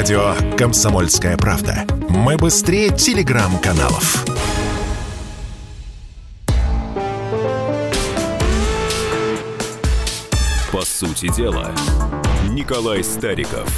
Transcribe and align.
Радио 0.00 0.32
«Комсомольская 0.56 1.36
правда». 1.36 1.84
Мы 2.08 2.38
быстрее 2.38 2.88
телеграм-каналов. 2.88 4.24
По 10.72 10.80
сути 10.86 11.30
дела, 11.36 11.70
Николай 12.48 13.04
Стариков. 13.04 13.68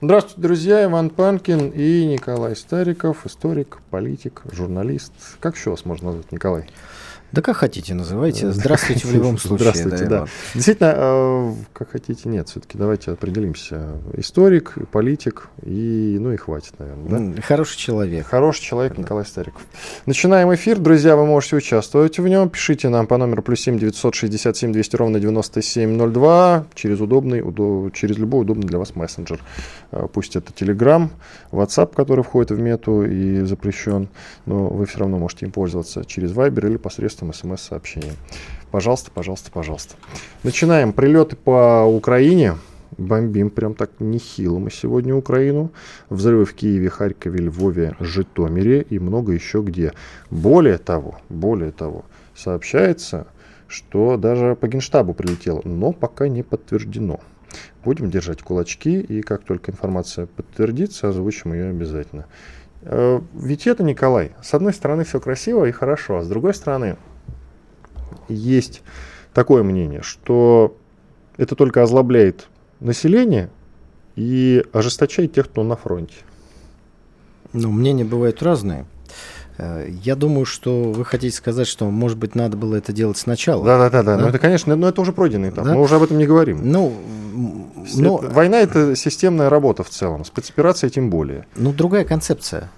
Здравствуйте, 0.00 0.40
друзья. 0.40 0.84
Иван 0.84 1.10
Панкин 1.10 1.68
и 1.68 2.04
Николай 2.04 2.56
Стариков, 2.56 3.24
историк, 3.24 3.78
политик, 3.90 4.42
журналист. 4.50 5.12
Как 5.38 5.54
еще 5.54 5.70
вас 5.70 5.84
можно 5.84 6.08
назвать, 6.08 6.32
Николай? 6.32 6.68
Да 7.36 7.42
как 7.42 7.58
хотите, 7.58 7.92
называйте. 7.92 8.50
Здравствуйте 8.50 9.06
в 9.06 9.12
любом 9.12 9.36
случае. 9.36 9.72
Здравствуйте, 9.72 10.06
да. 10.06 10.26
Действительно, 10.54 10.94
э, 10.96 11.52
как 11.74 11.90
хотите, 11.90 12.30
нет, 12.30 12.48
все-таки 12.48 12.78
давайте 12.78 13.10
определимся. 13.10 13.90
Историк, 14.14 14.78
политик, 14.90 15.50
и, 15.62 16.16
ну 16.18 16.32
и 16.32 16.38
хватит, 16.38 16.72
наверное. 16.78 17.38
Хороший 17.42 17.76
человек. 17.76 18.26
Хороший 18.26 18.62
человек. 18.62 18.96
Николай 18.96 19.26
Стариков. 19.26 19.60
Начинаем 20.06 20.54
эфир. 20.54 20.78
Друзья, 20.78 21.14
вы 21.14 21.26
можете 21.26 21.56
участвовать 21.56 22.18
в 22.18 22.26
нем. 22.26 22.48
Пишите 22.48 22.88
нам 22.88 23.06
по 23.06 23.18
номеру 23.18 23.42
плюс 23.42 23.60
семь 23.60 23.78
девятьсот 23.78 24.14
шестьдесят 24.14 24.56
семь 24.56 24.72
двести 24.72 24.96
ровно 24.96 25.20
девяносто 25.20 25.60
семь 25.60 25.90
ноль 25.90 26.12
два 26.12 26.64
через 26.72 27.00
удобный, 27.00 27.42
удо, 27.42 27.90
через 27.90 28.16
любой 28.16 28.44
удобный 28.44 28.66
для 28.66 28.78
вас 28.78 28.96
мессенджер. 28.96 29.40
Э, 29.92 30.06
пусть 30.10 30.36
это 30.36 30.54
Telegram, 30.54 31.10
WhatsApp, 31.52 31.94
который 31.94 32.24
входит 32.24 32.50
в 32.52 32.58
мету 32.58 33.02
и 33.02 33.42
запрещен, 33.42 34.08
но 34.46 34.68
вы 34.68 34.86
все 34.86 35.00
равно 35.00 35.18
можете 35.18 35.44
им 35.44 35.52
пользоваться 35.52 36.02
через 36.06 36.32
Viber 36.32 36.66
или 36.66 36.78
посредством 36.78 37.25
посредством 37.26 37.56
смс-сообщения. 37.56 38.12
Пожалуйста, 38.70 39.10
пожалуйста, 39.10 39.50
пожалуйста. 39.50 39.94
Начинаем. 40.42 40.92
Прилеты 40.92 41.36
по 41.36 41.84
Украине. 41.84 42.54
Бомбим 42.98 43.50
прям 43.50 43.74
так 43.74 43.90
нехило 43.98 44.58
мы 44.58 44.70
сегодня 44.70 45.14
Украину. 45.14 45.70
Взрывы 46.08 46.44
в 46.44 46.54
Киеве, 46.54 46.88
Харькове, 46.88 47.40
Львове, 47.40 47.96
Житомире 48.00 48.82
и 48.82 48.98
много 48.98 49.32
еще 49.32 49.60
где. 49.60 49.92
Более 50.30 50.78
того, 50.78 51.18
более 51.28 51.72
того, 51.72 52.04
сообщается, 52.34 53.26
что 53.68 54.16
даже 54.16 54.54
по 54.54 54.68
Генштабу 54.68 55.14
прилетело, 55.14 55.60
но 55.64 55.92
пока 55.92 56.28
не 56.28 56.42
подтверждено. 56.42 57.20
Будем 57.84 58.10
держать 58.10 58.42
кулачки, 58.42 59.00
и 59.00 59.20
как 59.22 59.44
только 59.44 59.72
информация 59.72 60.26
подтвердится, 60.26 61.08
озвучим 61.08 61.52
ее 61.52 61.70
обязательно. 61.70 62.26
Э, 62.82 63.20
ведь 63.34 63.66
это, 63.66 63.82
Николай, 63.82 64.32
с 64.42 64.54
одной 64.54 64.72
стороны 64.72 65.04
все 65.04 65.20
красиво 65.20 65.64
и 65.64 65.72
хорошо, 65.72 66.18
а 66.18 66.22
с 66.22 66.28
другой 66.28 66.54
стороны 66.54 66.96
есть 68.28 68.82
такое 69.34 69.62
мнение, 69.62 70.02
что 70.02 70.76
это 71.36 71.54
только 71.54 71.82
озлобляет 71.82 72.48
население 72.80 73.50
и 74.14 74.64
ожесточает 74.72 75.34
тех, 75.34 75.46
кто 75.48 75.62
на 75.62 75.76
фронте. 75.76 76.16
Ну, 77.52 77.70
мнения 77.70 78.04
бывают 78.04 78.42
разные. 78.42 78.86
Э, 79.58 79.88
я 80.02 80.16
думаю, 80.16 80.44
что 80.44 80.92
вы 80.92 81.04
хотите 81.04 81.36
сказать, 81.36 81.66
что, 81.66 81.90
может 81.90 82.18
быть, 82.18 82.34
надо 82.34 82.56
было 82.56 82.76
это 82.76 82.92
делать 82.92 83.18
сначала. 83.18 83.64
Да, 83.64 83.78
да, 83.78 83.90
да, 83.90 84.02
да. 84.02 84.18
Но 84.18 84.28
это, 84.28 84.38
конечно, 84.38 84.74
но 84.76 84.88
это 84.88 85.00
уже 85.00 85.12
пройденный 85.12 85.50
этап. 85.50 85.64
Да? 85.64 85.74
Мы 85.74 85.80
уже 85.80 85.96
об 85.96 86.02
этом 86.02 86.18
не 86.18 86.26
говорим. 86.26 86.60
Ну, 86.70 86.92
но... 87.94 88.18
Это, 88.18 88.34
война 88.34 88.60
это 88.60 88.96
системная 88.96 89.48
работа 89.48 89.82
в 89.82 89.90
целом, 89.90 90.24
спецоперация 90.24 90.90
тем 90.90 91.10
более. 91.10 91.46
Ну, 91.56 91.72
другая 91.72 92.04
концепция. 92.04 92.70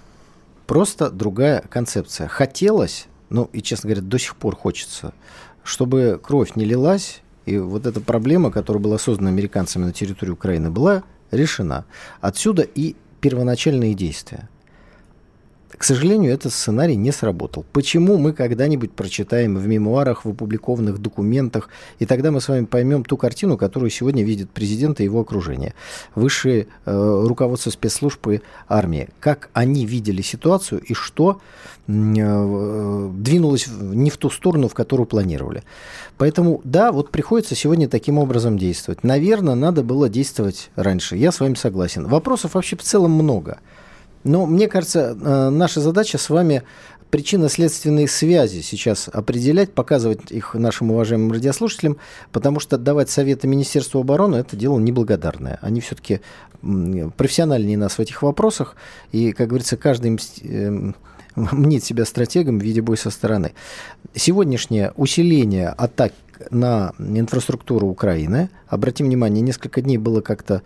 Просто 0.67 1.09
другая 1.09 1.63
концепция. 1.69 2.27
Хотелось, 2.27 3.07
ну 3.29 3.49
и, 3.53 3.61
честно 3.61 3.89
говоря, 3.89 4.01
до 4.05 4.17
сих 4.17 4.35
пор 4.35 4.55
хочется, 4.55 5.13
чтобы 5.63 6.19
кровь 6.21 6.55
не 6.55 6.65
лилась, 6.65 7.21
и 7.45 7.57
вот 7.57 7.85
эта 7.85 8.01
проблема, 8.01 8.51
которая 8.51 8.81
была 8.81 8.97
создана 8.97 9.29
американцами 9.29 9.85
на 9.85 9.93
территории 9.93 10.31
Украины, 10.31 10.69
была 10.69 11.03
решена. 11.31 11.85
Отсюда 12.21 12.61
и 12.63 12.95
первоначальные 13.21 13.93
действия. 13.93 14.49
К 15.77 15.83
сожалению, 15.83 16.33
этот 16.33 16.51
сценарий 16.51 16.95
не 16.95 17.11
сработал. 17.11 17.63
Почему 17.71 18.17
мы 18.17 18.33
когда-нибудь 18.33 18.91
прочитаем 18.91 19.55
в 19.55 19.67
мемуарах, 19.67 20.25
в 20.25 20.29
опубликованных 20.29 20.97
документах, 20.97 21.69
и 21.99 22.05
тогда 22.05 22.31
мы 22.31 22.41
с 22.41 22.47
вами 22.47 22.65
поймем 22.65 23.03
ту 23.05 23.17
картину, 23.17 23.55
которую 23.55 23.91
сегодня 23.91 24.23
видит 24.23 24.49
президент 24.49 24.99
и 24.99 25.03
его 25.03 25.21
окружение, 25.21 25.75
высшее 26.15 26.67
э, 26.85 27.23
руководство 27.25 27.69
спецслужб 27.69 28.27
и 28.29 28.41
армии, 28.67 29.09
как 29.19 29.49
они 29.53 29.85
видели 29.85 30.23
ситуацию 30.23 30.81
и 30.81 30.95
что 30.95 31.39
э, 31.87 33.11
двинулось 33.13 33.67
не 33.67 34.09
в 34.09 34.17
ту 34.17 34.31
сторону, 34.31 34.69
в 34.69 34.73
которую 34.73 35.05
планировали. 35.05 35.63
Поэтому, 36.17 36.61
да, 36.63 36.91
вот 36.91 37.11
приходится 37.11 37.53
сегодня 37.53 37.87
таким 37.87 38.17
образом 38.17 38.57
действовать. 38.57 39.03
Наверное, 39.03 39.55
надо 39.55 39.83
было 39.83 40.09
действовать 40.09 40.71
раньше. 40.75 41.15
Я 41.15 41.31
с 41.31 41.39
вами 41.39 41.53
согласен. 41.53 42.07
Вопросов 42.07 42.55
вообще 42.55 42.75
в 42.75 42.81
целом 42.81 43.11
много. 43.11 43.59
Но 44.23 44.45
мне 44.45 44.67
кажется, 44.67 45.17
э, 45.19 45.49
наша 45.49 45.81
задача 45.81 46.17
с 46.17 46.29
вами 46.29 46.63
причинно-следственные 47.09 48.07
связи 48.07 48.61
сейчас 48.61 49.09
определять, 49.11 49.73
показывать 49.73 50.31
их 50.31 50.53
нашим 50.53 50.91
уважаемым 50.91 51.31
радиослушателям, 51.31 51.97
потому 52.31 52.59
что 52.59 52.77
давать 52.77 53.09
советы 53.09 53.47
Министерству 53.47 53.99
обороны– 53.99 54.35
это 54.37 54.55
дело 54.55 54.77
неблагодарное. 54.79 55.57
Они 55.61 55.81
все-таки 55.81 56.21
профессиональнее 56.61 57.77
нас 57.77 57.93
в 57.93 57.99
этих 57.99 58.21
вопросах, 58.21 58.75
и, 59.11 59.31
как 59.31 59.47
говорится, 59.47 59.77
каждый 59.77 60.19
эм, 60.43 60.95
мнит 61.35 61.83
себя 61.83 62.05
стратегом 62.05 62.59
в 62.59 62.63
виде 62.63 62.81
боя 62.81 62.97
со 62.97 63.09
стороны. 63.09 63.53
Сегодняшнее 64.13 64.93
усиление 64.95 65.69
атак 65.69 66.13
на 66.51 66.93
инфраструктуру 66.99 67.87
Украины, 67.87 68.49
обратим 68.67 69.07
внимание, 69.07 69.41
несколько 69.41 69.81
дней 69.81 69.97
было 69.97 70.21
как-то 70.21 70.61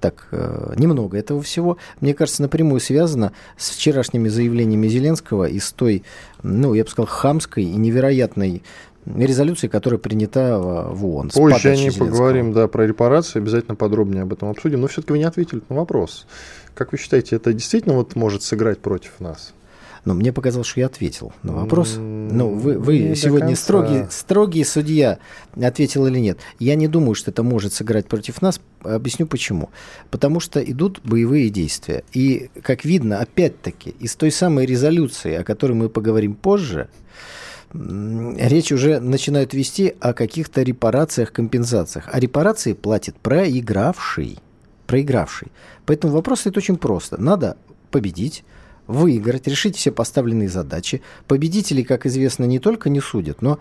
так 0.00 0.28
э, 0.30 0.74
немного 0.76 1.18
этого 1.18 1.42
всего, 1.42 1.76
мне 2.00 2.14
кажется, 2.14 2.42
напрямую 2.42 2.80
связано 2.80 3.32
с 3.56 3.70
вчерашними 3.70 4.28
заявлениями 4.28 4.86
Зеленского 4.86 5.48
и 5.48 5.58
с 5.58 5.72
той, 5.72 6.04
ну, 6.44 6.74
я 6.74 6.84
бы 6.84 6.90
сказал, 6.90 7.08
хамской 7.08 7.64
и 7.64 7.74
невероятной 7.74 8.62
резолюции, 9.06 9.68
которая 9.68 9.98
принята 9.98 10.58
в 10.58 11.04
ООН. 11.04 11.30
Позже 11.30 11.76
не 11.76 11.90
поговорим, 11.90 12.52
да, 12.52 12.68
про 12.68 12.86
репарации, 12.86 13.38
обязательно 13.38 13.74
подробнее 13.74 14.22
об 14.22 14.32
этом 14.32 14.50
обсудим. 14.50 14.80
Но 14.80 14.86
все-таки 14.86 15.12
вы 15.12 15.18
не 15.18 15.24
ответили 15.24 15.62
на 15.68 15.76
вопрос. 15.76 16.26
Как 16.74 16.92
вы 16.92 16.98
считаете, 16.98 17.36
это 17.36 17.52
действительно 17.52 17.94
вот 17.94 18.16
может 18.16 18.42
сыграть 18.42 18.78
против 18.78 19.18
нас? 19.20 19.52
Но 20.08 20.14
мне 20.14 20.32
показалось, 20.32 20.66
что 20.66 20.80
я 20.80 20.86
ответил 20.86 21.34
на 21.42 21.52
вопрос. 21.52 21.96
Ну, 21.98 22.48
вы, 22.48 22.78
вы 22.78 23.14
сегодня 23.14 23.54
строгий, 23.54 24.06
строгий 24.08 24.64
судья, 24.64 25.18
ответил 25.54 26.06
или 26.06 26.18
нет. 26.18 26.38
Я 26.58 26.76
не 26.76 26.88
думаю, 26.88 27.14
что 27.14 27.30
это 27.30 27.42
может 27.42 27.74
сыграть 27.74 28.06
против 28.06 28.40
нас. 28.40 28.58
Объясню 28.80 29.26
почему. 29.26 29.68
Потому 30.10 30.40
что 30.40 30.64
идут 30.64 31.02
боевые 31.04 31.50
действия. 31.50 32.04
И, 32.14 32.48
как 32.62 32.86
видно, 32.86 33.18
опять-таки, 33.18 33.90
из 34.00 34.16
той 34.16 34.30
самой 34.30 34.64
резолюции, 34.64 35.34
о 35.34 35.44
которой 35.44 35.72
мы 35.72 35.90
поговорим 35.90 36.34
позже, 36.36 36.88
речь 37.74 38.72
уже 38.72 39.00
начинают 39.00 39.52
вести 39.52 39.94
о 40.00 40.14
каких-то 40.14 40.62
репарациях, 40.62 41.32
компенсациях. 41.32 42.08
А 42.10 42.18
репарации 42.18 42.72
платит 42.72 43.16
проигравший. 43.16 44.38
Проигравший. 44.86 45.48
Поэтому 45.84 46.14
вопрос 46.14 46.40
стоит 46.40 46.56
очень 46.56 46.78
просто. 46.78 47.20
Надо 47.20 47.58
победить, 47.90 48.42
выиграть, 48.88 49.46
решить 49.46 49.76
все 49.76 49.92
поставленные 49.92 50.48
задачи. 50.48 51.02
Победителей, 51.26 51.84
как 51.84 52.06
известно, 52.06 52.44
не 52.44 52.58
только 52.58 52.88
не 52.88 53.00
судят, 53.00 53.42
но 53.42 53.60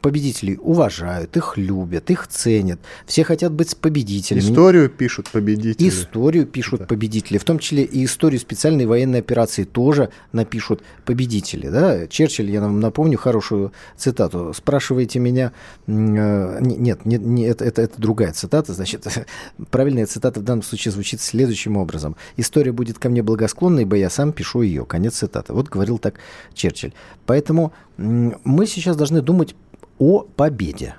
победителей 0.00 0.58
уважают, 0.60 1.36
их 1.36 1.56
любят, 1.56 2.10
их 2.10 2.28
ценят. 2.28 2.78
Все 3.06 3.24
хотят 3.24 3.52
быть 3.52 3.76
победителями. 3.76 4.40
Историю 4.40 4.88
пишут 4.88 5.28
победители. 5.30 5.88
Историю 5.88 6.46
пишут 6.46 6.80
да. 6.80 6.86
победители. 6.86 7.38
В 7.38 7.44
том 7.44 7.58
числе 7.58 7.82
и 7.84 8.04
историю 8.04 8.40
специальной 8.40 8.86
военной 8.86 9.18
операции 9.18 9.64
тоже 9.64 10.10
напишут 10.32 10.82
победители. 11.04 11.68
Да? 11.68 12.06
Черчилль, 12.06 12.50
я 12.50 12.60
вам 12.60 12.80
напомню 12.80 13.18
хорошую 13.18 13.72
цитату. 13.96 14.52
Спрашиваете 14.54 15.18
меня... 15.18 15.52
Э, 15.86 16.58
нет, 16.60 17.04
нет, 17.04 17.22
нет 17.22 17.50
это, 17.50 17.64
это, 17.64 17.82
это 17.82 18.00
другая 18.00 18.32
цитата. 18.32 18.72
Значит, 18.74 19.06
правильная 19.70 20.06
цитата 20.06 20.38
в 20.38 20.44
данном 20.44 20.62
случае 20.62 20.92
звучит 20.92 21.20
следующим 21.20 21.76
образом. 21.76 22.16
История 22.36 22.72
будет 22.72 22.98
ко 22.98 23.08
мне 23.08 23.22
благосклонна, 23.22 23.80
ибо 23.80 23.96
я 23.96 24.10
сам 24.10 24.32
пишу 24.32 24.62
ее. 24.68 24.84
Конец 24.84 25.14
цитаты. 25.14 25.52
Вот 25.52 25.68
говорил 25.68 25.98
так 25.98 26.14
Черчилль. 26.54 26.92
Поэтому 27.26 27.72
мы 27.96 28.66
сейчас 28.66 28.96
должны 28.96 29.20
думать 29.20 29.54
о 29.98 30.20
победе. 30.20 30.94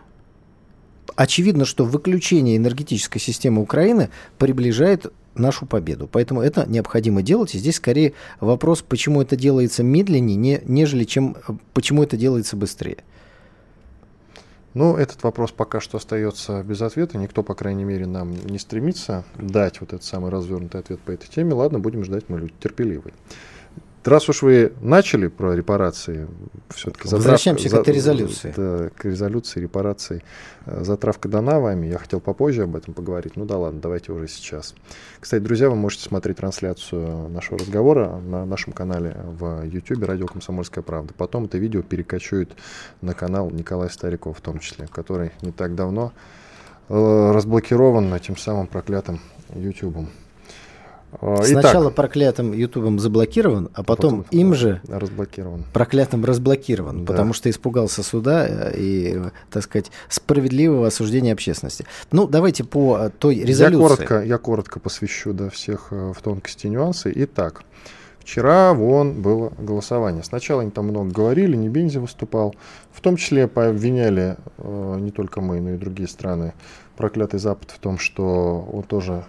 Очевидно, 1.16 1.66
что 1.66 1.86
выключение 1.86 2.58
энергетической 2.58 3.20
системы 3.20 3.62
Украины 3.62 4.10
приближает 4.38 5.12
нашу 5.36 5.66
победу. 5.66 6.08
Поэтому 6.12 6.42
это 6.42 6.66
необходимо 6.68 7.22
делать. 7.22 7.56
И 7.56 7.58
здесь 7.58 7.78
скорее 7.78 8.14
вопрос, 8.40 8.82
почему 8.82 9.22
это 9.22 9.36
делается 9.36 9.84
медленнее, 9.84 10.36
не, 10.36 10.62
нежели 10.66 11.04
чем 11.04 11.38
почему 11.74 12.04
это 12.04 12.18
делается 12.18 12.56
быстрее. 12.56 13.04
Ну, 14.76 14.96
этот 14.96 15.24
вопрос 15.24 15.52
пока 15.52 15.82
что 15.82 15.98
остается 15.98 16.64
без 16.64 16.82
ответа. 16.82 17.18
Никто, 17.18 17.42
по 17.42 17.56
крайней 17.56 17.84
мере, 17.84 18.06
нам 18.06 18.32
не 18.46 18.60
стремится 18.60 19.26
дать 19.36 19.82
вот 19.82 19.94
этот 19.94 20.04
самый 20.04 20.30
развернутый 20.30 20.80
ответ 20.80 21.00
по 21.00 21.12
этой 21.12 21.28
теме. 21.28 21.54
Ладно, 21.54 21.80
будем 21.80 22.04
ждать, 22.04 22.26
мы 22.30 22.40
люди 22.40 22.54
терпеливые. 22.62 23.14
Раз 24.10 24.30
уж 24.30 24.42
вы 24.42 24.74
начали 24.82 25.28
про 25.28 25.54
репарации, 25.54 26.28
все-таки 26.70 27.08
Возвращаемся 27.08 27.70
затравка, 27.70 27.86
к 27.86 27.90
этой 27.90 27.96
резолюции. 27.98 28.54
Да, 28.56 28.90
к 28.90 29.06
резолюции 29.06 29.60
репараций. 29.62 30.24
Э, 30.66 30.84
затравка 30.84 31.30
дана 31.30 31.60
вами. 31.60 31.88
Я 31.88 31.98
хотел 31.98 32.20
попозже 32.20 32.64
об 32.64 32.76
этом 32.76 32.94
поговорить. 32.94 33.36
Ну 33.36 33.46
да 33.46 33.58
ладно, 33.58 33.80
давайте 33.80 34.12
уже 34.12 34.28
сейчас. 34.28 34.76
Кстати, 35.20 35.42
друзья, 35.42 35.70
вы 35.70 35.76
можете 35.76 36.04
смотреть 36.04 36.38
трансляцию 36.38 37.30
нашего 37.30 37.60
разговора 37.60 38.18
на 38.18 38.46
нашем 38.46 38.74
канале 38.74 39.16
в 39.26 39.64
YouTube 39.64 40.04
«Радио 40.04 40.28
Комсомольская 40.28 40.84
правда». 40.84 41.14
Потом 41.18 41.46
это 41.46 41.58
видео 41.58 41.82
перекочует 41.82 42.52
на 43.02 43.14
канал 43.14 43.50
Николая 43.50 43.90
Старикова 43.90 44.34
в 44.34 44.42
том 44.42 44.60
числе, 44.60 44.88
который 44.88 45.32
не 45.42 45.52
так 45.52 45.76
давно 45.76 46.14
э, 46.90 47.32
разблокирован 47.34 48.14
этим 48.14 48.38
самым 48.38 48.68
проклятым 48.68 49.20
YouTube. 49.56 50.08
А, 51.22 51.42
Сначала 51.44 51.86
Итак, 51.86 51.96
проклятым 51.96 52.54
Ютубом 52.54 53.00
заблокирован, 53.00 53.70
а 53.74 53.84
потом, 53.84 54.24
потом 54.24 54.40
им 54.40 54.54
же 54.54 54.82
разблокирован. 54.88 55.66
проклятым 55.74 56.24
разблокирован, 56.24 57.04
да. 57.04 57.12
потому 57.12 57.34
что 57.34 57.50
испугался 57.50 58.04
суда 58.04 58.46
э, 58.48 58.74
и, 58.78 59.22
так 59.50 59.64
сказать, 59.64 59.92
справедливого 60.08 60.88
осуждения 60.88 61.34
общественности. 61.34 61.86
Ну, 62.12 62.28
давайте 62.28 62.64
по 62.64 62.98
э, 63.00 63.10
той 63.18 63.40
резолюции. 63.40 63.82
Я 63.82 63.88
коротко, 63.88 64.24
я 64.24 64.38
коротко 64.38 64.80
посвящу 64.80 65.34
да, 65.34 65.50
всех 65.50 65.88
э, 65.92 66.14
в 66.16 66.22
тонкости 66.22 66.68
нюансы. 66.68 67.12
Итак, 67.16 67.64
вчера 68.20 68.74
вон 68.74 69.22
было 69.22 69.52
голосование. 69.58 70.24
Сначала 70.24 70.62
они 70.62 70.70
там 70.70 70.88
много 70.88 71.12
говорили, 71.12 71.56
не 71.56 71.70
Бензи 71.70 71.98
выступал. 71.98 72.54
В 72.92 73.02
том 73.02 73.18
числе 73.18 73.48
пообвиняли 73.48 74.38
э, 74.60 74.98
не 75.00 75.10
только 75.10 75.42
мы, 75.42 75.60
но 75.60 75.72
и 75.72 75.78
другие 75.78 76.08
страны 76.08 76.54
проклятый 76.96 77.40
Запад 77.40 77.72
в 77.72 77.80
том, 77.80 77.98
что 77.98 78.70
он 78.72 78.84
тоже 78.84 79.26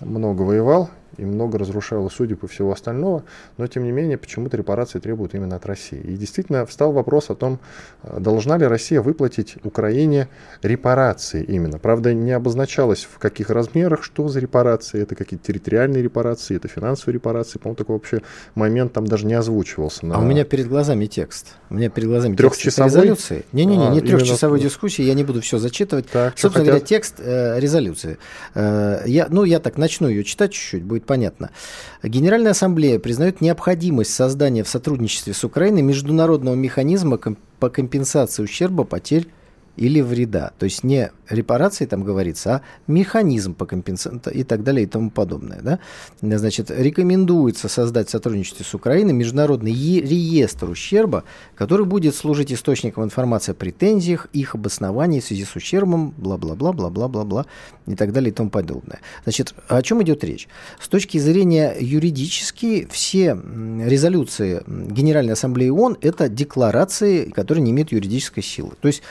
много 0.00 0.42
воевал 0.42 0.90
и 1.16 1.24
много 1.24 1.58
разрушало 1.58 2.08
судеб 2.08 2.44
и 2.44 2.46
всего 2.46 2.72
остального, 2.72 3.24
но 3.56 3.66
тем 3.66 3.84
не 3.84 3.92
менее 3.92 4.18
почему-то 4.18 4.56
репарации 4.56 4.98
требуют 4.98 5.34
именно 5.34 5.56
от 5.56 5.66
России. 5.66 5.98
И 5.98 6.16
действительно 6.16 6.66
встал 6.66 6.92
вопрос 6.92 7.30
о 7.30 7.34
том, 7.34 7.58
э, 8.02 8.18
должна 8.20 8.58
ли 8.58 8.66
Россия 8.66 9.00
выплатить 9.00 9.56
Украине 9.64 10.28
репарации 10.62 11.42
именно. 11.42 11.78
Правда, 11.78 12.14
не 12.14 12.32
обозначалось 12.32 13.04
в 13.04 13.18
каких 13.18 13.50
размерах, 13.50 14.02
что 14.02 14.28
за 14.28 14.40
репарации, 14.40 15.02
это 15.02 15.14
какие-то 15.14 15.46
территориальные 15.46 16.02
репарации, 16.02 16.56
это 16.56 16.68
финансовые 16.68 17.14
репарации, 17.14 17.58
по-моему, 17.58 17.76
такой 17.76 17.96
вообще 17.96 18.22
момент 18.54 18.92
там 18.92 19.06
даже 19.06 19.26
не 19.26 19.34
озвучивался. 19.34 20.06
На... 20.06 20.16
А 20.16 20.18
у 20.18 20.24
меня 20.24 20.44
перед 20.44 20.68
глазами 20.68 21.06
текст. 21.06 21.54
У 21.70 21.74
меня 21.74 21.90
перед 21.90 22.08
глазами 22.08 22.36
трехчасовой 22.36 22.90
резолюции. 22.90 23.44
Не-не-не, 23.52 23.88
а, 23.88 23.90
не 23.90 24.00
трехчасовой 24.00 24.58
именно... 24.58 24.70
дискуссии, 24.70 25.02
я 25.02 25.14
не 25.14 25.24
буду 25.24 25.40
все 25.40 25.58
зачитывать. 25.58 26.08
Так, 26.08 26.38
Собственно 26.38 26.66
говоря, 26.66 26.84
текст 26.84 27.14
э, 27.18 27.58
резолюции. 27.58 28.18
Э, 28.54 29.02
я, 29.06 29.26
ну, 29.30 29.44
я 29.44 29.60
так 29.60 29.76
начну 29.76 30.08
ее 30.08 30.24
читать 30.24 30.52
чуть-чуть, 30.52 30.82
будет 30.82 31.04
понятно. 31.06 31.50
Генеральная 32.02 32.50
ассамблея 32.50 32.98
признает 32.98 33.40
необходимость 33.40 34.12
создания 34.12 34.62
в 34.62 34.68
сотрудничестве 34.68 35.32
с 35.32 35.44
Украиной 35.44 35.82
международного 35.82 36.54
механизма 36.54 37.18
по 37.58 37.70
компенсации 37.70 38.42
ущерба 38.42 38.84
потерь 38.84 39.28
или 39.76 40.00
вреда. 40.00 40.52
То 40.58 40.64
есть 40.64 40.84
не 40.84 41.10
репарации 41.28 41.86
там 41.86 42.04
говорится, 42.04 42.56
а 42.56 42.62
механизм 42.86 43.54
по 43.54 43.66
компенсации 43.66 44.32
и 44.32 44.44
так 44.44 44.62
далее 44.62 44.84
и 44.84 44.86
тому 44.86 45.10
подобное. 45.10 45.60
Да? 45.62 45.78
Значит, 46.20 46.70
рекомендуется 46.70 47.68
создать 47.68 48.08
в 48.08 48.10
сотрудничестве 48.10 48.64
с 48.64 48.74
Украиной 48.74 49.12
международный 49.12 49.72
реестр 49.72 50.70
ущерба, 50.70 51.24
который 51.54 51.86
будет 51.86 52.14
служить 52.14 52.52
источником 52.52 53.04
информации 53.04 53.52
о 53.52 53.54
претензиях, 53.54 54.28
их 54.32 54.54
обосновании 54.54 55.20
в 55.20 55.24
связи 55.24 55.44
с 55.44 55.56
ущербом, 55.56 56.14
бла-бла-бла, 56.16 56.72
бла-бла-бла-бла 56.72 57.46
и 57.86 57.94
так 57.94 58.12
далее 58.12 58.30
и 58.30 58.34
тому 58.34 58.50
подобное. 58.50 59.00
Значит, 59.24 59.54
о 59.68 59.82
чем 59.82 60.02
идет 60.02 60.24
речь? 60.24 60.48
С 60.80 60.88
точки 60.88 61.18
зрения 61.18 61.74
юридически 61.78 62.86
все 62.90 63.36
резолюции 63.84 64.62
Генеральной 64.66 65.34
Ассамблеи 65.34 65.68
ООН– 65.68 65.98
это 66.00 66.28
декларации, 66.28 67.30
которые 67.30 67.62
не 67.62 67.70
имеют 67.72 67.92
юридической 67.92 68.42
силы. 68.42 68.72
То 68.80 68.88
есть 68.88 69.02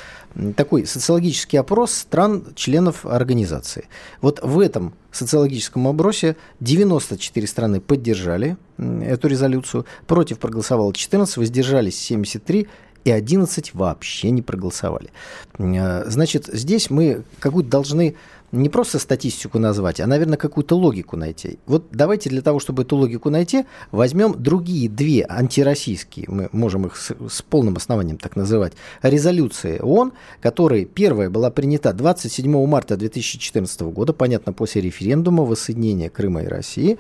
такой 0.56 0.86
социологический 0.86 1.60
опрос 1.60 1.94
стран-членов 1.94 3.06
организации. 3.06 3.88
Вот 4.22 4.42
в 4.44 4.60
этом 4.60 4.94
социологическом 5.12 5.88
опросе 5.88 6.36
94 6.60 7.48
страны 7.48 7.82
поддержали 7.82 8.58
эту 8.78 9.28
резолюцию, 9.28 9.86
против 10.08 10.40
проголосовало 10.40 10.94
14, 10.94 11.38
воздержались 11.38 11.98
73, 12.00 12.68
и 13.06 13.12
11 13.12 13.76
вообще 13.76 14.32
не 14.32 14.42
проголосовали. 14.42 15.12
Э, 15.60 16.04
значит, 16.08 16.48
здесь 16.52 16.90
мы 16.90 17.24
какую-то 17.40 17.70
должны 17.70 18.16
не 18.52 18.70
просто 18.70 19.00
статистику 19.00 19.60
назвать, 19.60 20.00
а, 20.00 20.08
наверное, 20.08 20.38
какую-то 20.38 20.78
логику 20.78 21.18
найти. 21.18 21.60
Вот 21.66 21.88
давайте 21.92 22.30
для 22.30 22.42
того, 22.42 22.60
чтобы 22.60 22.84
эту 22.84 22.96
логику 22.96 23.30
найти, 23.30 23.66
возьмем 23.92 24.36
другие 24.38 24.90
две 24.90 25.26
антироссийские, 25.28 26.26
мы 26.30 26.50
можем 26.52 26.86
их 26.86 26.96
с, 26.96 27.14
с 27.30 27.42
полным 27.42 27.76
основанием 27.78 28.18
так 28.18 28.36
называть, 28.36 28.74
резолюции 29.02 29.80
ООН, 29.80 30.14
которые 30.42 30.86
первая 30.86 31.30
была 31.30 31.50
принята 31.52 31.94
27 31.94 32.66
марта 32.68 32.98
2014 32.98 33.82
года, 33.82 34.14
понятно, 34.14 34.54
после 34.54 34.82
референдума 34.82 35.44
воссоединения 35.44 36.10
Крыма 36.10 36.44
и 36.44 36.48
России. 36.48 36.98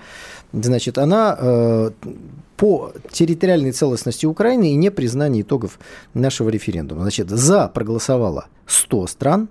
Значит, 0.52 0.98
она 0.98 1.38
э, 1.40 1.92
по 2.58 2.94
территориальной 3.12 3.72
целостности 3.72 4.26
Украины 4.26 4.72
и 4.72 4.76
непризнании 4.76 5.42
итогов 5.42 5.80
нашего 6.14 6.50
референдума. 6.50 7.02
Значит, 7.02 7.30
за 7.30 7.68
проголосовало 7.68 8.48
100 8.66 9.08
стран, 9.08 9.50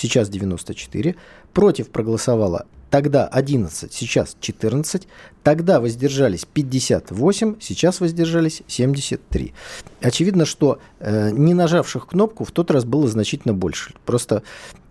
сейчас 0.00 0.28
94, 0.28 1.14
против 1.52 1.90
проголосовало 1.90 2.66
тогда 2.90 3.26
11, 3.26 3.92
сейчас 3.92 4.36
14, 4.40 5.06
тогда 5.42 5.80
воздержались 5.80 6.44
58, 6.44 7.56
сейчас 7.60 8.00
воздержались 8.00 8.62
73. 8.66 9.52
Очевидно, 10.00 10.44
что 10.44 10.80
э, 10.98 11.30
не 11.30 11.54
нажавших 11.54 12.08
кнопку 12.08 12.44
в 12.44 12.50
тот 12.50 12.70
раз 12.70 12.84
было 12.84 13.06
значительно 13.06 13.54
больше. 13.54 13.94
Просто 14.04 14.42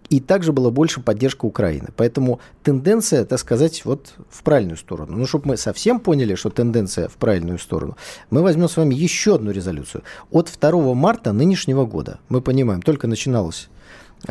и 0.10 0.20
также 0.20 0.52
было 0.52 0.72
больше 0.72 1.02
поддержка 1.02 1.46
Украины. 1.46 1.90
Поэтому 1.96 2.40
тенденция, 2.64 3.26
так 3.26 3.38
сказать, 3.38 3.86
вот 3.86 4.16
в 4.30 4.42
правильную 4.42 4.78
сторону. 4.78 5.18
Ну, 5.18 5.28
чтобы 5.28 5.50
мы 5.50 5.58
совсем 5.58 6.00
поняли, 6.00 6.34
что 6.34 6.50
тенденция 6.50 7.10
в 7.10 7.14
правильную 7.14 7.60
сторону, 7.60 7.96
мы 8.32 8.42
возьмем 8.42 8.70
с 8.70 8.78
вами 8.78 8.96
еще 8.96 9.36
одну 9.36 9.52
резолюцию. 9.52 10.04
От 10.32 10.52
2 10.60 10.96
марта 10.96 11.32
нынешнего 11.32 11.86
года, 11.86 12.20
мы 12.28 12.42
понимаем, 12.42 12.82
только 12.82 13.08
начиналось 13.08 13.70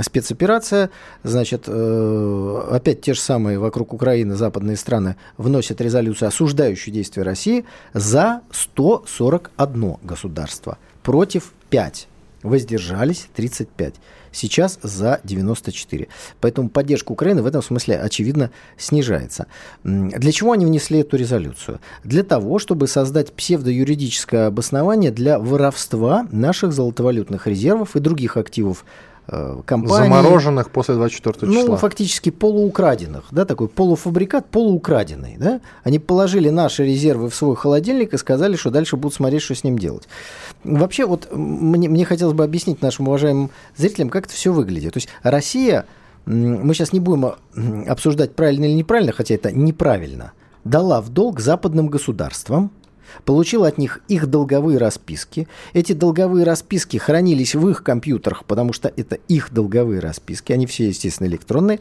спецоперация. 0.01 0.91
Значит, 1.23 1.65
э, 1.67 2.63
опять 2.71 3.01
те 3.01 3.15
же 3.15 3.21
самые 3.21 3.59
вокруг 3.59 3.93
Украины 3.93 4.35
западные 4.35 4.77
страны 4.77 5.17
вносят 5.37 5.81
резолюцию, 5.81 6.29
осуждающую 6.29 6.93
действия 6.93 7.23
России 7.23 7.65
за 7.95 8.43
141 8.53 9.97
государство 10.03 10.79
против 11.03 11.53
5. 11.71 12.09
Воздержались 12.43 13.29
35. 13.35 13.95
Сейчас 14.31 14.79
за 14.83 15.21
94. 15.25 16.09
Поэтому 16.41 16.69
поддержка 16.69 17.13
Украины 17.13 17.43
в 17.43 17.47
этом 17.47 17.63
смысле, 17.63 17.99
очевидно, 17.99 18.51
снижается. 18.77 19.47
Для 19.83 20.33
чего 20.33 20.53
они 20.53 20.67
внесли 20.67 21.01
эту 21.01 21.17
резолюцию? 21.17 21.81
Для 22.05 22.23
того, 22.23 22.59
чтобы 22.59 22.87
создать 22.87 23.33
псевдоюридическое 23.33 24.47
обоснование 24.47 25.11
для 25.11 25.39
воровства 25.39 26.27
наших 26.31 26.73
золотовалютных 26.73 27.47
резервов 27.47 27.97
и 27.97 28.01
других 28.01 28.37
активов 28.37 28.85
компаний. 29.65 30.09
Замороженных 30.09 30.71
после 30.71 30.95
24 30.95 31.53
числа. 31.53 31.69
Ну, 31.69 31.77
фактически 31.77 32.31
полуукраденных, 32.31 33.25
да, 33.31 33.45
такой 33.45 33.69
полуфабрикат 33.69 34.49
полуукраденный, 34.51 35.37
да. 35.39 35.61
Они 35.85 35.99
положили 35.99 36.49
наши 36.49 36.85
резервы 36.85 37.29
в 37.29 37.35
свой 37.35 37.55
холодильник 37.55 38.15
и 38.15 38.17
сказали, 38.17 38.57
что 38.57 38.71
дальше 38.71 38.97
будут 38.97 39.15
смотреть, 39.15 39.43
что 39.43 39.55
с 39.55 39.65
ним 39.65 39.79
делать. 39.79 40.09
Вообще, 40.65 41.05
вот 41.07 41.29
мне, 41.33 41.89
мне 41.89 42.05
хотелось 42.05 42.35
бы 42.35 42.45
объяснить 42.45 42.81
нашим 42.81 43.09
уважаемым 43.09 43.51
зрителям, 43.77 44.09
как 44.09 44.27
это 44.27 44.35
все 44.35 44.53
выглядит. 44.53 44.95
То 44.95 44.99
есть 44.99 45.09
Россия, 45.23 45.85
мы 46.25 46.73
сейчас 46.75 46.93
не 46.93 47.01
будем 47.01 47.33
обсуждать 47.87 48.35
правильно 48.35 48.65
или 48.65 48.73
неправильно, 48.73 49.13
хотя 49.13 49.35
это 49.35 49.53
неправильно, 49.53 50.33
дала 50.65 51.01
в 51.01 51.11
долг 51.11 51.41
западным 51.41 51.89
государствам, 51.89 52.71
получил 53.25 53.65
от 53.65 53.79
них 53.79 54.01
их 54.09 54.27
долговые 54.27 54.79
расписки. 54.79 55.49
Эти 55.73 55.93
долговые 55.93 56.45
расписки 56.45 56.97
хранились 56.97 57.55
в 57.55 57.69
их 57.69 57.83
компьютерах, 57.83 58.45
потому 58.45 58.73
что 58.73 58.93
это 58.97 59.17
их 59.29 59.53
долговые 59.53 60.01
расписки, 60.01 60.53
они 60.53 60.67
все, 60.67 60.89
естественно, 60.89 61.27
электронные. 61.27 61.81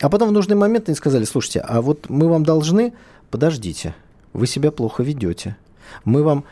А 0.00 0.08
потом 0.08 0.28
в 0.28 0.32
нужный 0.32 0.56
момент 0.56 0.88
они 0.88 0.96
сказали, 0.96 1.24
слушайте, 1.24 1.60
а 1.60 1.82
вот 1.82 2.08
мы 2.08 2.28
вам 2.28 2.44
должны, 2.44 2.92
подождите, 3.30 3.94
вы 4.32 4.46
себя 4.46 4.70
плохо 4.70 5.02
ведете. 5.02 5.56
Мы 6.04 6.22
вам 6.22 6.44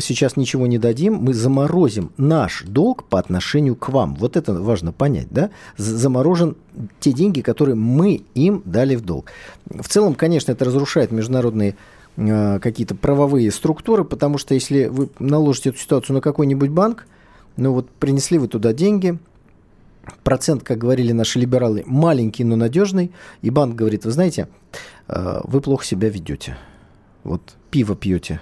сейчас 0.00 0.36
ничего 0.36 0.66
не 0.66 0.78
дадим, 0.78 1.14
мы 1.14 1.34
заморозим 1.34 2.10
наш 2.16 2.64
долг 2.64 3.04
по 3.04 3.18
отношению 3.18 3.76
к 3.76 3.88
вам. 3.90 4.16
Вот 4.16 4.36
это 4.36 4.52
важно 4.54 4.92
понять, 4.92 5.28
да? 5.30 5.50
Заморожен 5.76 6.56
те 7.00 7.12
деньги, 7.12 7.40
которые 7.40 7.76
мы 7.76 8.22
им 8.34 8.62
дали 8.64 8.96
в 8.96 9.02
долг. 9.02 9.26
В 9.66 9.88
целом, 9.88 10.14
конечно, 10.14 10.52
это 10.52 10.64
разрушает 10.64 11.12
международные 11.12 11.76
какие-то 12.18 12.94
правовые 12.94 13.50
структуры, 13.52 14.04
потому 14.04 14.38
что 14.38 14.54
если 14.54 14.86
вы 14.86 15.08
наложите 15.18 15.70
эту 15.70 15.78
ситуацию 15.78 16.14
на 16.14 16.20
какой-нибудь 16.20 16.70
банк, 16.70 17.06
ну 17.56 17.72
вот 17.72 17.90
принесли 17.90 18.38
вы 18.38 18.48
туда 18.48 18.72
деньги, 18.72 19.18
процент, 20.24 20.62
как 20.62 20.78
говорили 20.78 21.12
наши 21.12 21.38
либералы, 21.38 21.84
маленький, 21.86 22.44
но 22.44 22.56
надежный, 22.56 23.12
и 23.42 23.50
банк 23.50 23.76
говорит, 23.76 24.04
вы 24.04 24.10
знаете, 24.10 24.48
э, 25.06 25.40
вы 25.44 25.60
плохо 25.60 25.84
себя 25.84 26.08
ведете, 26.08 26.56
вот 27.24 27.56
пиво 27.70 27.94
пьете, 27.94 28.40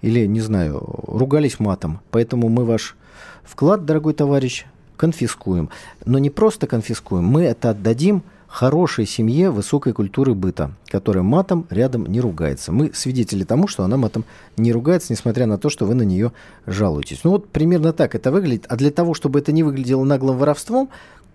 или, 0.00 0.26
не 0.26 0.40
знаю, 0.40 0.82
ругались 1.06 1.60
матом. 1.60 2.00
Поэтому 2.10 2.48
мы 2.48 2.64
ваш 2.64 2.96
вклад, 3.44 3.84
дорогой 3.84 4.14
товарищ, 4.14 4.64
конфискуем. 4.96 5.70
Но 6.04 6.18
не 6.18 6.30
просто 6.30 6.66
конфискуем, 6.66 7.24
мы 7.24 7.42
это 7.42 7.70
отдадим 7.70 8.22
хорошей 8.48 9.06
семье 9.06 9.50
высокой 9.50 9.92
культуры 9.92 10.34
быта, 10.34 10.72
которая 10.86 11.22
матом 11.22 11.66
рядом 11.70 12.06
не 12.06 12.20
ругается. 12.20 12.72
Мы 12.72 12.90
свидетели 12.94 13.44
тому, 13.44 13.68
что 13.68 13.84
она 13.84 13.96
матом 13.96 14.24
не 14.56 14.72
ругается, 14.72 15.12
несмотря 15.12 15.46
на 15.46 15.58
то, 15.58 15.68
что 15.68 15.84
вы 15.84 15.94
на 15.94 16.02
нее 16.02 16.32
жалуетесь. 16.66 17.20
Ну 17.24 17.30
вот 17.30 17.48
примерно 17.48 17.92
так 17.92 18.14
это 18.14 18.32
выглядит. 18.32 18.64
А 18.68 18.76
для 18.76 18.90
того, 18.90 19.14
чтобы 19.14 19.38
это 19.38 19.52
не 19.52 19.62
выглядело 19.62 20.02
наглым 20.02 20.38
воровством, 20.38 20.88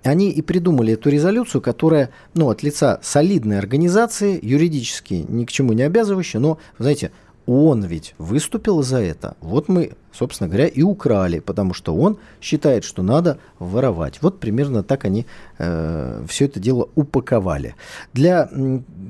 они 0.04 0.32
и 0.32 0.42
придумали 0.42 0.94
эту 0.94 1.10
резолюцию, 1.10 1.62
которая, 1.62 2.10
ну, 2.34 2.50
от 2.50 2.62
лица 2.62 3.00
солидной 3.02 3.58
организации, 3.58 4.38
юридически 4.42 5.26
ни 5.28 5.46
к 5.46 5.52
чему 5.52 5.72
не 5.72 5.84
обязывающая, 5.84 6.42
но, 6.42 6.58
знаете, 6.78 7.12
он 7.46 7.84
ведь 7.84 8.16
выступил 8.18 8.82
за 8.84 8.98
это. 8.98 9.36
Вот 9.42 9.68
мы, 9.68 9.92
собственно 10.12 10.48
говоря, 10.48 10.68
и 10.68 10.82
украли, 10.82 11.40
потому 11.40 11.74
что 11.74 11.96
он 11.96 12.18
считает, 12.42 12.84
что 12.84 13.04
надо 13.04 13.38
воровать. 13.60 14.20
Вот 14.22 14.40
примерно 14.40 14.84
так 14.84 15.06
они 15.06 15.26
э, 15.58 16.24
все 16.28 16.46
это 16.46 16.60
дело 16.60 16.90
упаковали. 16.96 17.76
Для, 18.14 18.50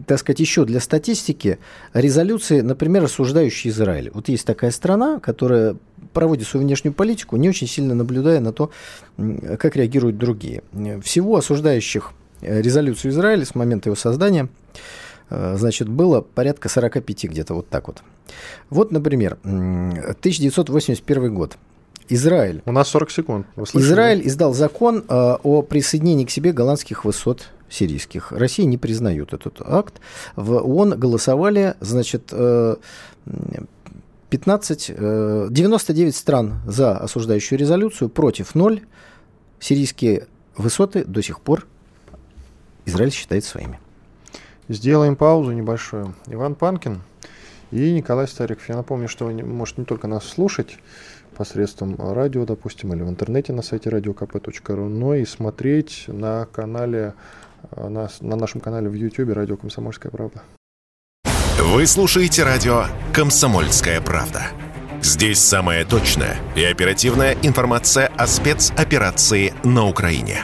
так 0.07 0.19
сказать, 0.19 0.39
еще 0.39 0.65
для 0.65 0.79
статистики, 0.79 1.59
резолюции, 1.93 2.61
например, 2.61 3.03
осуждающие 3.03 3.71
Израиль. 3.71 4.11
Вот 4.13 4.29
есть 4.29 4.45
такая 4.45 4.71
страна, 4.71 5.19
которая 5.19 5.75
проводит 6.13 6.47
свою 6.47 6.65
внешнюю 6.65 6.93
политику, 6.93 7.37
не 7.37 7.49
очень 7.49 7.67
сильно 7.67 7.95
наблюдая 7.95 8.39
на 8.39 8.51
то, 8.53 8.71
как 9.17 9.75
реагируют 9.75 10.17
другие. 10.17 10.63
Всего 11.03 11.37
осуждающих 11.37 12.13
э, 12.41 12.61
резолюцию 12.61 13.11
Израиля 13.11 13.45
с 13.45 13.53
момента 13.53 13.89
его 13.89 13.95
создания– 13.95 14.49
Э, 14.75 15.12
значит, 15.30 15.89
было 15.89 16.22
порядка 16.22 16.70
45 16.70 17.25
где-то 17.25 17.53
вот 17.53 17.70
так 17.70 17.88
вот. 17.88 18.03
Вот, 18.70 18.92
например, 18.92 19.38
1981 19.44 21.34
год. 21.34 21.58
Израиль. 22.10 22.62
У 22.65 22.72
нас 22.72 22.89
40 22.89 23.12
секунд. 23.12 23.48
Израиль 23.74 24.27
издал 24.27 24.53
закон 24.53 25.06
э, 25.08 25.38
о 25.44 25.62
присоединении 25.62 26.25
к 26.25 26.30
себе 26.30 26.51
голландских 26.51 27.06
высот 27.06 27.50
сирийских. 27.70 28.32
Россия 28.32 28.65
не 28.65 28.77
признает 28.77 29.34
этот 29.34 29.62
акт. 29.62 29.96
В 30.36 30.53
ООН 30.53 31.00
голосовали, 31.00 31.75
значит, 31.80 32.34
15, 34.30 34.92
э, 34.96 35.48
99 35.50 36.15
стран 36.15 36.62
за 36.68 36.98
осуждающую 36.98 37.58
резолюцию, 37.58 38.10
против 38.10 38.53
0. 38.56 38.82
Сирийские 39.60 40.27
высоты 40.58 41.06
до 41.06 41.22
сих 41.22 41.39
пор 41.39 41.65
Израиль 42.86 43.12
считает 43.12 43.46
своими. 43.46 43.80
Сделаем 44.70 45.15
паузу 45.15 45.51
небольшую. 45.51 46.13
Иван 46.27 46.55
Панкин 46.55 47.01
и 47.72 47.91
Николай 47.91 48.27
Стариков. 48.27 48.70
Я 48.70 48.75
напомню, 48.75 49.10
что 49.10 49.25
вы 49.25 49.34
можете 49.43 49.82
не 49.82 49.86
только 49.86 50.08
нас 50.08 50.24
слушать 50.24 50.77
посредством 51.36 51.96
радио, 52.00 52.46
допустим, 52.46 52.93
или 52.93 53.01
в 53.01 53.10
интернете 53.10 53.51
на 53.51 53.62
сайте 53.62 53.89
radiokp.ru, 53.89 54.88
но 54.88 55.15
и 55.15 55.25
смотреть 55.25 56.05
на 56.08 56.46
канале, 56.46 57.13
на, 57.75 58.10
на 58.22 58.36
нашем 58.36 58.62
канале 58.62 58.88
в 58.88 58.93
YouTube 58.93 59.34
«Радио 59.34 59.58
Комсомольская 59.58 60.12
правда». 60.12 60.43
Вы 61.60 61.86
слушаете 61.88 62.43
радио 62.43 62.86
«Комсомольская 63.13 64.00
правда». 64.00 64.43
Здесь 65.01 65.39
самая 65.39 65.84
точная 65.84 66.38
и 66.55 66.63
оперативная 66.63 67.36
информация 67.41 68.08
о 68.15 68.27
спецоперации 68.27 69.53
на 69.65 69.88
Украине. 69.88 70.43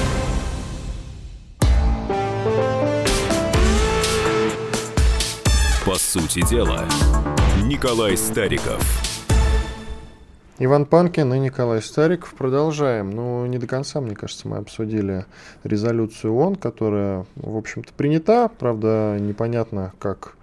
Сути 6.11 6.45
дела, 6.45 6.83
Николай 7.63 8.17
Стариков. 8.17 8.83
Иван 10.59 10.85
Панкин 10.85 11.33
и 11.35 11.39
Николай 11.39 11.81
Стариков. 11.81 12.33
Продолжаем. 12.33 13.11
Ну, 13.11 13.45
не 13.45 13.57
до 13.57 13.65
конца, 13.65 14.01
мне 14.01 14.13
кажется, 14.13 14.45
мы 14.49 14.57
обсудили 14.57 15.25
резолюцию 15.63 16.33
ООН, 16.35 16.57
которая, 16.57 17.25
в 17.37 17.55
общем-то, 17.55 17.93
принята. 17.93 18.51
Правда, 18.59 19.15
непонятно, 19.21 19.93
как 19.99 20.33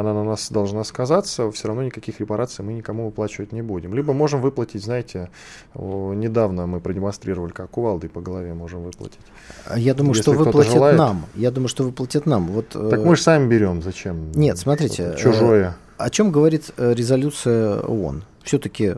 она 0.00 0.14
на 0.14 0.24
нас 0.24 0.50
должна 0.50 0.84
сказаться, 0.84 1.50
все 1.50 1.68
равно 1.68 1.82
никаких 1.82 2.20
репараций 2.20 2.64
мы 2.64 2.72
никому 2.72 3.06
выплачивать 3.06 3.52
не 3.52 3.62
будем. 3.62 3.94
Либо 3.94 4.12
можем 4.12 4.40
выплатить, 4.40 4.84
знаете, 4.84 5.30
недавно 5.74 6.66
мы 6.66 6.80
продемонстрировали, 6.80 7.52
как 7.52 7.70
кувалдой 7.70 8.10
по 8.10 8.20
голове 8.20 8.54
можем 8.54 8.82
выплатить. 8.82 9.20
А 9.66 9.78
я 9.78 9.94
думаю, 9.94 10.14
Если 10.14 10.22
что 10.22 10.32
выплатят 10.32 10.72
желает. 10.72 10.98
нам. 10.98 11.26
Я 11.34 11.50
думаю, 11.50 11.68
что 11.68 11.84
выплатят 11.84 12.26
нам. 12.26 12.48
Вот, 12.48 12.68
так 12.68 13.04
мы 13.04 13.16
же 13.16 13.22
сами 13.22 13.48
берем, 13.48 13.82
зачем? 13.82 14.32
Нет, 14.32 14.58
смотрите. 14.58 15.16
Чужое. 15.18 15.76
Э, 15.98 16.04
о 16.04 16.10
чем 16.10 16.30
говорит 16.30 16.70
э, 16.76 16.94
резолюция 16.94 17.80
ООН? 17.80 18.24
все-таки 18.48 18.94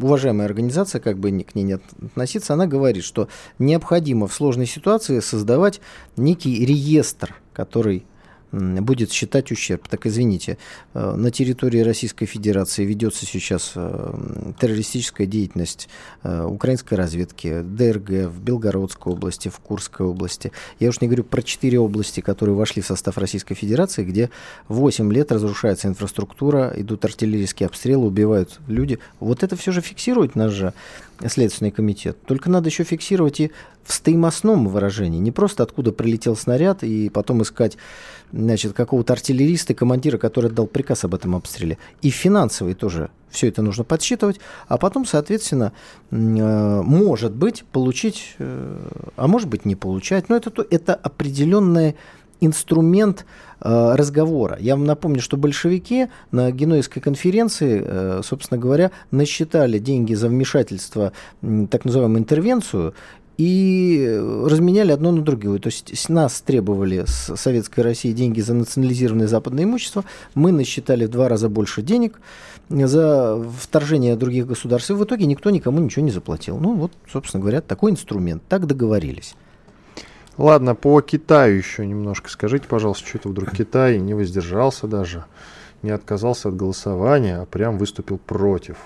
уважаемая 0.00 0.46
организация, 0.46 0.98
как 0.98 1.18
бы 1.18 1.30
к 1.42 1.54
ней 1.54 1.62
не 1.62 1.74
относиться, 1.74 2.54
она 2.54 2.66
говорит, 2.66 3.04
что 3.04 3.28
необходимо 3.58 4.28
в 4.28 4.32
сложной 4.32 4.64
ситуации 4.64 5.20
создавать 5.20 5.82
некий 6.16 6.64
реестр, 6.64 7.34
который 7.52 8.06
будет 8.54 9.12
считать 9.12 9.50
ущерб. 9.50 9.88
Так 9.88 10.06
извините, 10.06 10.58
э, 10.94 11.14
на 11.14 11.30
территории 11.30 11.80
Российской 11.80 12.26
Федерации 12.26 12.84
ведется 12.84 13.26
сейчас 13.26 13.72
э, 13.74 14.52
террористическая 14.60 15.26
деятельность 15.26 15.88
э, 16.22 16.44
украинской 16.44 16.94
разведки, 16.94 17.62
ДРГ 17.62 18.30
в 18.30 18.40
Белгородской 18.40 19.12
области, 19.12 19.48
в 19.48 19.58
Курской 19.58 20.06
области. 20.06 20.52
Я 20.78 20.88
уж 20.88 21.00
не 21.00 21.08
говорю 21.08 21.24
про 21.24 21.42
четыре 21.42 21.78
области, 21.78 22.20
которые 22.20 22.54
вошли 22.54 22.82
в 22.82 22.86
состав 22.86 23.18
Российской 23.18 23.54
Федерации, 23.54 24.04
где 24.04 24.30
8 24.68 25.12
лет 25.12 25.32
разрушается 25.32 25.88
инфраструктура, 25.88 26.72
идут 26.76 27.04
артиллерийские 27.04 27.66
обстрелы, 27.66 28.06
убивают 28.06 28.60
люди. 28.68 28.98
Вот 29.20 29.42
это 29.42 29.56
все 29.56 29.72
же 29.72 29.80
фиксирует 29.80 30.36
наш 30.36 30.52
же 30.52 30.72
Следственный 31.28 31.70
комитет. 31.70 32.18
Только 32.26 32.50
надо 32.50 32.68
еще 32.68 32.82
фиксировать 32.82 33.40
и 33.40 33.52
в 33.84 33.92
стоимостном 33.92 34.66
выражении. 34.66 35.18
Не 35.18 35.30
просто 35.30 35.62
откуда 35.62 35.92
прилетел 35.92 36.36
снаряд 36.36 36.82
и 36.82 37.08
потом 37.08 37.42
искать 37.42 37.76
значит, 38.34 38.72
какого-то 38.72 39.12
артиллериста, 39.12 39.74
командира, 39.74 40.18
который 40.18 40.50
дал 40.50 40.66
приказ 40.66 41.04
об 41.04 41.14
этом 41.14 41.36
обстреле. 41.36 41.78
И 42.02 42.10
финансовый 42.10 42.74
тоже 42.74 43.10
все 43.30 43.48
это 43.48 43.62
нужно 43.62 43.84
подсчитывать, 43.84 44.40
а 44.68 44.78
потом, 44.78 45.04
соответственно, 45.06 45.72
э, 46.10 46.82
может 46.82 47.32
быть, 47.32 47.64
получить, 47.64 48.34
э, 48.38 48.78
а 49.16 49.26
может 49.26 49.48
быть, 49.48 49.64
не 49.64 49.76
получать. 49.76 50.28
Но 50.28 50.36
это, 50.36 50.52
это 50.70 50.94
определенный 50.94 51.96
инструмент 52.40 53.24
э, 53.60 53.94
разговора. 53.94 54.58
Я 54.60 54.76
вам 54.76 54.84
напомню, 54.84 55.20
что 55.20 55.36
большевики 55.36 56.08
на 56.30 56.50
Генуэзской 56.50 57.00
конференции, 57.00 58.22
собственно 58.22 58.60
говоря, 58.60 58.90
насчитали 59.10 59.78
деньги 59.78 60.14
за 60.14 60.28
вмешательство, 60.28 61.12
так 61.70 61.84
называемую 61.84 62.20
интервенцию, 62.20 62.94
и 63.36 64.20
разменяли 64.44 64.92
одно 64.92 65.10
на 65.10 65.22
другое. 65.22 65.58
То 65.58 65.68
есть 65.68 65.96
с 65.96 66.08
нас 66.08 66.40
требовали 66.40 67.04
с 67.06 67.36
Советской 67.36 67.80
России 67.80 68.12
деньги 68.12 68.40
за 68.40 68.54
национализированное 68.54 69.26
западное 69.26 69.64
имущество, 69.64 70.04
мы 70.34 70.52
насчитали 70.52 71.06
в 71.06 71.10
два 71.10 71.28
раза 71.28 71.48
больше 71.48 71.82
денег 71.82 72.20
за 72.68 73.42
вторжение 73.60 74.16
других 74.16 74.46
государств, 74.46 74.90
и 74.90 74.94
в 74.94 75.04
итоге 75.04 75.26
никто 75.26 75.50
никому 75.50 75.80
ничего 75.80 76.04
не 76.04 76.10
заплатил. 76.10 76.58
Ну 76.58 76.74
вот, 76.74 76.92
собственно 77.10 77.40
говоря, 77.40 77.60
такой 77.60 77.90
инструмент, 77.90 78.42
так 78.48 78.66
договорились. 78.66 79.34
Ладно, 80.36 80.74
по 80.74 81.00
Китаю 81.00 81.56
еще 81.56 81.86
немножко. 81.86 82.28
Скажите, 82.28 82.66
пожалуйста, 82.66 83.06
что 83.06 83.18
это 83.18 83.28
вдруг 83.28 83.52
Китай 83.52 83.98
не 83.98 84.14
воздержался 84.14 84.88
даже, 84.88 85.24
не 85.82 85.90
отказался 85.90 86.48
от 86.48 86.56
голосования, 86.56 87.38
а 87.38 87.46
прям 87.46 87.78
выступил 87.78 88.18
против? 88.18 88.76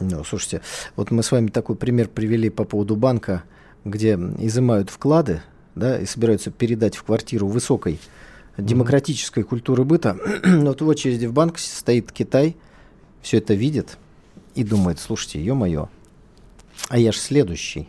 Ну, 0.00 0.22
слушайте, 0.24 0.60
вот 0.94 1.10
мы 1.10 1.22
с 1.22 1.32
вами 1.32 1.48
такой 1.48 1.76
пример 1.76 2.08
привели 2.08 2.50
по 2.50 2.64
поводу 2.64 2.96
банка– 2.96 3.42
где 3.86 4.14
изымают 4.38 4.90
вклады, 4.90 5.42
да, 5.74 5.98
и 5.98 6.06
собираются 6.06 6.50
передать 6.50 6.96
в 6.96 7.04
квартиру 7.04 7.46
высокой 7.46 7.98
демократической 8.58 9.40
mm-hmm. 9.40 9.48
культуры 9.48 9.84
быта, 9.84 10.16
вот 10.44 10.80
в 10.80 10.88
очереди 10.88 11.26
в 11.26 11.32
банк 11.32 11.58
стоит 11.58 12.10
Китай, 12.12 12.56
все 13.22 13.38
это 13.38 13.54
видит 13.54 13.98
и 14.54 14.64
думает, 14.64 14.98
слушайте, 14.98 15.42
ё-моё, 15.42 15.88
а 16.88 16.98
я 16.98 17.12
же 17.12 17.18
следующий. 17.18 17.88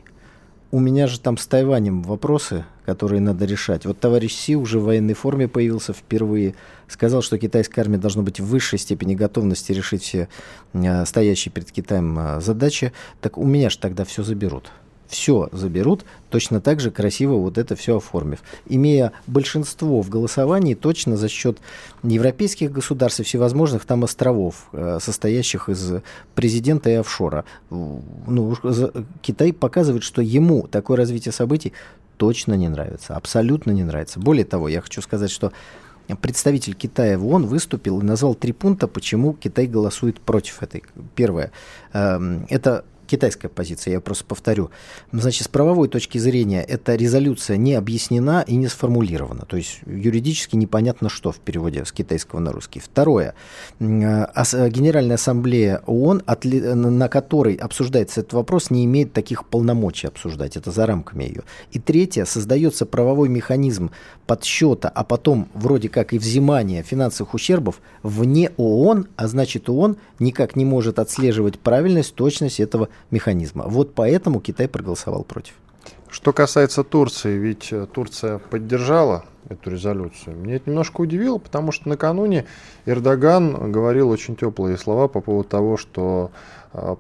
У 0.70 0.80
меня 0.80 1.08
же 1.08 1.20
там 1.22 1.38
с 1.38 1.48
Тайванем 1.48 2.04
вопросы, 2.04 2.66
которые 2.86 3.22
надо 3.22 3.46
решать. 3.46 3.86
Вот 3.86 4.02
товарищ 4.02 4.34
Си 4.34 4.58
уже 4.58 4.80
в 4.80 4.84
военной 4.84 5.14
форме 5.14 5.48
появился 5.48 5.94
впервые 5.94 6.56
сказал, 6.90 7.22
что 7.22 7.38
китайская 7.38 7.82
армия 7.82 7.98
должна 7.98 8.22
быть 8.22 8.40
в 8.40 8.46
высшей 8.46 8.80
степени 8.80 9.16
готовности 9.16 9.72
решить 9.72 10.04
все 10.04 10.28
э, 10.74 11.06
стоящие 11.06 11.52
перед 11.54 11.72
Китаем 11.72 12.18
э, 12.20 12.42
задачи, 12.42 12.92
так 13.22 13.38
у 13.38 13.46
меня 13.46 13.70
же 13.70 13.78
тогда 13.78 14.04
все 14.04 14.24
заберут 14.24 14.72
все 15.08 15.50
заберут, 15.52 16.06
точно 16.30 16.62
так 16.62 16.80
же 16.80 16.92
красиво 16.92 17.36
вот 17.36 17.58
это 17.58 17.76
все 17.76 17.98
оформив. 17.98 18.40
Имея 18.68 19.12
большинство 19.26 20.02
в 20.02 20.10
голосовании 20.10 20.74
точно 20.74 21.18
за 21.18 21.30
счет 21.30 21.58
европейских 22.04 22.72
государств 22.72 23.20
и 23.20 23.24
всевозможных 23.24 23.86
там 23.86 24.04
островов, 24.04 24.68
э, 24.74 25.00
состоящих 25.02 25.70
из 25.70 26.02
президента 26.36 26.90
и 26.90 26.94
офшора. 26.94 27.46
Ну, 27.70 28.56
Китай 29.22 29.54
показывает, 29.54 30.04
что 30.04 30.22
ему 30.22 30.68
такое 30.68 30.98
развитие 30.98 31.32
событий 31.32 31.74
точно 32.18 32.54
не 32.56 32.68
нравится, 32.68 33.16
абсолютно 33.16 33.72
не 33.72 33.84
нравится. 33.84 34.20
Более 34.20 34.46
того, 34.46 34.68
я 34.68 34.82
хочу 34.82 35.02
сказать, 35.02 35.32
что 35.32 35.52
представитель 36.16 36.74
Китая 36.74 37.18
в 37.18 37.28
ООН 37.28 37.48
выступил 37.48 38.00
и 38.00 38.04
назвал 38.04 38.36
три 38.36 38.54
пункта, 38.54 38.88
почему 38.88 39.34
Китай 39.34 39.68
голосует 39.68 40.20
против 40.20 40.64
этой. 40.64 40.84
Первое. 41.16 41.52
Эм, 41.94 42.46
это 42.50 42.86
китайская 43.08 43.50
позиция, 43.50 43.94
я 43.94 44.00
просто 44.02 44.26
повторю. 44.26 44.70
Значит, 45.12 45.46
с 45.46 45.48
правовой 45.48 45.88
точки 45.88 46.18
зрения 46.18 46.62
эта 46.62 46.96
резолюция 46.96 47.58
не 47.58 47.74
объяснена 47.74 48.44
и 48.46 48.56
не 48.56 48.68
сформулирована. 48.68 49.46
То 49.46 49.58
есть 49.58 49.80
юридически 49.86 50.56
непонятно 50.56 51.10
что 51.10 51.32
в 51.32 51.38
переводе 51.40 51.86
с 51.86 51.92
китайского 51.92 52.40
на 52.40 52.52
русский. 52.52 52.80
Второе. 52.80 53.34
Генеральная 53.80 55.16
ассамблея 55.16 55.82
ООН, 55.86 56.24
на 56.26 57.08
которой 57.08 57.56
обсуждается 57.56 58.20
этот 58.22 58.34
вопрос, 58.34 58.70
не 58.70 58.86
имеет 58.86 59.14
таких 59.14 59.46
полномочий 59.46 60.08
обсуждать. 60.08 60.58
Это 60.58 60.72
за 60.72 60.86
рамками 60.86 61.24
ее. 61.24 61.44
И 61.72 61.80
третье. 61.80 62.26
Создается 62.26 62.86
правовой 62.86 63.30
механизм 63.30 63.92
подсчета, 64.26 64.90
а 64.90 65.04
потом 65.04 65.48
вроде 65.54 65.88
как 65.88 66.14
и 66.14 66.20
взимания 66.20 66.84
финансовых 66.84 67.34
ущербов 67.34 67.80
вне 68.04 68.52
ООН, 68.58 69.08
а 69.16 69.28
значит 69.28 69.70
ООН 69.70 69.98
никак 70.20 70.56
не 70.58 70.66
может 70.66 71.00
отслеживать 71.00 71.60
правильность, 71.60 72.14
точность 72.14 72.60
этого 72.60 72.90
механизма. 73.12 73.66
Вот 73.68 73.94
поэтому 73.94 74.40
Китай 74.40 74.68
проголосовал 74.68 75.24
против. 75.24 75.54
Что 76.10 76.32
касается 76.34 76.84
Турции, 76.84 77.38
ведь 77.38 77.72
э, 77.72 77.86
Турция 77.92 78.40
поддержала 78.40 79.26
эту 79.50 79.72
резолюцию. 79.72 80.38
Мне 80.38 80.56
это 80.56 80.70
немножко 80.70 81.02
удивило, 81.02 81.38
потому 81.38 81.72
что 81.72 81.90
накануне 81.90 82.46
Эрдоган 82.86 83.72
говорил 83.72 84.10
очень 84.10 84.36
теплые 84.36 84.78
слова 84.78 85.08
по 85.08 85.22
поводу 85.22 85.48
того, 85.48 85.78
что 85.78 86.32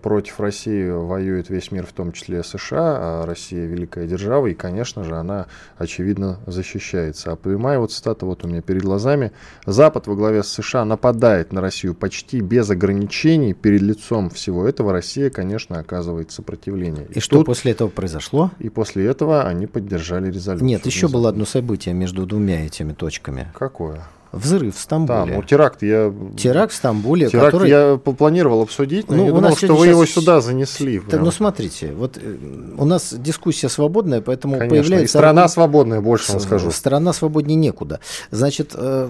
против 0.02 0.40
России 0.40 0.90
воюет 0.90 1.50
весь 1.50 1.72
мир, 1.72 1.86
в 1.86 1.94
том 1.94 2.12
числе 2.12 2.44
США, 2.44 2.98
а 3.00 3.26
Россия 3.26 3.66
великая 3.66 4.08
держава, 4.08 4.48
и, 4.48 4.54
конечно 4.54 5.04
же, 5.04 5.16
она, 5.16 5.48
очевидно, 5.78 6.40
защищается. 6.46 7.32
А 7.32 7.36
прямая 7.36 7.80
вот 7.80 7.92
цитата 7.92 8.26
вот 8.26 8.44
у 8.44 8.48
меня 8.48 8.62
перед 8.62 8.82
глазами. 8.82 9.32
«Запад 9.66 10.08
во 10.08 10.16
главе 10.16 10.44
с 10.44 10.48
США 10.48 10.86
нападает 10.86 11.54
на 11.54 11.62
Россию 11.62 11.96
почти 11.96 12.42
без 12.42 12.70
ограничений. 12.70 13.54
Перед 13.54 13.82
лицом 13.82 14.30
всего 14.30 14.68
этого 14.68 14.92
Россия, 14.92 15.30
конечно, 15.30 15.80
оказывает 15.80 16.32
сопротивление». 16.32 17.06
И, 17.10 17.18
и 17.18 17.20
что 17.20 17.38
тут, 17.38 17.46
после 17.46 17.72
этого 17.72 17.90
произошло? 17.90 18.52
И 18.60 18.70
после 18.70 19.06
этого 19.06 19.44
они 19.44 19.68
поддержали 19.68 20.32
резолюцию. 20.32 20.68
Нет, 20.68 20.86
еще 20.86 21.08
было 21.08 21.30
одно 21.30 21.46
событие 21.46 21.94
между 21.94 22.26
двумя 22.26 22.66
этими 22.66 22.94
точками. 22.94 23.52
Какое? 23.54 24.04
Взрыв 24.32 24.76
в 24.76 24.80
Стамбуле. 24.80 25.26
Да, 25.26 25.26
ну 25.26 25.44
теракт 25.44 25.82
я... 25.84 26.14
Теракт 26.38 26.74
в 26.74 26.76
Стамбуле, 26.76 27.30
теракт 27.30 27.52
который... 27.52 27.70
я 27.70 27.98
планировал 27.98 28.62
обсудить, 28.62 29.10
но 29.10 29.18
ну, 29.18 29.26
я 29.26 29.32
думал, 29.32 29.56
что 29.56 29.76
вы 29.76 29.88
его 29.88 30.06
сюда 30.06 30.42
занесли. 30.42 31.02
Да, 31.10 31.20
ну 31.20 31.32
смотрите, 31.32 31.94
вот 31.94 32.18
э, 32.18 32.38
у 32.78 32.86
нас 32.86 33.14
дискуссия 33.14 33.70
свободная, 33.70 34.22
поэтому 34.22 34.58
Конечно, 34.58 34.70
появляется... 34.70 35.06
И 35.06 35.08
страна 35.08 35.48
свободная, 35.48 36.02
больше 36.02 36.32
вам 36.34 36.42
скажу. 36.42 36.72
Страна 36.72 37.14
свободнее 37.14 37.56
некуда. 37.56 38.00
Значит, 38.32 38.72
э, 38.76 39.10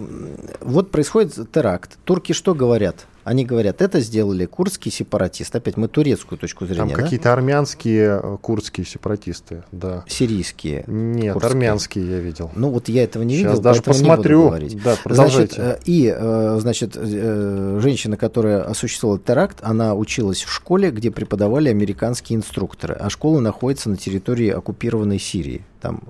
вот 0.62 0.92
происходит 0.92 1.52
теракт. 1.52 1.98
Турки 2.04 2.34
что 2.34 2.54
говорят? 2.54 3.06
Они 3.28 3.44
говорят, 3.44 3.82
это 3.82 4.00
сделали 4.00 4.46
курдские 4.46 4.90
сепаратисты. 4.90 5.58
Опять 5.58 5.76
мы 5.76 5.90
турецкую 5.90 6.40
точку 6.40 6.66
зрения. 6.66 6.94
Там 6.96 7.04
какие-то 7.04 7.34
армянские 7.34 8.22
э, 8.24 8.38
курдские 8.42 8.86
сепаратисты, 8.86 9.64
да. 9.74 10.06
Сирийские. 10.08 10.86
Нет, 10.88 11.34
курдские. 11.34 11.52
армянские 11.52 12.10
я 12.10 12.20
видел. 12.20 12.52
Ну 12.56 12.70
вот 12.70 12.88
я 12.88 13.04
этого 13.04 13.24
не 13.24 13.36
Сейчас 13.36 13.52
видел, 13.52 13.62
даже 13.62 13.82
посмотрю. 13.82 14.38
Не 14.38 14.44
буду 14.44 14.48
говорить. 14.48 14.82
Да, 14.82 14.96
продолжайте. 15.04 15.56
Значит, 15.56 15.80
э, 15.82 15.84
и, 15.84 16.16
э, 16.18 16.58
значит, 16.62 16.94
женщина, 16.96 18.16
которая 18.16 18.62
осуществила 18.64 19.20
теракт, 19.20 19.58
она 19.62 19.94
училась 19.94 20.44
в 20.44 20.50
школе, 20.50 20.90
где 20.90 21.12
преподавали 21.12 21.68
американские 21.68 22.38
инструкторы, 22.38 22.94
а 22.94 23.10
школа 23.10 23.42
находится 23.42 23.90
на 23.90 23.98
территории 23.98 24.52
оккупированной 24.52 25.20
Сирии 25.20 25.66
там, 25.80 26.02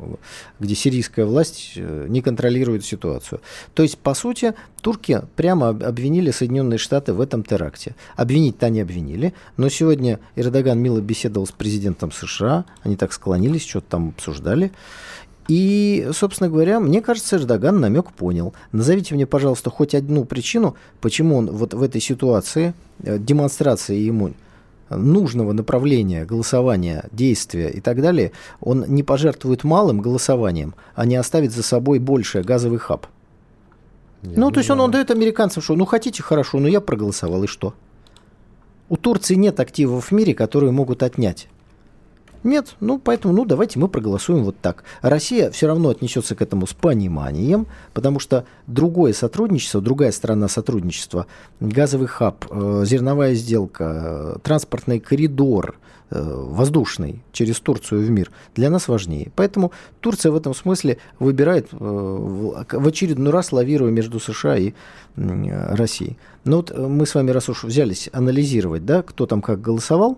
где 0.59 0.75
сирийская 0.75 1.25
власть 1.25 1.73
э, 1.75 2.05
не 2.09 2.21
контролирует 2.21 2.85
ситуацию. 2.85 3.41
То 3.73 3.83
есть, 3.83 3.97
по 3.97 4.13
сути, 4.13 4.53
турки 4.81 5.21
прямо 5.35 5.69
обвинили 5.69 6.31
Соединенные 6.31 6.77
Штаты 6.77 7.13
в 7.13 7.21
этом 7.21 7.43
теракте. 7.43 7.95
Обвинить-то 8.15 8.67
они 8.67 8.81
обвинили, 8.81 9.33
но 9.57 9.69
сегодня 9.69 10.19
Эрдоган 10.35 10.79
мило 10.79 10.99
беседовал 10.99 11.47
с 11.47 11.51
президентом 11.51 12.11
США, 12.11 12.65
они 12.83 12.95
так 12.95 13.13
склонились, 13.13 13.65
что-то 13.65 13.87
там 13.89 14.09
обсуждали. 14.09 14.71
И, 15.47 16.09
собственно 16.13 16.49
говоря, 16.49 16.79
мне 16.79 17.01
кажется, 17.01 17.37
Эрдоган 17.37 17.79
намек 17.79 18.11
понял. 18.11 18.53
Назовите 18.71 19.15
мне, 19.15 19.25
пожалуйста, 19.25 19.69
хоть 19.69 19.95
одну 19.95 20.25
причину, 20.25 20.75
почему 20.99 21.37
он 21.37 21.49
вот 21.49 21.73
в 21.73 21.81
этой 21.81 22.01
ситуации, 22.01 22.73
э, 23.03 23.17
демонстрации 23.17 23.95
ему 23.95 24.33
нужного 24.89 25.53
направления 25.53 26.25
голосования, 26.25 27.05
действия 27.11 27.69
и 27.69 27.81
так 27.81 28.01
далее, 28.01 28.31
он 28.59 28.85
не 28.87 29.03
пожертвует 29.03 29.63
малым 29.63 30.01
голосованием, 30.01 30.75
а 30.95 31.05
не 31.05 31.15
оставит 31.15 31.51
за 31.51 31.63
собой 31.63 31.99
большее 31.99 32.43
газовый 32.43 32.79
хаб. 32.79 33.07
Я 34.23 34.31
ну, 34.35 34.51
то 34.51 34.59
есть 34.59 34.69
он, 34.69 34.79
он 34.79 34.91
дает 34.91 35.11
американцам, 35.11 35.61
что 35.61 35.75
ну 35.75 35.85
хотите, 35.85 36.23
хорошо, 36.23 36.59
но 36.59 36.67
я 36.67 36.81
проголосовал, 36.81 37.43
и 37.43 37.47
что? 37.47 37.73
У 38.89 38.97
Турции 38.97 39.35
нет 39.35 39.59
активов 39.59 40.07
в 40.07 40.11
мире, 40.11 40.33
которые 40.33 40.71
могут 40.71 41.03
отнять. 41.03 41.47
Нет, 42.43 42.75
ну 42.79 42.99
поэтому, 42.99 43.33
ну 43.33 43.45
давайте 43.45 43.79
мы 43.79 43.87
проголосуем 43.87 44.43
вот 44.43 44.55
так. 44.61 44.83
Россия 45.01 45.51
все 45.51 45.67
равно 45.67 45.89
отнесется 45.89 46.35
к 46.35 46.41
этому 46.41 46.67
с 46.67 46.73
пониманием, 46.73 47.67
потому 47.93 48.19
что 48.19 48.45
другое 48.67 49.13
сотрудничество, 49.13 49.81
другая 49.81 50.11
сторона 50.11 50.47
сотрудничества, 50.47 51.27
газовый 51.59 52.07
хаб, 52.07 52.45
э, 52.49 52.83
зерновая 52.85 53.33
сделка, 53.33 54.35
э, 54.35 54.39
транспортный 54.43 54.99
коридор, 54.99 55.75
воздушный 56.09 57.23
через 57.31 57.59
Турцию 57.59 58.05
в 58.05 58.09
мир 58.09 58.31
для 58.55 58.69
нас 58.69 58.87
важнее. 58.87 59.31
Поэтому 59.35 59.71
Турция 59.99 60.31
в 60.31 60.35
этом 60.35 60.53
смысле 60.53 60.97
выбирает 61.19 61.67
э, 61.71 61.75
в 61.77 62.87
очередной 62.87 63.31
раз 63.31 63.51
лавируя 63.51 63.91
между 63.91 64.19
США 64.19 64.57
и 64.57 64.73
э, 65.15 65.75
Россией. 65.75 66.17
Но 66.45 66.57
вот 66.57 66.77
мы 66.77 67.05
с 67.05 67.15
вами, 67.15 67.31
раз 67.31 67.49
уж 67.49 67.63
взялись 67.63 68.09
анализировать, 68.13 68.85
да, 68.85 69.01
кто 69.03 69.25
там 69.25 69.41
как 69.41 69.61
голосовал, 69.61 70.17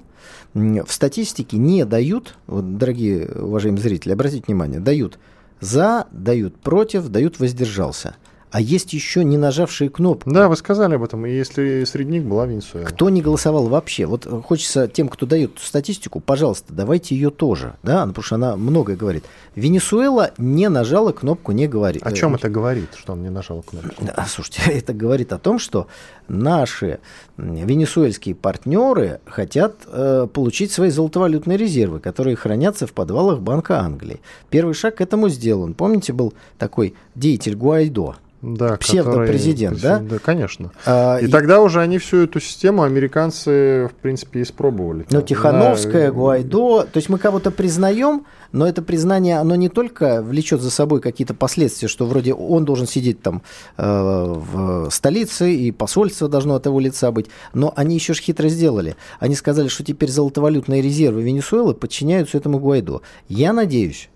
в 0.53 0.89
статистике 0.89 1.57
не 1.57 1.85
дают, 1.85 2.35
вот, 2.45 2.77
дорогие 2.77 3.27
уважаемые 3.27 3.81
зрители, 3.81 4.13
обратите 4.13 4.43
внимание, 4.47 4.79
дают 4.79 5.17
за, 5.59 6.07
дают 6.11 6.55
против, 6.57 7.07
дают 7.07 7.39
воздержался– 7.39 8.15
а 8.51 8.61
есть 8.61 8.93
еще 8.93 9.23
не 9.23 9.37
нажавшие 9.37 9.89
кнопку. 9.89 10.29
Да, 10.31 10.49
вы 10.49 10.55
сказали 10.55 10.95
об 10.95 11.03
этом, 11.03 11.25
и 11.25 11.31
если 11.31 11.83
среди 11.83 12.11
них 12.11 12.23
была 12.23 12.45
Венесуэла. 12.47 12.85
Кто 12.85 13.09
не 13.09 13.21
голосовал 13.21 13.67
вообще? 13.67 14.05
Вот 14.05 14.27
хочется 14.45 14.87
тем, 14.87 15.07
кто 15.07 15.25
дает 15.25 15.59
статистику, 15.59 16.19
пожалуйста, 16.19 16.73
давайте 16.73 17.15
ее 17.15 17.29
тоже, 17.29 17.75
да, 17.83 18.05
потому 18.05 18.23
что 18.23 18.35
она 18.35 18.55
многое 18.55 18.95
говорит. 18.95 19.23
Венесуэла 19.55 20.31
не 20.37 20.67
нажала 20.69 21.11
кнопку 21.11 21.51
«не 21.51 21.67
говорит». 21.67 22.05
О 22.05 22.11
чем 22.11 22.35
это 22.35 22.49
говорит, 22.49 22.89
что 22.95 23.13
он 23.13 23.21
не 23.21 23.29
нажал 23.29 23.61
кнопку? 23.61 24.03
Да, 24.03 24.25
слушайте, 24.27 24.61
это 24.71 24.93
говорит 24.93 25.31
о 25.31 25.37
том, 25.37 25.59
что 25.59 25.87
наши 26.27 26.99
венесуэльские 27.37 28.35
партнеры 28.35 29.19
хотят 29.25 29.75
э, 29.87 30.27
получить 30.31 30.71
свои 30.71 30.89
золотовалютные 30.89 31.57
резервы, 31.57 31.99
которые 31.99 32.35
хранятся 32.35 32.87
в 32.87 32.93
подвалах 32.93 33.39
Банка 33.39 33.79
Англии. 33.79 34.21
Первый 34.49 34.73
шаг 34.73 34.95
к 34.95 35.01
этому 35.01 35.29
сделан. 35.29 35.73
Помните, 35.73 36.13
был 36.13 36.33
такой 36.57 36.95
деятель 37.15 37.55
Гуайдо, 37.55 38.15
да, 38.41 38.77
псевдопрезидент, 38.77 39.81
да? 39.81 39.99
Да, 39.99 40.17
конечно. 40.19 40.71
А, 40.85 41.17
и, 41.17 41.25
и 41.25 41.27
тогда 41.27 41.61
уже 41.61 41.81
они 41.81 41.97
всю 41.97 42.23
эту 42.23 42.39
систему 42.39 42.83
американцы, 42.83 43.89
в 43.91 44.01
принципе, 44.01 44.41
испробовали. 44.41 45.05
Ну, 45.09 45.21
Тихановская, 45.21 46.07
да. 46.07 46.11
Гуайдо, 46.11 46.83
то 46.83 46.97
есть 46.97 47.09
мы 47.09 47.17
кого-то 47.17 47.51
признаем, 47.51 48.25
но 48.51 48.65
это 48.65 48.81
признание, 48.81 49.39
оно 49.39 49.55
не 49.55 49.67
только 49.67 50.21
влечет 50.21 50.61
за 50.61 50.71
собой 50.71 51.01
какие-то 51.01 51.33
последствия, 51.33 51.87
что 51.89 52.05
вроде 52.05 52.33
он 52.33 52.63
должен 52.63 52.87
сидеть 52.87 53.21
там 53.21 53.41
э, 53.77 53.83
в 53.83 54.89
столице, 54.89 55.53
и 55.53 55.71
посольство 55.71 56.29
должно 56.29 56.55
от 56.55 56.65
его 56.65 56.79
лица 56.79 57.11
быть, 57.11 57.27
но 57.53 57.73
они 57.75 57.95
еще 57.95 58.13
ж 58.13 58.21
хитро 58.21 58.47
сделали. 58.47 58.95
Они 59.19 59.35
сказали, 59.35 59.67
что 59.67 59.83
теперь 59.83 60.09
золотовалютные 60.09 60.81
резервы 60.81 61.21
Венесуэлы 61.23 61.73
подчиняются 61.73 62.37
этому 62.37 62.59
Гуайдо. 62.59 63.01
Я 63.27 63.51
надеюсь, 63.51 64.09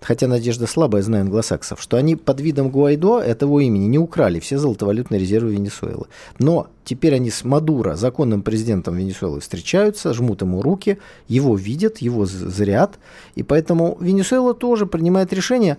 хотя 0.00 0.26
надежда 0.26 0.66
слабая, 0.66 1.02
знаю 1.02 1.22
англосаксов, 1.22 1.80
что 1.80 1.96
они 1.96 2.16
под 2.16 2.40
видом 2.40 2.70
Гуайдо 2.70 3.20
этого 3.20 3.60
имени 3.60 3.86
не 3.86 3.98
украли 3.98 4.40
все 4.40 4.58
золотовалютные 4.58 5.20
резервы 5.20 5.52
Венесуэлы. 5.52 6.06
Но 6.38 6.68
теперь 6.84 7.14
они 7.14 7.30
с 7.30 7.44
Мадуро, 7.44 7.96
законным 7.96 8.42
президентом 8.42 8.96
Венесуэлы, 8.96 9.40
встречаются, 9.40 10.12
жмут 10.12 10.42
ему 10.42 10.62
руки, 10.62 10.98
его 11.28 11.56
видят, 11.56 11.98
его 11.98 12.26
зрят, 12.26 12.98
и 13.34 13.42
поэтому 13.42 13.96
Венесуэла 14.00 14.54
тоже 14.54 14.86
принимает 14.86 15.32
решение, 15.32 15.78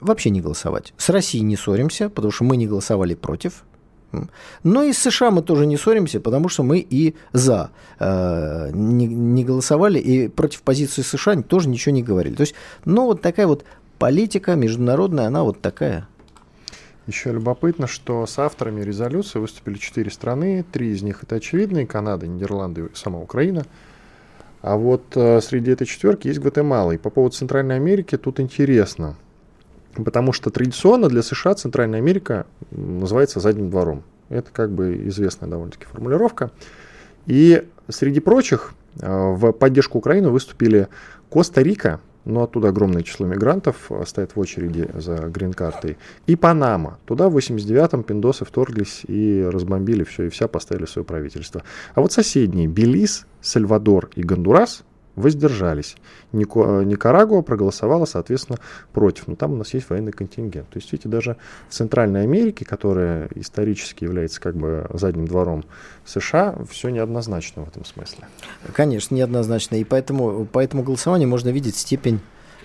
вообще 0.00 0.30
не 0.30 0.40
голосовать. 0.40 0.92
С 0.96 1.08
Россией 1.08 1.44
не 1.44 1.56
ссоримся, 1.56 2.08
потому 2.08 2.32
что 2.32 2.44
мы 2.44 2.56
не 2.56 2.66
голосовали 2.66 3.14
против. 3.14 3.64
Но 4.62 4.82
и 4.82 4.92
с 4.92 4.98
США 4.98 5.30
мы 5.30 5.42
тоже 5.42 5.66
не 5.66 5.76
ссоримся, 5.76 6.20
потому 6.20 6.48
что 6.48 6.62
мы 6.62 6.78
и 6.78 7.14
за 7.32 7.70
э, 7.98 8.70
не, 8.72 9.06
не 9.06 9.44
голосовали, 9.44 9.98
и 9.98 10.28
против 10.28 10.62
позиции 10.62 11.02
США 11.02 11.42
тоже 11.42 11.68
ничего 11.68 11.94
не 11.94 12.02
говорили. 12.02 12.34
То 12.34 12.42
есть, 12.42 12.54
ну, 12.84 13.06
вот 13.06 13.22
такая 13.22 13.46
вот 13.46 13.64
политика 13.98 14.54
международная, 14.54 15.26
она 15.26 15.42
вот 15.42 15.60
такая. 15.60 16.08
Еще 17.06 17.32
любопытно, 17.32 17.86
что 17.86 18.26
с 18.26 18.38
авторами 18.38 18.82
резолюции 18.82 19.38
выступили 19.38 19.78
четыре 19.78 20.10
страны, 20.10 20.64
три 20.72 20.90
из 20.90 21.02
них 21.02 21.22
это 21.22 21.36
очевидные, 21.36 21.86
Канада, 21.86 22.26
Нидерланды 22.26 22.86
и 22.92 22.96
сама 22.96 23.20
Украина. 23.20 23.64
А 24.62 24.76
вот 24.76 25.04
э, 25.14 25.40
среди 25.40 25.70
этой 25.70 25.86
четверки 25.86 26.26
есть 26.26 26.40
Гватемала. 26.40 26.92
И 26.92 26.98
по 26.98 27.10
поводу 27.10 27.36
Центральной 27.36 27.76
Америки 27.76 28.16
тут 28.16 28.40
интересно– 28.40 29.16
Потому 30.04 30.32
что 30.32 30.50
традиционно 30.50 31.08
для 31.08 31.22
США 31.22 31.54
Центральная 31.54 31.98
Америка 31.98 32.46
называется 32.70 33.40
задним 33.40 33.70
двором. 33.70 34.02
Это 34.28 34.50
как 34.52 34.72
бы 34.72 35.06
известная 35.08 35.48
довольно-таки 35.48 35.86
формулировка. 35.86 36.50
И 37.26 37.66
среди 37.88 38.20
прочих 38.20 38.74
э, 39.00 39.06
в 39.08 39.52
поддержку 39.52 39.98
Украины 39.98 40.30
выступили 40.30 40.88
Коста-Рика, 41.30 42.00
но 42.24 42.42
оттуда 42.42 42.68
огромное 42.68 43.02
число 43.02 43.26
мигрантов 43.26 43.90
э, 43.90 44.04
стоят 44.06 44.34
в 44.34 44.40
очереди 44.40 44.88
за 44.94 45.16
грин-картой, 45.16 45.96
и 46.26 46.36
Панама. 46.36 46.98
Туда 47.04 47.28
в 47.28 47.36
89-м 47.36 48.02
пиндосы 48.02 48.44
вторглись 48.44 49.02
и 49.06 49.48
разбомбили 49.50 50.04
все, 50.04 50.24
и 50.24 50.28
вся 50.28 50.48
поставили 50.48 50.86
свое 50.86 51.04
правительство. 51.04 51.62
А 51.94 52.00
вот 52.00 52.12
соседние 52.12 52.66
Белиз, 52.66 53.26
Сальвадор 53.40 54.10
и 54.14 54.22
Гондурас– 54.22 54.82
воздержались. 55.16 55.96
Нико, 56.32 56.82
Никарагуа 56.82 57.42
проголосовала, 57.42 58.04
соответственно, 58.04 58.58
против. 58.92 59.26
Но 59.26 59.34
там 59.34 59.54
у 59.54 59.56
нас 59.56 59.74
есть 59.74 59.90
военный 59.90 60.12
контингент. 60.12 60.68
То 60.68 60.76
есть, 60.76 60.92
видите, 60.92 61.08
даже 61.08 61.36
в 61.68 61.72
Центральной 61.72 62.22
Америке, 62.22 62.64
которая 62.64 63.28
исторически 63.34 64.04
является 64.04 64.40
как 64.40 64.56
бы 64.56 64.88
задним 64.92 65.26
двором 65.26 65.64
США, 66.04 66.56
все 66.70 66.90
неоднозначно 66.90 67.64
в 67.64 67.68
этом 67.68 67.84
смысле. 67.84 68.28
Конечно, 68.72 69.14
неоднозначно. 69.14 69.76
И 69.76 69.84
поэтому, 69.84 70.46
по 70.46 70.60
этому 70.60 70.82
голосованию 70.82 71.28
можно 71.28 71.48
видеть 71.48 71.76
степень 71.76 72.20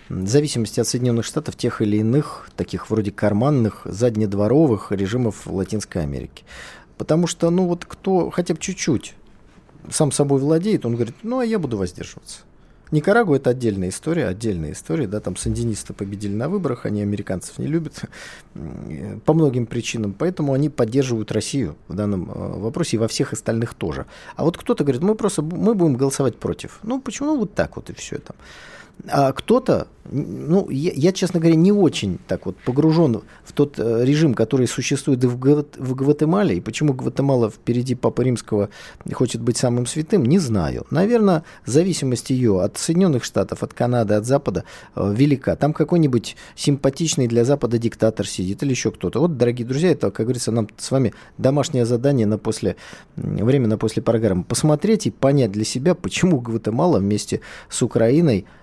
зависимости 0.09 0.79
от 0.79 0.87
Соединенных 0.87 1.25
Штатов 1.25 1.55
тех 1.55 1.81
или 1.81 1.97
иных, 1.97 2.49
таких 2.57 2.89
вроде 2.89 3.11
карманных, 3.11 3.81
заднедворовых 3.85 4.91
режимов 4.91 5.47
Латинской 5.47 6.01
Америки. 6.01 6.43
Потому 6.97 7.27
что, 7.27 7.49
ну 7.49 7.67
вот 7.67 7.85
кто 7.85 8.29
хотя 8.29 8.53
бы 8.53 8.59
чуть-чуть 8.59 9.15
сам 9.89 10.11
собой 10.11 10.39
владеет, 10.39 10.85
он 10.85 10.95
говорит, 10.95 11.15
ну, 11.23 11.39
а 11.39 11.45
я 11.45 11.59
буду 11.59 11.77
воздерживаться. 11.77 12.39
Никарагуа 12.91 13.37
это 13.37 13.51
отдельная 13.51 13.87
история, 13.87 14.27
отдельная 14.27 14.73
история, 14.73 15.07
да, 15.07 15.21
там 15.21 15.37
сандинисты 15.37 15.93
победили 15.93 16.33
на 16.33 16.49
выборах, 16.49 16.85
они 16.85 17.01
американцев 17.01 17.57
не 17.57 17.67
любят 17.67 18.01
по 19.25 19.33
многим 19.33 19.65
причинам, 19.65 20.13
поэтому 20.13 20.51
они 20.51 20.69
поддерживают 20.69 21.31
Россию 21.31 21.77
в 21.87 21.95
данном 21.95 22.29
э, 22.29 22.59
вопросе 22.59 22.97
и 22.97 22.99
во 22.99 23.07
всех 23.07 23.31
остальных 23.31 23.75
тоже. 23.75 24.07
А 24.35 24.43
вот 24.43 24.57
кто-то 24.57 24.83
говорит, 24.83 25.01
мы 25.01 25.15
просто, 25.15 25.41
мы 25.41 25.73
будем 25.73 25.95
голосовать 25.95 26.37
против. 26.37 26.79
Ну, 26.83 26.99
почему? 26.99 27.29
Ну, 27.29 27.39
вот 27.39 27.53
так 27.53 27.77
вот 27.77 27.89
и 27.89 27.93
все 27.93 28.17
это. 28.17 28.35
А 29.07 29.31
кто-то, 29.31 29.87
ну, 30.11 30.69
я, 30.69 30.91
я, 30.93 31.11
честно 31.11 31.39
говоря, 31.39 31.55
не 31.55 31.71
очень 31.71 32.19
так 32.27 32.45
вот 32.45 32.55
погружен 32.57 33.21
в 33.43 33.53
тот 33.53 33.79
э, 33.79 34.03
режим, 34.03 34.33
который 34.33 34.67
существует 34.67 35.23
в, 35.23 35.35
в 35.35 35.95
Гватемале, 35.95 36.57
и 36.57 36.61
почему 36.61 36.93
Гватемала 36.93 37.49
впереди 37.49 37.95
Папы 37.95 38.23
Римского 38.23 38.69
хочет 39.13 39.41
быть 39.41 39.57
самым 39.57 39.85
святым, 39.85 40.25
не 40.25 40.39
знаю. 40.39 40.85
Наверное, 40.91 41.43
зависимость 41.65 42.29
ее 42.29 42.61
от 42.61 42.77
Соединенных 42.77 43.23
Штатов, 43.23 43.63
от 43.63 43.73
Канады, 43.73 44.15
от 44.15 44.25
Запада 44.25 44.65
э, 44.95 45.13
велика. 45.15 45.55
Там 45.55 45.73
какой-нибудь 45.73 46.35
симпатичный 46.55 47.27
для 47.27 47.43
Запада 47.43 47.77
диктатор 47.77 48.27
сидит 48.27 48.61
или 48.63 48.71
еще 48.71 48.91
кто-то. 48.91 49.19
Вот, 49.19 49.37
дорогие 49.37 49.67
друзья, 49.67 49.91
это, 49.91 50.11
как 50.11 50.25
говорится, 50.25 50.51
нам 50.51 50.67
с 50.77 50.91
вами 50.91 51.13
домашнее 51.37 51.85
задание 51.85 52.27
на 52.27 52.37
после, 52.37 52.75
время 53.15 53.67
на 53.67 53.77
после 53.77 54.03
программы. 54.03 54.43
Посмотреть 54.43 55.07
и 55.07 55.11
понять 55.11 55.51
для 55.51 55.63
себя, 55.63 55.95
почему 55.95 56.39
Гватемала 56.39 56.99
вместе 56.99 57.41
с 57.69 57.81
Украиной– 57.81 58.45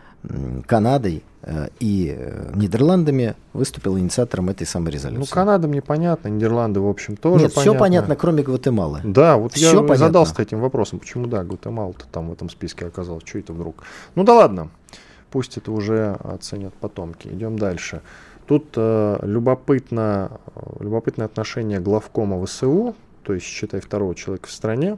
Канадой 0.67 1.23
э, 1.43 1.69
и 1.79 2.15
э, 2.17 2.51
Нидерландами 2.55 3.35
выступил 3.53 3.99
инициатором 3.99 4.51
этой 4.51 4.67
самой 4.67 4.93
резолюции. 4.93 5.21
Ну, 5.21 5.27
Канада 5.35 5.69
мне 5.69 5.81
понятно, 5.81 6.29
Нидерланды, 6.29 6.81
в 6.81 6.89
общем, 6.89 7.17
тоже 7.17 7.45
Нет, 7.45 7.55
понятно. 7.55 7.73
все 7.73 7.79
понятно, 7.79 8.17
кроме 8.17 8.43
Гватемалы. 8.43 9.01
Да, 9.05 9.37
вот 9.37 9.55
все 9.55 9.67
я 9.67 9.73
понятно. 9.75 9.97
задался 9.97 10.43
этим 10.43 10.61
вопросом, 10.61 10.99
почему, 10.99 11.27
да, 11.27 11.45
Гватемала-то 11.45 12.07
там 12.11 12.29
в 12.29 12.33
этом 12.33 12.51
списке 12.51 12.87
оказалась, 12.87 13.23
что 13.25 13.39
это 13.39 13.53
вдруг? 13.53 13.85
Ну 14.17 14.25
да 14.25 14.35
ладно, 14.35 14.71
пусть 15.31 15.57
это 15.57 15.71
уже 15.71 16.17
оценят 16.25 16.75
потомки. 16.75 17.29
Идем 17.29 17.59
дальше. 17.59 18.03
Тут 18.47 18.73
э, 18.77 19.19
любопытно, 19.23 20.33
любопытное 20.81 21.27
отношение 21.27 21.81
главкома 21.81 22.45
ВСУ, 22.45 22.97
то 23.23 23.35
есть, 23.35 23.47
считай, 23.47 23.81
второго 23.81 24.15
человека 24.15 24.49
в 24.49 24.53
стране, 24.53 24.97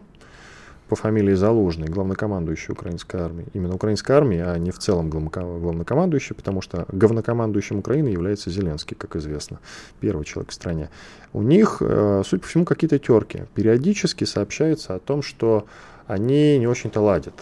по 0.90 0.96
фамилии 0.96 1.34
Залужный, 1.34 1.86
главнокомандующий 1.86 2.72
украинской 2.72 3.20
армии. 3.20 3.46
Именно 3.54 3.76
украинской 3.76 4.10
армии, 4.10 4.40
а 4.44 4.58
не 4.58 4.72
в 4.72 4.78
целом 4.80 5.08
главнокомандующий, 5.08 6.34
потому 6.34 6.62
что 6.62 6.84
главнокомандующим 6.90 7.78
Украины 7.78 8.08
является 8.08 8.50
Зеленский, 8.50 8.96
как 8.96 9.14
известно, 9.14 9.60
первый 10.00 10.24
человек 10.24 10.50
в 10.50 10.54
стране. 10.54 10.90
У 11.32 11.42
них, 11.42 11.76
э, 11.80 12.22
судя 12.26 12.42
по 12.42 12.48
всему, 12.48 12.64
какие-то 12.64 12.98
терки. 12.98 13.44
Периодически 13.54 14.24
сообщается 14.24 14.96
о 14.96 14.98
том, 14.98 15.22
что 15.22 15.64
они 16.08 16.58
не 16.58 16.66
очень-то 16.66 17.00
ладят. 17.00 17.34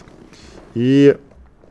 И 0.75 1.17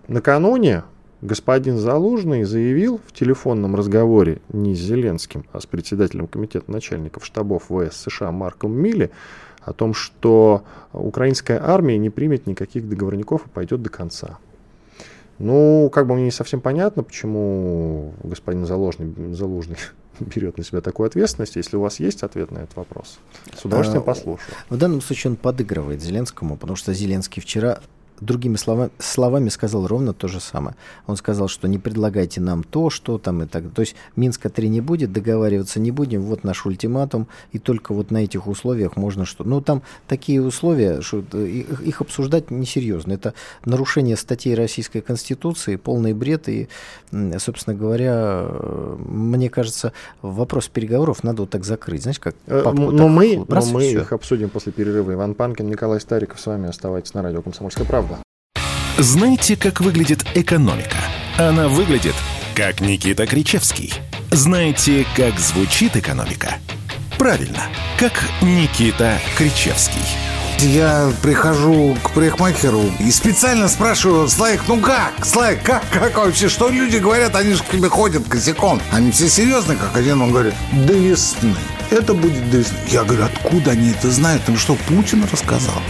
накануне 0.08 0.82
господин 1.22 1.78
Залужный 1.78 2.42
заявил 2.42 3.00
в 3.06 3.12
телефонном 3.12 3.76
разговоре 3.76 4.40
не 4.52 4.74
с 4.74 4.78
Зеленским, 4.78 5.44
а 5.52 5.60
с 5.60 5.66
председателем 5.66 6.26
комитета 6.26 6.72
начальников 6.72 7.24
штабов 7.24 7.66
ВС 7.68 7.96
США 7.96 8.32
Марком 8.32 8.72
Милли, 8.72 9.12
о 9.62 9.72
том, 9.72 9.94
что 9.94 10.64
украинская 10.92 11.62
армия 11.62 11.98
не 11.98 12.10
примет 12.10 12.46
никаких 12.46 12.88
договорников 12.88 13.46
и 13.46 13.48
пойдет 13.48 13.82
до 13.82 13.90
конца. 13.90 14.38
Ну, 15.38 15.88
как 15.92 16.06
бы 16.06 16.14
мне 16.14 16.24
не 16.24 16.30
совсем 16.30 16.60
понятно, 16.60 17.02
почему 17.02 18.12
господин 18.24 18.66
Заложный, 18.66 19.34
Залужный 19.34 19.76
берет 20.20 20.58
на 20.58 20.64
себя 20.64 20.80
такую 20.80 21.06
ответственность. 21.06 21.56
Если 21.56 21.76
у 21.76 21.80
вас 21.80 22.00
есть 22.00 22.22
ответ 22.22 22.50
на 22.50 22.58
этот 22.58 22.76
вопрос, 22.76 23.18
с 23.56 23.64
удовольствием 23.64 24.02
а, 24.02 24.04
послушаю. 24.04 24.54
В 24.68 24.76
данном 24.76 25.00
случае 25.00 25.32
он 25.32 25.36
подыгрывает 25.36 26.02
Зеленскому, 26.02 26.56
потому 26.56 26.76
что 26.76 26.92
Зеленский 26.92 27.40
вчера 27.40 27.78
другими 28.20 28.56
слова, 28.56 28.90
словами 28.98 29.48
сказал 29.48 29.86
ровно 29.86 30.12
то 30.12 30.28
же 30.28 30.40
самое. 30.40 30.76
Он 31.06 31.16
сказал, 31.16 31.48
что 31.48 31.68
не 31.68 31.78
предлагайте 31.78 32.40
нам 32.40 32.62
то, 32.62 32.90
что 32.90 33.18
там 33.18 33.42
и 33.42 33.46
так. 33.46 33.64
То 33.74 33.82
есть 33.82 33.94
Минска-3 34.16 34.68
не 34.68 34.80
будет, 34.80 35.12
договариваться 35.12 35.80
не 35.80 35.90
будем, 35.90 36.22
вот 36.22 36.44
наш 36.44 36.66
ультиматум, 36.66 37.28
и 37.52 37.58
только 37.58 37.92
вот 37.92 38.10
на 38.10 38.18
этих 38.24 38.46
условиях 38.46 38.96
можно 38.96 39.24
что. 39.24 39.44
Ну, 39.44 39.60
там 39.60 39.82
такие 40.06 40.42
условия, 40.42 41.00
что 41.00 41.24
их, 41.32 41.80
их 41.82 42.00
обсуждать 42.00 42.50
несерьезно. 42.50 43.12
Это 43.12 43.34
нарушение 43.64 44.16
статей 44.16 44.54
Российской 44.54 45.00
Конституции, 45.00 45.76
полный 45.76 46.12
бред, 46.12 46.48
и, 46.48 46.68
собственно 47.38 47.76
говоря, 47.76 48.46
мне 48.98 49.50
кажется, 49.50 49.92
вопрос 50.22 50.68
переговоров 50.68 51.24
надо 51.24 51.42
вот 51.42 51.50
так 51.50 51.64
закрыть. 51.64 52.02
Знаешь, 52.02 52.18
как 52.18 52.34
э, 52.46 52.62
папку, 52.62 52.90
но 52.90 53.08
мы, 53.08 53.44
но 53.48 53.64
мы 53.66 53.84
их 53.84 54.12
обсудим 54.12 54.48
после 54.48 54.72
перерыва. 54.72 55.12
Иван 55.12 55.34
Панкин, 55.34 55.68
Николай 55.68 56.00
Стариков 56.00 56.40
с 56.40 56.46
вами. 56.46 56.68
Оставайтесь 56.68 57.14
на 57.14 57.22
радио 57.22 57.42
«Комсомольская 57.42 57.86
правда». 57.86 58.07
Знаете, 59.00 59.54
как 59.54 59.80
выглядит 59.80 60.26
экономика? 60.34 60.96
Она 61.36 61.68
выглядит, 61.68 62.16
как 62.56 62.80
Никита 62.80 63.28
Кричевский. 63.28 63.94
Знаете, 64.32 65.06
как 65.14 65.38
звучит 65.38 65.96
экономика? 65.96 66.56
Правильно, 67.16 67.62
как 67.96 68.12
Никита 68.42 69.20
Кричевский. 69.36 70.02
Я 70.58 71.12
прихожу 71.22 71.96
к 72.02 72.10
парикмахеру 72.10 72.82
и 72.98 73.12
специально 73.12 73.68
спрашиваю, 73.68 74.26
Слайк, 74.26 74.62
ну 74.66 74.80
как? 74.80 75.24
Слайк, 75.24 75.62
как, 75.62 75.84
как 75.92 76.18
вообще? 76.18 76.48
Что 76.48 76.68
люди 76.68 76.96
говорят? 76.96 77.36
Они 77.36 77.52
же 77.52 77.62
к 77.62 77.68
тебе 77.68 77.88
ходят 77.88 78.26
косяком. 78.28 78.82
Они 78.90 79.12
все 79.12 79.28
серьезные, 79.28 79.78
как 79.78 79.96
один. 79.96 80.20
Он 80.22 80.32
говорит, 80.32 80.54
до 80.72 80.94
весны. 80.94 81.54
Это 81.92 82.14
будет 82.14 82.50
до 82.50 82.56
весны. 82.56 82.76
Я 82.88 83.04
говорю, 83.04 83.26
откуда 83.26 83.70
они 83.70 83.90
это 83.90 84.10
знают? 84.10 84.48
Им 84.48 84.58
что, 84.58 84.74
Путин 84.88 85.24
рассказал? 85.30 85.80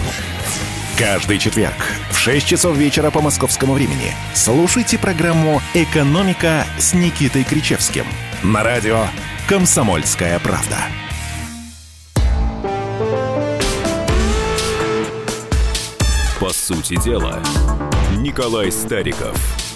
Каждый 0.98 1.38
четверг 1.38 1.76
в 2.10 2.18
6 2.18 2.44
часов 2.44 2.76
вечера 2.76 3.12
по 3.12 3.20
московскому 3.20 3.74
времени 3.74 4.12
слушайте 4.34 4.98
программу 4.98 5.62
«Экономика» 5.72 6.66
с 6.76 6.92
Никитой 6.92 7.44
Кричевским 7.44 8.04
на 8.42 8.64
радио 8.64 9.04
«Комсомольская 9.48 10.40
правда». 10.40 10.76
По 16.40 16.48
сути 16.50 17.00
дела, 17.00 17.40
Николай 18.16 18.72
Стариков– 18.72 19.38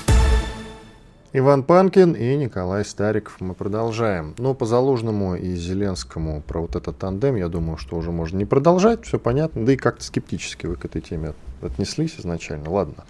Иван 1.34 1.62
Панкин 1.62 2.12
и 2.12 2.36
Николай 2.36 2.84
Стариков. 2.84 3.40
Мы 3.40 3.54
продолжаем. 3.54 4.34
Но 4.36 4.52
по 4.52 4.66
Залужному 4.66 5.34
и 5.34 5.54
Зеленскому 5.54 6.42
про 6.42 6.60
вот 6.60 6.76
этот 6.76 6.98
тандем, 6.98 7.36
я 7.36 7.48
думаю, 7.48 7.78
что 7.78 7.96
уже 7.96 8.10
можно 8.10 8.36
не 8.36 8.44
продолжать, 8.44 9.06
все 9.06 9.18
понятно. 9.18 9.64
Да 9.64 9.72
и 9.72 9.76
как-то 9.76 10.04
скептически 10.04 10.66
вы 10.66 10.76
к 10.76 10.84
этой 10.84 11.00
теме 11.00 11.32
отнеслись 11.62 12.16
изначально. 12.18 12.68
Ладно, 12.70 13.04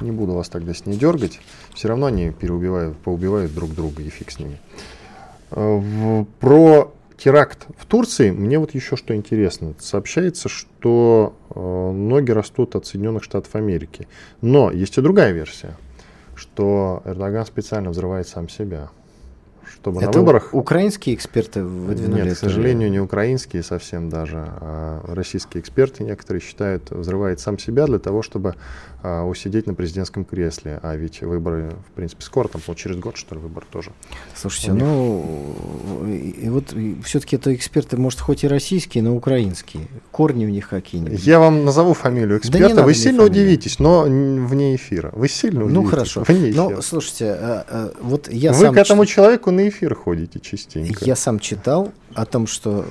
не 0.00 0.12
буду 0.12 0.34
вас 0.34 0.48
тогда 0.48 0.72
с 0.72 0.86
ней 0.86 0.96
дергать. 0.96 1.40
Все 1.74 1.88
равно 1.88 2.06
они 2.06 2.30
переубивают, 2.30 2.96
поубивают 2.98 3.52
друг 3.52 3.74
друга, 3.74 4.04
и 4.04 4.08
фиг 4.08 4.30
с 4.30 4.38
ними. 4.38 4.60
Про 5.50 6.94
теракт 7.16 7.66
в 7.76 7.86
Турции 7.86 8.30
мне 8.30 8.60
вот 8.60 8.72
еще 8.74 8.94
что 8.94 9.16
интересно. 9.16 9.74
Сообщается, 9.80 10.48
что 10.48 11.34
э, 11.50 11.90
ноги 11.92 12.30
растут 12.30 12.76
от 12.76 12.86
Соединенных 12.86 13.24
Штатов 13.24 13.54
Америки. 13.56 14.06
Но 14.40 14.70
есть 14.70 14.96
и 14.98 15.00
другая 15.00 15.32
версия, 15.32 15.76
что 16.36 17.02
Эрдоган 17.04 17.46
специально 17.46 17.90
взрывает 17.90 18.28
сам 18.28 18.48
себя. 18.48 18.90
Чтобы 19.66 20.00
на 20.00 20.06
Это 20.06 20.18
выборах... 20.18 20.52
украинские 20.52 21.14
эксперты 21.14 21.62
выдвинули 21.62 22.22
Нет, 22.22 22.28
к 22.28 22.32
эту 22.32 22.40
сожалению, 22.48 22.90
не 22.90 23.00
украинские 23.00 23.62
совсем 23.62 24.08
даже, 24.08 24.44
а 24.46 25.02
российские 25.06 25.62
эксперты 25.62 26.04
некоторые 26.04 26.40
считают, 26.40 26.90
взрывает 26.90 27.40
сам 27.40 27.58
себя 27.58 27.86
для 27.86 27.98
того, 27.98 28.22
чтобы 28.22 28.54
а, 29.06 29.22
усидеть 29.24 29.66
на 29.66 29.74
президентском 29.74 30.24
кресле. 30.24 30.80
А 30.82 30.96
ведь 30.96 31.20
выборы, 31.20 31.74
в 31.88 31.92
принципе, 31.92 32.22
скоро, 32.22 32.48
там, 32.48 32.62
через 32.74 32.96
год, 32.96 33.18
что 33.18 33.34
ли, 33.34 33.40
выбор 33.42 33.66
тоже. 33.70 33.92
Слушайте, 34.34 34.70
них. 34.72 34.82
ну 34.82 36.06
и, 36.08 36.30
и 36.30 36.48
вот 36.48 36.74
все-таки 37.04 37.36
это 37.36 37.54
эксперты, 37.54 37.98
может, 37.98 38.20
хоть 38.20 38.44
и 38.44 38.48
российские, 38.48 39.04
но 39.04 39.14
украинские. 39.14 39.88
Корни 40.10 40.46
у 40.46 40.48
них 40.48 40.70
какие-нибудь. 40.70 41.20
Я 41.22 41.38
вам 41.38 41.66
назову 41.66 41.92
фамилию 41.92 42.30
Да 42.30 42.36
эксперта, 42.38 42.68
надо 42.70 42.82
вы 42.84 42.94
сильно 42.94 43.24
фамилию. 43.24 43.44
удивитесь, 43.44 43.78
но 43.78 44.04
вне 44.04 44.74
эфира. 44.74 45.10
Вы 45.12 45.28
сильно 45.28 45.64
удивитесь. 45.64 45.82
Ну 45.84 45.90
хорошо. 45.90 46.24
Вне 46.26 46.50
эфира. 46.50 46.70
Но 46.70 46.80
слушайте, 46.80 47.26
а, 47.32 47.66
а, 47.68 47.92
вот 48.00 48.32
я 48.32 48.52
Вы 48.54 48.58
сам 48.64 48.74
к 48.74 48.78
этому 48.78 49.04
чит- 49.04 49.16
человеку 49.16 49.50
на 49.50 49.68
эфир 49.68 49.94
ходите 49.94 50.40
частенько. 50.40 51.04
я 51.04 51.14
сам 51.14 51.38
читал 51.40 51.92
о 52.14 52.24
том, 52.24 52.46
что 52.46 52.86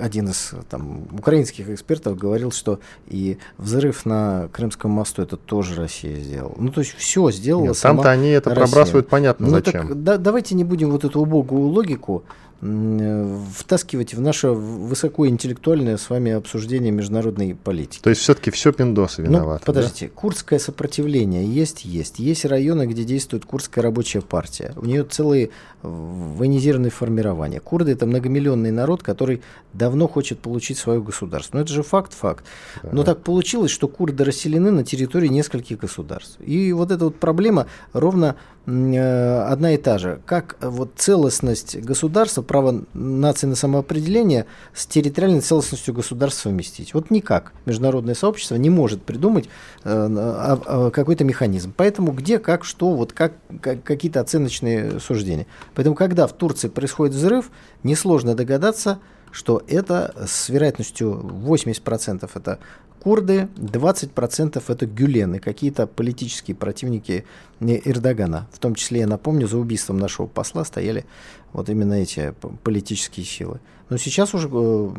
один 0.00 0.28
из 0.30 0.52
там, 0.68 1.02
украинских 1.12 1.68
экспертов 1.68 2.16
говорил, 2.18 2.50
что 2.52 2.80
и 3.06 3.38
взрыв 3.58 4.06
на 4.06 4.48
Крымском 4.52 4.90
мосту 4.90 5.22
это 5.22 5.36
тоже 5.36 5.76
Россия 5.76 6.16
сделала. 6.16 6.54
Ну, 6.56 6.70
то 6.70 6.80
есть 6.80 6.94
все 6.96 7.30
сделала 7.30 7.66
Нет, 7.66 7.76
сама 7.76 8.02
Там-то 8.02 8.10
они 8.10 8.28
это 8.30 8.50
Россия. 8.50 8.64
пробрасывают, 8.66 9.08
понятно 9.08 9.46
Ну, 9.46 9.52
зачем. 9.54 9.88
так 9.88 10.02
да- 10.02 10.16
давайте 10.18 10.54
не 10.54 10.64
будем 10.64 10.90
вот 10.90 11.04
эту 11.04 11.20
убогую 11.20 11.68
логику 11.68 12.24
э, 12.24 12.49
втаскивать 12.60 14.12
в 14.12 14.20
наше 14.20 14.50
высокоинтеллектуальное 14.50 15.96
с 15.96 16.10
вами 16.10 16.32
обсуждение 16.32 16.92
международной 16.92 17.54
политики. 17.54 18.02
То 18.02 18.10
есть 18.10 18.20
все-таки 18.20 18.50
все 18.50 18.70
пиндосы 18.72 19.22
виноваты. 19.22 19.64
Ну, 19.66 19.66
подождите, 19.66 20.08
курдское 20.08 20.58
сопротивление 20.58 21.46
есть, 21.46 21.86
есть. 21.86 22.18
Есть 22.18 22.44
районы, 22.44 22.86
где 22.86 23.04
действует 23.04 23.46
курдская 23.46 23.82
рабочая 23.82 24.20
партия. 24.20 24.74
У 24.76 24.84
нее 24.84 25.04
целые 25.04 25.46
э, 25.46 25.48
военизированные 25.82 26.90
формирования. 26.90 27.60
Курды 27.60 27.92
это 27.92 28.04
многомиллионный 28.04 28.72
народ, 28.72 29.02
который 29.02 29.40
давно 29.72 30.06
хочет 30.06 30.40
получить 30.40 30.76
свое 30.76 31.00
государство. 31.00 31.56
Но 31.56 31.62
это 31.62 31.72
же 31.72 31.82
факт, 31.82 32.12
факт. 32.12 32.44
Но 32.82 33.04
так 33.04 33.22
получилось, 33.22 33.70
что 33.70 33.88
курды 33.88 34.22
расселены 34.24 34.70
на 34.70 34.84
территории 34.84 35.28
нескольких 35.28 35.78
государств. 35.78 36.38
И 36.40 36.72
вот 36.74 36.90
эта 36.90 37.06
вот 37.06 37.16
проблема 37.16 37.66
ровно 37.94 38.36
э, 38.66 39.42
одна 39.42 39.72
и 39.72 39.78
та 39.78 39.98
же. 39.98 40.20
Как 40.26 40.56
э, 40.60 40.68
вот 40.68 40.92
целостность 40.96 41.78
государства, 41.78 42.42
право 42.50 42.82
нации 42.94 43.46
на 43.46 43.54
самоопределение 43.54 44.44
с 44.74 44.84
территориальной 44.84 45.40
целостностью 45.40 45.94
государства 45.94 46.48
совместить? 46.48 46.94
Вот 46.94 47.12
никак. 47.12 47.52
Международное 47.64 48.16
сообщество 48.16 48.56
не 48.56 48.70
может 48.70 49.04
придумать 49.04 49.44
э, 49.44 49.48
а- 49.84 50.58
а, 50.66 50.90
какой-то 50.90 51.22
механизм. 51.22 51.72
Поэтому 51.76 52.10
где, 52.10 52.40
как, 52.40 52.64
что, 52.64 52.90
вот 52.92 53.12
как, 53.12 53.34
как- 53.60 53.84
какие-то 53.84 54.18
оценочные 54.18 54.98
суждения. 54.98 55.46
Поэтому, 55.76 55.94
когда 55.94 56.26
в 56.26 56.32
Турции 56.32 56.66
происходит 56.66 57.14
взрыв, 57.14 57.52
несложно 57.84 58.34
догадаться, 58.34 58.98
что 59.30 59.62
это 59.68 60.12
с 60.26 60.48
вероятностью 60.48 61.20
80% 61.22 62.28
это 62.34 62.58
курды, 63.02 63.48
20% 63.56 64.62
это 64.66 64.86
гюлены, 64.86 65.38
какие-то 65.38 65.86
политические 65.86 66.54
противники 66.54 67.24
Эрдогана. 67.60 68.46
В 68.52 68.58
том 68.58 68.74
числе, 68.74 69.00
я 69.00 69.06
напомню, 69.06 69.48
за 69.48 69.58
убийством 69.58 69.98
нашего 69.98 70.26
посла 70.26 70.64
стояли 70.64 71.04
вот 71.52 71.68
именно 71.68 71.94
эти 71.94 72.34
политические 72.62 73.26
силы. 73.26 73.60
Но 73.88 73.96
сейчас 73.96 74.34
уже 74.34 74.48
э, 74.52 74.90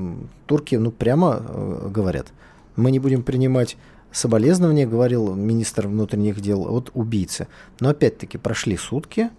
турки 0.47 0.75
ну, 0.75 0.91
прямо 0.91 1.41
э, 1.41 1.89
говорят, 1.89 2.27
мы 2.75 2.91
не 2.91 2.99
будем 2.99 3.23
принимать 3.23 3.77
соболезнования, 4.11 4.85
говорил 4.85 5.33
министр 5.33 5.87
внутренних 5.87 6.41
дел, 6.41 6.67
от 6.75 6.91
убийцы. 6.93 7.47
Но 7.79 7.89
опять-таки 7.89 8.37
прошли 8.37 8.77
сутки, 8.77 9.29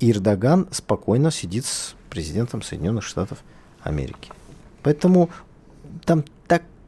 и 0.00 0.10
Эрдоган 0.10 0.66
спокойно 0.72 1.30
сидит 1.30 1.64
с 1.64 1.94
президентом 2.10 2.62
Соединенных 2.62 3.04
Штатов 3.04 3.44
Америки. 3.82 4.32
Поэтому 4.82 5.30
там 6.04 6.24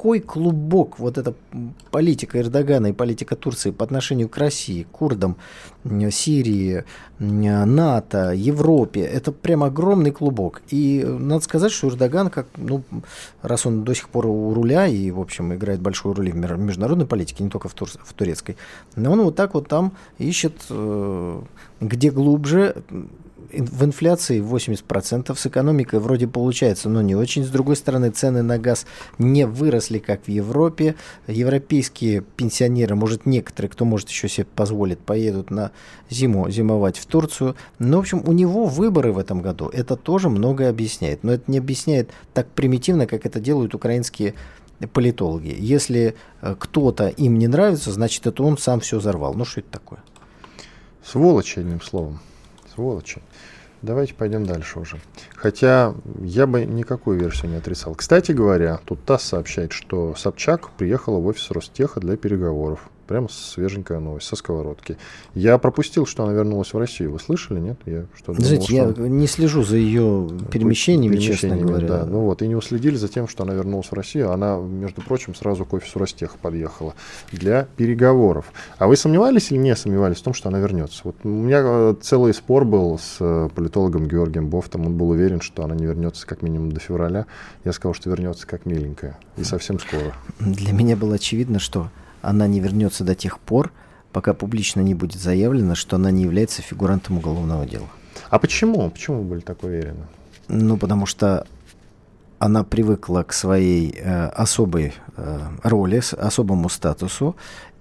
такой 0.05 0.21
клубок, 0.21 0.99
вот 0.99 1.17
эта 1.17 1.33
политика 1.91 2.39
Эрдогана 2.39 2.89
и 2.89 2.93
политика 2.93 3.37
Турции 3.37 3.71
по 3.71 3.87
отношению 3.87 4.29
к 4.29 4.37
России, 4.37 4.87
курдам, 4.93 5.37
Сирии, 6.11 6.85
НАТО, 7.19 8.33
Европе, 8.33 9.01
это 9.01 9.33
прям 9.33 9.63
огромный 9.63 10.11
клубок. 10.11 10.61
И 10.69 11.01
э, 11.03 11.09
надо 11.09 11.43
сказать, 11.43 11.73
что 11.73 11.89
Эрдоган, 11.89 12.29
как, 12.29 12.49
ну, 12.59 12.83
раз 13.41 13.65
он 13.65 13.85
до 13.85 13.95
сих 13.95 14.11
пор 14.11 14.27
у 14.27 14.53
руля 14.53 14.87
и, 14.87 15.11
в 15.11 15.19
общем, 15.19 15.55
играет 15.55 15.81
большую 15.81 16.15
роль 16.15 16.31
в 16.31 16.59
международной 16.59 17.07
политике, 17.07 17.43
не 17.43 17.49
только 17.49 17.71
в, 17.71 17.75
тур- 17.75 17.99
в 18.05 18.13
турецкой, 18.13 18.59
но 18.97 19.11
он 19.11 19.23
вот 19.23 19.37
так 19.37 19.55
вот 19.55 19.69
там 19.69 19.93
ищет, 20.19 20.67
э, 20.69 21.41
где 21.81 22.11
глубже, 22.11 22.77
в 23.53 23.85
инфляции 23.85 24.41
80%, 24.41 25.35
с 25.35 25.47
экономикой 25.47 25.99
вроде 25.99 26.27
получается, 26.27 26.89
но 26.89 27.03
не 27.03 27.15
очень. 27.15 27.45
С 27.45 27.49
другой 27.49 27.77
стороны, 27.77 28.11
цены 28.11 28.43
на 28.43 28.59
газ 28.59 28.87
не 29.19 29.47
выросли, 29.47 29.99
как 29.99 30.25
в 30.25 30.29
Европе. 30.29 30.95
Европейские 31.27 32.23
пенсионеры, 32.23 32.95
может, 32.95 33.27
некоторые, 33.27 33.71
кто 33.71 33.85
может 33.85 34.09
еще 34.09 34.29
себе 34.29 34.47
позволить, 34.55 34.99
поедут 34.99 35.51
на 35.51 35.71
зиму 36.11 36.51
зимовать 36.51 36.99
в 36.99 37.07
Турцию. 37.07 37.57
Но, 37.79 37.99
в 37.99 38.01
общем, 38.01 38.23
у 38.27 38.33
него 38.33 38.67
выборы 38.67 39.13
в 39.13 39.19
этом 39.19 39.43
году. 39.43 39.69
Это 39.69 39.97
тоже 39.97 40.29
многое 40.29 40.71
объясняет. 40.71 41.25
Но 41.25 41.33
это 41.33 41.51
не 41.51 41.59
объясняет 41.59 42.11
так 42.33 42.49
примитивно, 42.49 43.07
как 43.07 43.27
это 43.27 43.41
делают 43.41 43.75
украинские 43.75 44.35
политологи. 44.93 45.55
Если 45.59 46.15
э, 46.43 46.57
кто-то 46.59 47.09
им 47.09 47.39
не 47.39 47.49
нравится, 47.49 47.93
значит, 47.93 48.27
это 48.27 48.43
он 48.43 48.59
сам 48.59 48.81
все 48.81 48.99
взорвал. 48.99 49.35
Ну, 49.35 49.45
что 49.45 49.61
это 49.61 49.71
такое? 49.71 50.01
Сволочи, 51.05 51.59
одним 51.61 51.81
словом. 51.81 52.21
Сволочи. 52.75 53.23
Давайте 53.83 54.15
пойдем 54.15 54.47
дальше 54.47 54.81
уже. 54.81 54.99
Хотя 55.35 55.95
я 56.21 56.47
бы 56.47 56.65
никакую 56.65 57.21
версию 57.21 57.51
не 57.51 57.57
отрицал. 57.59 57.95
Кстати 57.95 58.33
говоря, 58.33 58.81
тут 58.85 59.05
ТАСС 59.05 59.25
сообщает, 59.25 59.73
что 59.73 60.15
Собчак 60.15 60.71
приехала 60.71 61.19
в 61.19 61.27
офис 61.27 61.51
Ростеха 61.51 62.01
для 62.01 62.17
переговоров. 62.17 62.89
Прямо 63.07 63.29
свеженькая 63.29 64.01
новость, 64.01 64.27
со 64.27 64.37
сковородки. 64.37 64.97
Я 65.35 65.59
пропустил, 65.59 66.07
что 66.07 66.25
она 66.25 66.33
вернулась 66.33 66.73
в 66.73 66.79
Россию. 66.79 67.13
Вы 67.13 67.21
слышали, 67.21 67.61
нет? 67.61 67.79
Я 67.87 68.05
что 68.17 68.35
Знаете, 68.35 68.75
я 68.75 68.87
не 68.87 69.27
слежу 69.27 69.63
за 69.63 69.77
ее 69.77 70.29
перемещениями, 70.51 71.17
честно 71.17 71.51
перемещениями, 71.51 71.69
говоря. 71.69 71.89
Да. 71.89 72.07
Ну 72.07 72.21
вот, 72.21 72.43
и 72.43 72.49
не 72.49 72.55
уследили 72.55 72.97
за 72.97 73.09
тем, 73.09 73.29
что 73.29 73.43
она 73.43 73.55
вернулась 73.55 73.89
в 73.89 73.93
Россию. 73.93 74.33
Она, 74.33 74.57
между 74.57 75.03
прочим, 75.03 75.35
сразу 75.35 75.65
к 75.65 75.73
офису 75.73 75.99
Ростеха 75.99 76.37
подъехала 76.41 76.95
для 77.33 77.69
переговоров. 77.77 78.53
А 78.79 78.87
вы 78.87 78.97
сомневались 78.97 79.51
или 79.51 79.59
не 79.59 79.77
сомневались 79.77 80.19
в 80.19 80.23
том, 80.23 80.35
что 80.35 80.49
она 80.49 80.59
вернется? 80.59 81.01
Вот 81.05 81.17
у 81.25 81.29
меня 81.29 81.61
э, 81.63 81.95
целый 82.01 82.35
спор 82.35 82.65
был 82.65 82.99
с 82.99 83.17
э, 83.21 83.49
политологом 83.55 84.07
Георгием 84.07 84.49
Бофтом. 84.49 84.87
Он 84.87 84.97
был 84.97 85.11
уверен, 85.11 85.41
что 85.41 85.65
она 85.65 85.75
не 85.75 85.85
вернется 85.85 86.27
как 86.27 86.43
минимум 86.43 86.73
до 86.73 86.81
февраля. 86.81 87.27
Я 87.65 87.73
сказал, 87.73 87.95
что 87.95 88.11
вернется 88.11 88.47
как 88.47 88.67
миленькая. 88.67 89.19
И 89.37 89.45
совсем 89.45 89.79
скоро. 89.79 90.15
Для 90.41 90.73
меня 90.73 90.97
было 90.97 91.17
очевидно, 91.17 91.59
что 91.59 91.91
она 92.25 92.47
не 92.47 92.61
вернется 92.61 93.05
до 93.05 93.15
тех 93.15 93.39
пор, 93.39 93.73
пока 94.13 94.35
публично 94.35 94.81
не 94.81 94.95
будет 94.95 95.21
заявлено, 95.21 95.75
что 95.75 95.97
она 95.97 96.11
не 96.11 96.23
является 96.23 96.63
фигурантом 96.63 97.19
уголовного 97.19 97.67
дела. 97.67 97.89
А 98.31 98.39
почему? 98.39 98.91
Почему 98.91 99.19
вы 99.19 99.25
были 99.25 99.41
так 99.41 99.63
уверены? 99.65 100.07
Ну, 100.49 100.77
потому 100.77 101.07
что 101.07 101.47
она 102.39 102.65
привыкла 102.65 103.23
к 103.23 103.33
своей 103.33 103.95
э, 103.97 104.27
особой 104.29 104.95
э, 105.17 105.41
роли, 105.63 106.01
с 106.01 106.15
особому 106.15 106.69
статусу, 106.69 107.37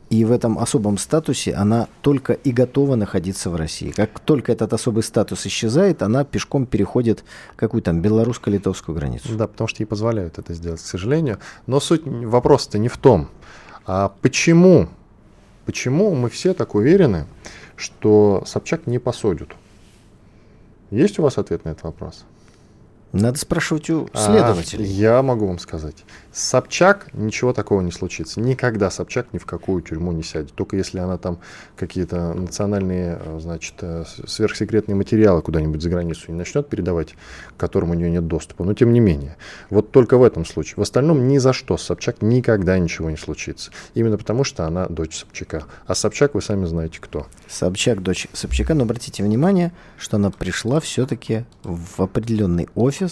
и 0.09 0.25
в 0.25 0.31
этом 0.31 0.59
особом 0.59 0.99
статусе 0.99 1.53
она 1.53 1.87
только 2.01 2.33
и 2.33 2.51
готова 2.51 2.95
находиться 2.95 3.49
в 3.49 3.55
России. 3.55 3.89
Как 3.89 4.19
только 4.19 4.51
этот 4.51 4.71
особый 4.71 5.01
статус 5.01 5.45
исчезает, 5.47 6.03
она 6.03 6.23
пешком 6.23 6.67
переходит 6.67 7.23
какую 7.55 7.81
там 7.81 7.99
белорусско-литовскую 7.99 8.95
границу. 8.95 9.35
Да, 9.35 9.47
потому 9.47 9.67
что 9.67 9.81
ей 9.81 9.87
позволяют 9.87 10.37
это 10.37 10.53
сделать, 10.53 10.81
к 10.81 10.85
сожалению. 10.85 11.39
Но 11.65 11.79
суть 11.79 12.03
вопроса-то 12.05 12.77
не 12.77 12.89
в 12.89 12.97
том. 12.97 13.27
А 13.85 14.13
почему? 14.21 14.87
Почему 15.65 16.13
мы 16.13 16.29
все 16.29 16.53
так 16.53 16.75
уверены, 16.75 17.25
что 17.75 18.43
Собчак 18.45 18.87
не 18.87 18.99
посадят? 18.99 19.49
Есть 20.89 21.19
у 21.19 21.23
вас 21.23 21.37
ответ 21.37 21.65
на 21.65 21.69
этот 21.69 21.83
вопрос? 21.83 22.25
Надо 23.13 23.37
спрашивать 23.37 23.91
у 23.91 24.09
А, 24.11 24.17
следователей. 24.17 24.85
я 24.85 25.21
могу 25.21 25.45
вам 25.47 25.59
сказать. 25.59 26.03
Собчак 26.31 27.07
ничего 27.13 27.53
такого 27.53 27.81
не 27.81 27.91
случится. 27.91 28.41
Никогда 28.41 28.89
Собчак 28.89 29.27
ни 29.33 29.37
в 29.37 29.45
какую 29.45 29.83
тюрьму 29.83 30.11
не 30.11 30.23
сядет. 30.23 30.51
Только 30.53 30.77
если 30.77 30.97
она 30.97 31.19
там 31.19 31.37
какие-то 31.77 32.33
национальные, 32.33 33.19
э, 33.23 33.39
значит, 33.39 33.75
э, 33.81 34.03
сверхсекретные 34.25 34.95
материалы 34.95 35.43
куда-нибудь 35.43 35.79
за 35.79 35.91
границу 35.91 36.31
не 36.31 36.37
начнет 36.39 36.67
передавать, 36.67 37.13
к 37.55 37.59
которым 37.59 37.91
у 37.91 37.93
нее 37.93 38.09
нет 38.09 38.25
доступа. 38.27 38.63
Но 38.63 38.73
тем 38.73 38.91
не 38.93 38.99
менее. 38.99 39.37
Вот 39.69 39.91
только 39.91 40.17
в 40.17 40.23
этом 40.23 40.43
случае. 40.43 40.77
В 40.77 40.81
остальном 40.81 41.27
ни 41.27 41.37
за 41.37 41.53
что 41.53 41.77
Собчак 41.77 42.23
никогда 42.23 42.79
ничего 42.79 43.11
не 43.11 43.17
случится. 43.17 43.69
Именно 43.93 44.17
потому, 44.17 44.43
что 44.43 44.65
она 44.65 44.87
дочь 44.87 45.19
Собчака. 45.19 45.65
А 45.85 45.93
Собчак 45.93 46.33
вы 46.33 46.41
сами 46.41 46.65
знаете 46.65 46.97
кто. 46.99 47.27
Собчак, 47.47 48.01
дочь 48.01 48.27
Собчака, 48.33 48.73
но 48.73 48.85
обратите 48.85 49.21
внимание, 49.21 49.71
что 49.99 50.17
она 50.17 50.31
пришла 50.31 50.79
все-таки 50.79 51.45
в 51.63 52.01
определенный 52.01 52.69
офис. 52.73 53.02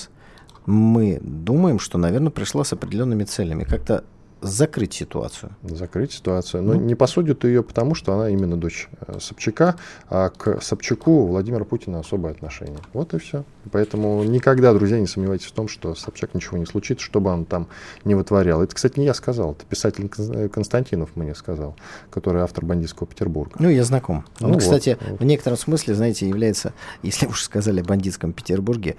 Мы 0.66 1.20
думаем, 1.22 1.80
что, 1.80 1.98
наверное, 1.98 2.30
пришла 2.30 2.64
с 2.64 2.74
определенными 2.74 3.24
целями. 3.24 3.64
Как-то 3.64 4.04
закрыть 4.42 4.94
ситуацию. 4.94 5.52
закрыть 5.64 6.12
ситуацию. 6.14 6.64
Но 6.64 6.76
не 6.76 6.96
посудят 6.96 7.44
ее 7.44 7.64
потому, 7.64 7.96
что 7.96 8.14
она 8.14 8.30
именно 8.30 8.58
дочь 8.58 8.90
э, 9.08 9.20
Собчака, 9.20 9.76
а 10.10 10.30
к 10.30 10.62
Собчаку 10.62 11.12
у 11.12 11.28
Владимира 11.28 11.64
Путина 11.64 12.00
особое 12.00 12.32
отношение. 12.32 12.80
Вот 12.94 13.14
и 13.14 13.20
все. 13.20 13.44
Поэтому 13.72 14.24
никогда, 14.24 14.74
друзья, 14.74 15.00
не 15.00 15.08
сомневайтесь 15.08 15.46
в 15.46 15.52
том, 15.52 15.68
что 15.68 15.94
Собчак 15.94 16.34
ничего 16.34 16.58
не 16.58 16.66
случится, 16.66 17.06
что 17.06 17.22
бы 17.22 17.30
он 17.30 17.46
там 17.46 17.68
не 18.04 18.16
вытворял. 18.16 18.62
Это, 18.64 18.74
кстати, 18.76 19.00
не 19.00 19.06
я 19.06 19.14
сказал, 19.14 19.52
это 19.52 19.66
писатель 19.66 20.10
Кон- 20.10 20.50
Константинов 20.50 21.16
мне 21.16 21.36
сказал, 21.36 21.76
который 22.10 22.42
автор 22.42 22.66
«Бандитского 22.66 23.08
Петербурга». 23.08 23.56
Ну, 23.60 23.70
я 23.70 23.84
знаком. 23.84 24.26
Ну 24.40 24.48
Он, 24.48 24.54
вот, 24.54 24.62
кстати, 24.62 24.98
вот. 25.08 25.20
в 25.20 25.24
некотором 25.24 25.58
смысле, 25.58 25.94
знаете, 25.94 26.28
является, 26.28 26.74
если 27.04 27.28
уж 27.28 27.44
сказали 27.44 27.82
о 27.82 27.84
бандитском 27.84 28.34
Петербурге, 28.34 28.96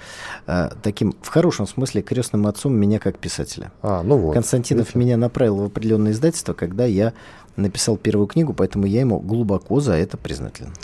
э, 0.47 0.71
таким, 0.83 1.15
в 1.23 1.29
хорошем 1.29 1.67
смысле, 1.67 2.03
крестным 2.03 2.47
отцом 2.47 2.75
меня 2.75 2.99
как 3.01 3.19
писателя. 3.19 3.73
А, 3.83 4.03
ну 4.03 4.17
вот. 4.17 4.35
Константинов 4.35 4.87
Видите? 4.95 4.99
меня 4.99 5.17
направил 5.33 5.57
в 5.57 5.65
определенное 5.65 6.13
издательство, 6.13 6.53
когда 6.53 6.85
я 6.85 7.15
написал 7.57 7.97
первую 7.97 8.27
книгу, 8.27 8.53
поэтому 8.53 8.85
я 8.85 9.01
ему 9.01 9.19
глубоко 9.19 9.81
за 9.81 9.95
это 9.95 10.19
признателен. 10.19 10.75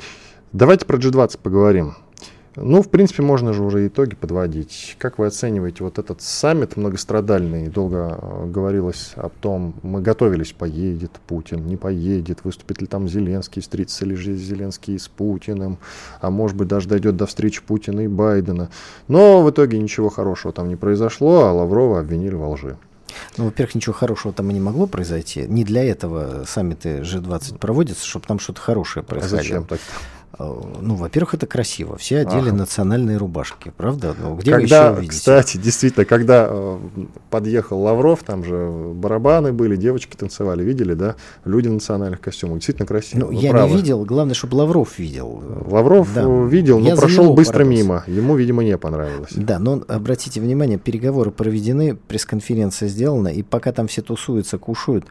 Давайте 0.52 0.86
про 0.86 0.96
G20 0.96 1.38
поговорим. 1.42 1.96
Ну, 2.56 2.82
в 2.82 2.88
принципе, 2.88 3.22
можно 3.22 3.52
же 3.52 3.62
уже 3.62 3.86
итоги 3.86 4.16
подводить. 4.16 4.96
Как 4.98 5.18
вы 5.18 5.26
оцениваете 5.26 5.84
вот 5.84 5.98
этот 5.98 6.22
саммит 6.22 6.76
многострадальный? 6.76 7.68
Долго 7.68 8.18
э, 8.20 8.46
говорилось 8.46 9.12
о 9.16 9.28
том, 9.28 9.74
мы 9.82 10.00
готовились, 10.00 10.52
поедет 10.52 11.12
Путин, 11.26 11.66
не 11.66 11.76
поедет, 11.76 12.40
выступит 12.44 12.80
ли 12.80 12.86
там 12.86 13.06
Зеленский, 13.06 13.62
встретится 13.62 14.06
ли 14.06 14.16
же 14.16 14.34
Зеленский 14.34 14.98
с 14.98 15.08
Путиным, 15.08 15.78
а 16.20 16.30
может 16.30 16.56
быть 16.56 16.68
даже 16.68 16.88
дойдет 16.88 17.16
до 17.16 17.26
встречи 17.26 17.62
Путина 17.62 18.00
и 18.00 18.08
Байдена. 18.08 18.70
Но 19.08 19.42
в 19.42 19.50
итоге 19.50 19.78
ничего 19.78 20.08
хорошего 20.08 20.52
там 20.52 20.68
не 20.68 20.76
произошло, 20.76 21.44
а 21.44 21.52
Лаврова 21.52 22.00
обвинили 22.00 22.34
во 22.34 22.48
лжи. 22.48 22.76
Ну, 23.36 23.44
во-первых, 23.46 23.74
ничего 23.74 23.92
хорошего 23.94 24.32
там 24.34 24.50
и 24.50 24.54
не 24.54 24.60
могло 24.60 24.86
произойти. 24.86 25.42
Не 25.42 25.64
для 25.64 25.84
этого 25.84 26.44
саммиты 26.46 27.00
G20 27.00 27.58
проводятся, 27.58 28.06
чтобы 28.06 28.26
там 28.26 28.38
что-то 28.38 28.60
хорошее 28.60 29.04
А 29.06 29.10
происходило. 29.10 29.42
зачем 29.42 29.64
так? 29.64 29.80
Э, 30.38 30.44
Ну, 30.80 30.94
во-первых, 30.94 31.34
это 31.34 31.46
красиво. 31.46 31.96
Все 31.96 32.18
одели 32.18 32.48
Ага. 32.50 32.52
национальные 32.58 33.16
рубашки, 33.16 33.72
правда? 33.76 34.14
Ну, 34.20 34.34
где 34.36 34.54
вы 34.54 34.60
когда, 34.60 34.84
еще 34.88 34.98
увидите? 34.98 35.16
кстати, 35.18 35.56
действительно, 35.56 36.04
когда 36.04 36.46
э, 36.50 36.78
подъехал 37.30 37.80
Лавров, 37.80 38.22
там 38.24 38.44
же 38.44 38.92
барабаны 38.94 39.52
были, 39.52 39.76
девочки 39.76 40.16
танцевали, 40.16 40.62
видели, 40.62 40.94
да? 40.94 41.16
Люди 41.44 41.68
в 41.68 41.72
национальных 41.72 42.20
костюмах. 42.20 42.56
Действительно 42.58 42.86
красиво. 42.86 43.20
Ну, 43.20 43.26
вы 43.28 43.34
я 43.36 43.50
правы. 43.50 43.70
не 43.70 43.76
видел, 43.76 44.04
главное, 44.04 44.34
чтобы 44.34 44.56
Лавров 44.56 44.98
видел. 44.98 45.42
Лавров 45.66 46.12
Да. 46.14 46.22
э, 46.24 46.46
видел, 46.48 46.78
но 46.78 46.88
Я 46.88 46.96
прошел 46.96 47.32
быстро 47.34 47.54
порадовался. 47.64 47.82
мимо. 47.84 48.04
Ему, 48.06 48.36
видимо, 48.36 48.62
не 48.62 48.76
понравилось. 48.76 49.32
Да, 49.34 49.58
но 49.58 49.82
обратите 49.88 50.40
внимание, 50.40 50.78
переговоры 50.78 51.30
проведены, 51.30 51.96
пресс-конференция 51.96 52.88
сделана, 52.88 53.28
и 53.28 53.42
пока 53.42 53.72
там 53.72 53.88
все 53.88 54.02
тусуются, 54.02 54.58
кушают, 54.58 55.06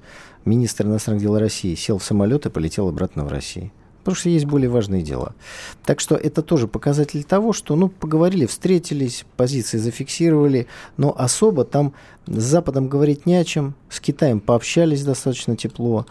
министр 0.45 0.85
иностранных 0.85 1.23
дел 1.23 1.37
России 1.37 1.75
сел 1.75 1.97
в 1.97 2.03
самолет 2.03 2.45
и 2.45 2.49
полетел 2.49 2.87
обратно 2.87 3.25
в 3.25 3.31
Россию. 3.31 3.71
Потому 4.07 4.21
что 4.21 4.29
есть 4.29 4.45
более 4.45 4.69
важные 4.69 5.01
дела. 5.01 5.35
Так 5.83 5.99
что 5.99 6.15
это 6.15 6.41
тоже 6.41 6.69
показатель 6.69 7.25
того, 7.25 7.51
что, 7.51 7.75
ну, 7.75 7.89
поговорили, 7.89 8.45
встретились, 8.45 9.25
позиции 9.35 9.77
зафиксировали, 9.77 10.67
но 10.95 11.13
особо 11.17 11.65
там 11.65 11.91
с 12.25 12.41
Западом 12.41 12.87
говорить 12.87 13.25
не 13.25 13.35
о 13.35 13.43
чем, 13.43 13.75
с 13.89 13.99
Китаем 13.99 14.39
пообщались 14.39 15.03
достаточно 15.03 15.57
тепло. 15.57 16.05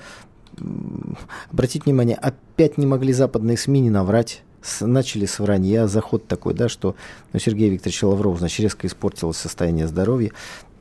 Обратите 1.51 1.85
внимание, 1.87 2.19
опять 2.19 2.77
не 2.77 2.85
могли 2.85 3.15
западные 3.15 3.57
СМИ 3.57 3.81
не 3.81 3.91
наврать. 3.91 4.43
Начали 4.83 5.25
с 5.25 5.39
вранья, 5.39 5.87
заход 5.87 6.27
такой, 6.27 6.53
да, 6.53 6.69
что 6.69 6.97
ну, 7.33 7.39
Сергей 7.39 7.71
Викторович 7.71 8.03
Лавров, 8.03 8.39
значит, 8.41 8.61
резко 8.61 8.87
испортилось 8.87 9.39
состояние 9.39 9.89
здоровья. 9.89 10.33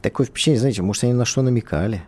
Такое 0.02 0.28
впечатление, 0.28 0.60
знаете, 0.60 0.82
может, 0.82 1.06
они 1.06 1.14
на 1.14 1.24
что 1.24 1.42
намекали. 1.42 2.04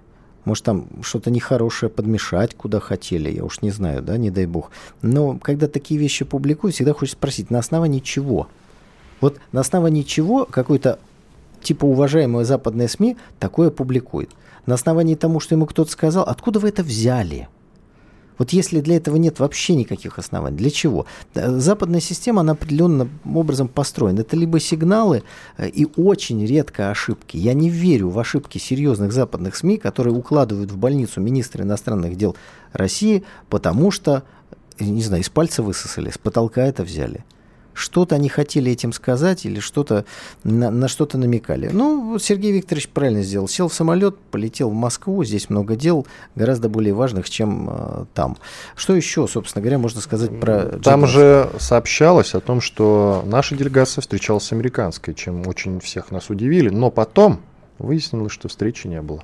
Может, 0.48 0.64
там 0.64 0.88
что-то 1.02 1.30
нехорошее 1.30 1.90
подмешать, 1.90 2.56
куда 2.56 2.80
хотели, 2.80 3.30
я 3.30 3.44
уж 3.44 3.62
не 3.62 3.70
знаю, 3.70 4.02
да, 4.02 4.16
не 4.16 4.32
дай 4.32 4.46
бог. 4.46 4.72
Но 5.02 5.38
когда 5.38 5.68
такие 5.68 6.00
вещи 6.00 6.24
публикуют, 6.24 6.74
всегда 6.74 6.94
хочется 6.94 7.18
спросить, 7.18 7.52
на 7.52 7.60
основании 7.60 8.00
чего? 8.00 8.48
Вот 9.20 9.40
на 9.52 9.60
основании 9.60 10.04
чего 10.04 10.46
какой-то 10.46 11.00
типа 11.62 11.84
уважаемая 11.84 12.46
западная 12.46 12.88
СМИ 12.88 13.18
такое 13.40 13.72
публикует? 13.72 14.30
На 14.66 14.76
основании 14.76 15.16
тому, 15.16 15.42
что 15.42 15.54
ему 15.54 15.66
кто-то 15.66 15.92
сказал, 15.92 16.24
откуда 16.24 16.60
вы 16.60 16.70
это 16.70 16.82
взяли? 16.82 17.50
Вот 18.38 18.52
если 18.52 18.82
для 18.82 18.98
этого 18.98 19.16
нет 19.16 19.40
вообще 19.40 19.76
никаких 19.76 20.20
оснований, 20.20 20.58
для 20.58 20.70
чего? 20.70 21.06
Э, 21.34 21.58
Западная 21.60 22.00
система, 22.00 22.42
она 22.42 22.54
определенным 22.54 23.10
образом 23.26 23.68
построена. 23.68 24.22
Это 24.22 24.36
либо 24.36 24.60
сигналы 24.60 25.24
э, 25.58 25.70
и 25.70 25.88
очень 25.96 26.46
редко 26.46 26.92
ошибки. 26.92 27.38
Я 27.38 27.54
не 27.54 27.70
верю 27.70 28.10
в 28.10 28.20
ошибки 28.20 28.58
серьезных 28.58 29.12
западных 29.12 29.56
СМИ, 29.56 29.78
которые 29.78 30.14
укладывают 30.14 30.72
в 30.72 30.78
больницу 30.78 31.22
министра 31.22 31.64
иностранных 31.64 32.16
дел 32.16 32.36
России, 32.74 33.24
потому 33.50 33.92
что, 33.92 34.24
э, 34.80 34.86
не 34.86 35.02
знаю, 35.02 35.24
из 35.24 35.30
пальца 35.30 35.64
высосали, 35.64 36.10
с 36.10 36.18
потолка 36.18 36.66
это 36.66 36.84
взяли. 36.84 37.24
Что-то 37.78 38.16
они 38.16 38.28
хотели 38.28 38.72
этим 38.72 38.92
сказать 38.92 39.46
или 39.46 39.60
что-то 39.60 40.06
на, 40.44 40.72
на 40.72 40.88
что-то 40.88 41.18
намекали. 41.18 41.70
Ну, 41.72 42.18
Сергей 42.20 42.52
Викторович 42.52 42.90
правильно 42.90 43.22
сделал. 43.22 43.48
Сел 43.48 43.68
в 43.68 43.74
самолет, 43.74 44.18
полетел 44.18 44.72
в 44.72 44.74
Москву. 44.74 45.24
Здесь 45.24 45.50
много 45.52 45.76
дел, 45.76 46.08
гораздо 46.36 46.70
более 46.70 46.96
важных, 46.96 47.30
чем 47.30 47.70
э, 47.70 48.06
там. 48.16 48.38
Что 48.76 48.96
еще, 48.96 49.28
собственно 49.28 49.62
говоря, 49.62 49.78
можно 49.78 50.02
сказать 50.02 50.40
про 50.40 50.80
Там 50.84 51.04
G20? 51.04 51.08
же 51.08 51.50
сообщалось 51.60 52.34
о 52.34 52.40
том, 52.40 52.62
что 52.62 53.24
наша 53.28 53.56
делегация 53.56 54.02
встречалась 54.02 54.46
с 54.46 54.52
американской, 54.52 55.14
чем 55.14 55.48
очень 55.48 55.80
всех 55.80 56.10
нас 56.10 56.32
удивили. 56.32 56.70
Но 56.70 56.90
потом 56.90 57.42
выяснилось, 57.78 58.32
что 58.32 58.48
встречи 58.48 58.88
не 58.88 59.02
было. 59.04 59.24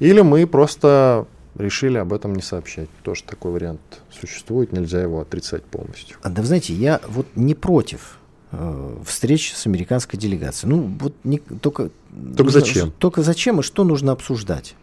Или 0.00 0.22
мы 0.22 0.46
просто 0.48 1.26
решили 1.56 1.98
об 1.98 2.12
этом 2.12 2.34
не 2.34 2.42
сообщать. 2.42 2.88
Тоже 3.02 3.22
такой 3.24 3.52
вариант 3.52 3.80
существует, 4.10 4.72
нельзя 4.72 5.00
его 5.02 5.20
отрицать 5.20 5.64
полностью. 5.64 6.16
А, 6.22 6.30
Да 6.30 6.42
вы 6.42 6.46
знаете, 6.46 6.72
я 6.74 7.00
вот 7.08 7.26
не 7.34 7.54
против 7.54 8.18
э, 8.52 8.96
встреч 9.06 9.52
с 9.54 9.66
американской 9.66 10.18
делегацией. 10.18 10.70
Ну, 10.72 10.96
вот 11.00 11.14
не, 11.24 11.38
только... 11.38 11.90
Только 12.10 12.44
нужно- 12.44 12.60
зачем? 12.60 12.92
Только 12.98 13.22
зачем 13.22 13.60
и 13.60 13.62
что 13.62 13.84
нужно 13.84 14.12
обсуждать? 14.12 14.74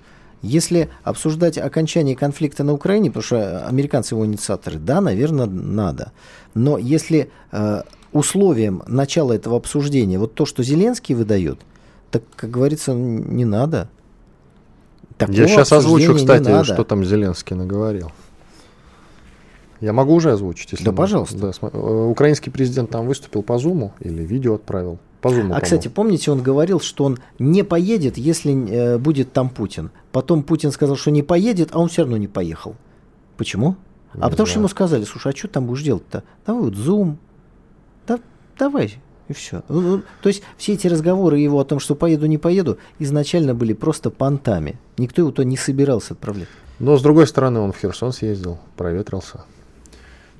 Если 0.41 0.89
обсуждать 1.03 1.57
окончание 1.57 2.15
конфликта 2.15 2.63
на 2.63 2.71
Украине, 2.73 3.09
потому 3.09 3.23
что 3.23 3.67
американцы 3.67 4.13
его 4.15 4.25
инициаторы, 4.25 4.79
да, 4.79 5.01
наверное, 5.01 5.47
надо. 5.47 6.13
Но 6.53 6.77
если 6.77 7.29
э, 7.51 7.81
условием 8.13 8.81
начала 8.87 9.33
этого 9.33 9.57
обсуждения 9.57 10.17
вот 10.17 10.35
то, 10.35 10.45
что 10.45 10.63
Зеленский 10.63 11.13
выдает, 11.13 11.59
так, 12.09 12.23
как 12.35 12.49
говорится, 12.51 12.93
не 12.93 13.45
надо. 13.45 13.89
Такого 15.19 15.35
Я 15.37 15.47
сейчас 15.47 15.71
озвучу, 15.73 16.15
кстати, 16.15 16.63
что 16.63 16.83
там 16.83 17.03
Зеленский 17.05 17.55
наговорил. 17.55 18.11
Я 19.81 19.93
могу 19.93 20.13
уже 20.15 20.31
озвучить, 20.31 20.71
если 20.73 20.83
Да, 20.85 20.91
можно? 20.91 21.03
пожалуйста. 21.03 21.37
Да, 21.37 21.53
см- 21.53 21.73
э, 21.73 22.05
украинский 22.09 22.51
президент 22.51 22.89
там 22.89 23.05
выступил 23.07 23.43
по 23.43 23.57
Зуму 23.59 23.93
или 23.99 24.23
видео 24.23 24.55
отправил. 24.55 24.97
По 25.21 25.29
Зуму, 25.29 25.53
А, 25.53 25.61
кстати, 25.61 25.87
помните, 25.89 26.31
он 26.31 26.41
говорил, 26.41 26.79
что 26.81 27.03
он 27.05 27.17
не 27.39 27.63
поедет, 27.63 28.17
если 28.17 28.53
э, 28.69 28.97
будет 28.97 29.31
там 29.33 29.49
Путин. 29.49 29.91
Потом 30.11 30.43
Путин 30.43 30.71
сказал, 30.71 30.95
что 30.97 31.11
не 31.11 31.23
поедет, 31.23 31.69
а 31.73 31.79
он 31.79 31.87
все 31.89 32.01
равно 32.01 32.17
не 32.17 32.27
поехал. 32.27 32.75
Почему? 33.37 33.75
Не 34.13 34.21
а 34.21 34.29
потому 34.29 34.45
что 34.47 34.55
знаю. 34.55 34.59
ему 34.61 34.67
сказали, 34.69 35.03
слушай, 35.05 35.31
а 35.33 35.35
что 35.35 35.47
там 35.49 35.65
будешь 35.65 35.83
делать-то? 35.83 36.23
Давай 36.45 36.61
вот 36.63 36.73
Zoom. 36.73 37.15
Да, 38.07 38.19
давай. 38.57 38.95
И 39.29 39.33
все. 39.33 39.61
то 39.67 40.01
есть 40.25 40.41
все 40.57 40.73
эти 40.73 40.87
разговоры 40.87 41.39
его 41.39 41.59
о 41.59 41.63
том, 41.63 41.79
что 41.79 41.95
поеду, 41.95 42.25
не 42.25 42.37
поеду, 42.37 42.77
изначально 42.99 43.53
были 43.53 43.73
просто 43.73 44.09
понтами. 44.09 44.77
Никто 44.97 45.21
его 45.21 45.31
то 45.31 45.43
не 45.43 45.55
собирался 45.55 46.13
отправлять. 46.15 46.47
Но, 46.79 46.97
с 46.97 47.01
другой 47.01 47.27
стороны, 47.27 47.59
он 47.59 47.71
в 47.71 47.77
Херсон 47.77 48.11
съездил, 48.11 48.57
проветрился. 48.75 49.41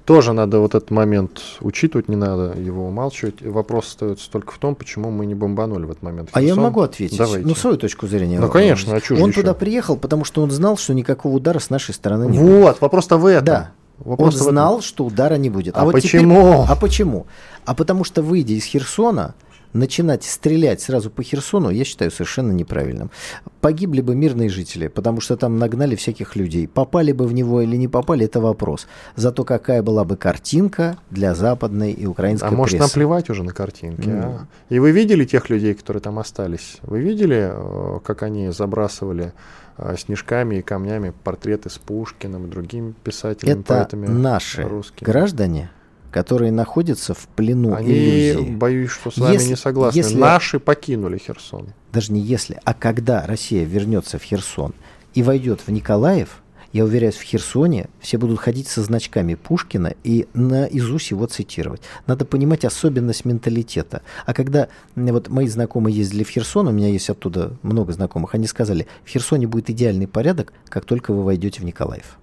Тоже 0.06 0.34
надо 0.34 0.60
вот 0.60 0.74
этот 0.74 0.90
момент 0.90 1.40
учитывать, 1.62 2.10
не 2.10 2.16
надо 2.16 2.60
его 2.60 2.88
умалчивать. 2.88 3.44
Вопрос 3.44 3.90
остается 3.90 4.32
только 4.32 4.52
в 4.54 4.58
том, 4.58 4.74
почему 4.74 5.12
мы 5.12 5.28
не 5.28 5.36
бомбанули 5.36 5.86
в 5.86 5.92
этот 5.92 6.02
момент 6.02 6.30
А 6.34 6.42
я 6.42 6.48
Херсон. 6.48 6.64
могу 6.64 6.82
ответить. 6.82 7.18
Давайте. 7.20 7.48
Ну, 7.48 7.54
свою 7.54 7.78
точку 7.78 8.08
зрения. 8.08 8.40
Ну, 8.40 8.50
конечно, 8.50 8.94
а 8.96 9.02
Он 9.22 9.30
еще? 9.30 9.42
туда 9.42 9.54
приехал, 9.54 9.98
потому 9.98 10.24
что 10.26 10.42
он 10.42 10.50
знал, 10.50 10.78
что 10.78 10.96
никакого 10.96 11.36
удара 11.36 11.60
с 11.60 11.70
нашей 11.70 11.94
стороны 11.94 12.26
не 12.28 12.40
Вот, 12.40 12.48
будет. 12.72 12.82
вопрос-то 12.82 13.18
в 13.20 13.28
этом. 13.28 13.46
Да. 13.46 13.72
Вопрос 14.00 14.36
он 14.36 14.42
знал, 14.42 14.82
что 14.82 15.06
удара 15.06 15.36
не 15.36 15.50
будет. 15.50 15.76
А 15.78 15.84
вот 15.84 16.00
теперь- 16.00 16.22
почему? 16.22 16.66
а 16.68 16.76
почему? 16.76 17.28
А 17.66 17.76
потому 17.76 18.04
что, 18.04 18.22
выйдя 18.22 18.54
из 18.54 18.64
Херсона, 18.66 19.36
начинать 19.74 20.24
стрелять 20.24 20.82
сразу 20.82 21.10
по 21.10 21.24
Херсону, 21.24 21.70
я 21.70 21.84
считаю 21.84 22.12
совершенно 22.12 22.52
неправильным. 22.52 23.12
Погибли 23.62 24.02
бы 24.02 24.16
мирные 24.16 24.50
жители, 24.50 24.88
потому 24.88 25.22
что 25.22 25.36
там 25.38 25.58
нагнали 25.60 25.96
всяких 25.96 26.36
людей. 26.36 26.68
Попали 26.68 27.12
бы 27.12 27.28
в 27.28 27.34
него 27.34 27.62
или 27.62 27.76
не 27.76 27.88
попали, 27.88 28.26
это 28.26 28.40
вопрос. 28.40 28.88
Зато 29.16 29.44
какая 29.44 29.84
была 29.84 30.04
бы 30.06 30.16
картинка 30.18 30.98
для 31.12 31.36
западной 31.36 31.92
и 31.92 32.06
украинской 32.06 32.48
А 32.48 32.52
может 32.52 32.78
прессы. 32.80 32.88
наплевать 32.88 33.30
уже 33.30 33.44
на 33.44 33.52
картинки, 33.54 34.10
а? 34.10 34.48
И 34.70 34.80
вы 34.80 34.92
видели 34.92 35.26
тех 35.26 35.50
людей, 35.50 35.74
которые 35.74 36.02
там 36.02 36.20
остались? 36.20 36.78
Вы 36.84 37.00
видели, 37.02 37.52
э, 37.52 38.00
как 38.04 38.24
они 38.24 38.50
забрасывали 38.52 39.34
э, 39.78 39.96
снежками 39.98 40.56
и 40.56 40.62
камнями 40.62 41.14
портреты 41.24 41.70
с 41.70 41.78
Пушкиным 41.78 42.48
и 42.48 42.50
другими 42.50 42.94
писателями, 43.04 43.60
Это 43.60 43.64
поэтами 43.74 44.08
наши 44.08 44.64
русскими? 44.64 45.06
граждане, 45.06 45.70
которые 46.12 46.52
находятся 46.52 47.14
в 47.14 47.28
плену 47.36 47.74
Они, 47.74 47.92
иллюзии. 47.92 48.50
боюсь, 48.52 48.92
что 48.92 49.12
с 49.12 49.18
вами 49.18 49.34
Если- 49.34 49.50
не 49.50 49.56
согласны. 49.56 49.98
если- 49.98 50.18
Наши 50.18 50.60
покинули 50.60 51.18
Херсон. 51.18 51.70
даже 51.92 52.12
не 52.14 52.22
если, 52.22 52.60
а 52.64 52.74
когда 52.74 53.26
Россия 53.26 53.64
вернется 53.66 54.18
в 54.20 54.24
Херсон 54.24 54.74
и 55.14 55.24
войдет 55.24 55.62
в 55.66 55.72
Николаев, 55.72 56.42
я 56.72 56.84
уверяюсь, 56.86 57.16
в 57.16 57.24
Херсоне 57.24 57.90
все 58.00 58.20
будут 58.20 58.40
ходить 58.40 58.68
со 58.68 58.84
значками 58.84 59.34
Пушкина 59.34 59.96
и 60.04 60.28
наизусть 60.36 61.10
его 61.10 61.26
цитировать. 61.26 61.82
Надо 62.06 62.26
понимать 62.26 62.64
особенность 62.64 63.26
менталитета. 63.26 64.04
А 64.28 64.36
когда 64.36 64.68
вот 64.96 65.30
мои 65.30 65.48
знакомые 65.48 65.96
ездили 65.96 66.24
в 66.24 66.30
Херсон, 66.30 66.68
у 66.68 66.72
меня 66.72 66.90
есть 66.90 67.10
оттуда 67.10 67.54
много 67.64 67.92
знакомых, 67.94 68.36
они 68.36 68.46
сказали, 68.46 68.86
в 69.04 69.10
Херсоне 69.10 69.48
будет 69.48 69.72
идеальный 69.72 70.08
порядок, 70.08 70.54
как 70.68 70.86
только 70.86 71.12
вы 71.12 71.24
войдете 71.24 71.62
в 71.62 71.66
Николаев. 71.66 72.20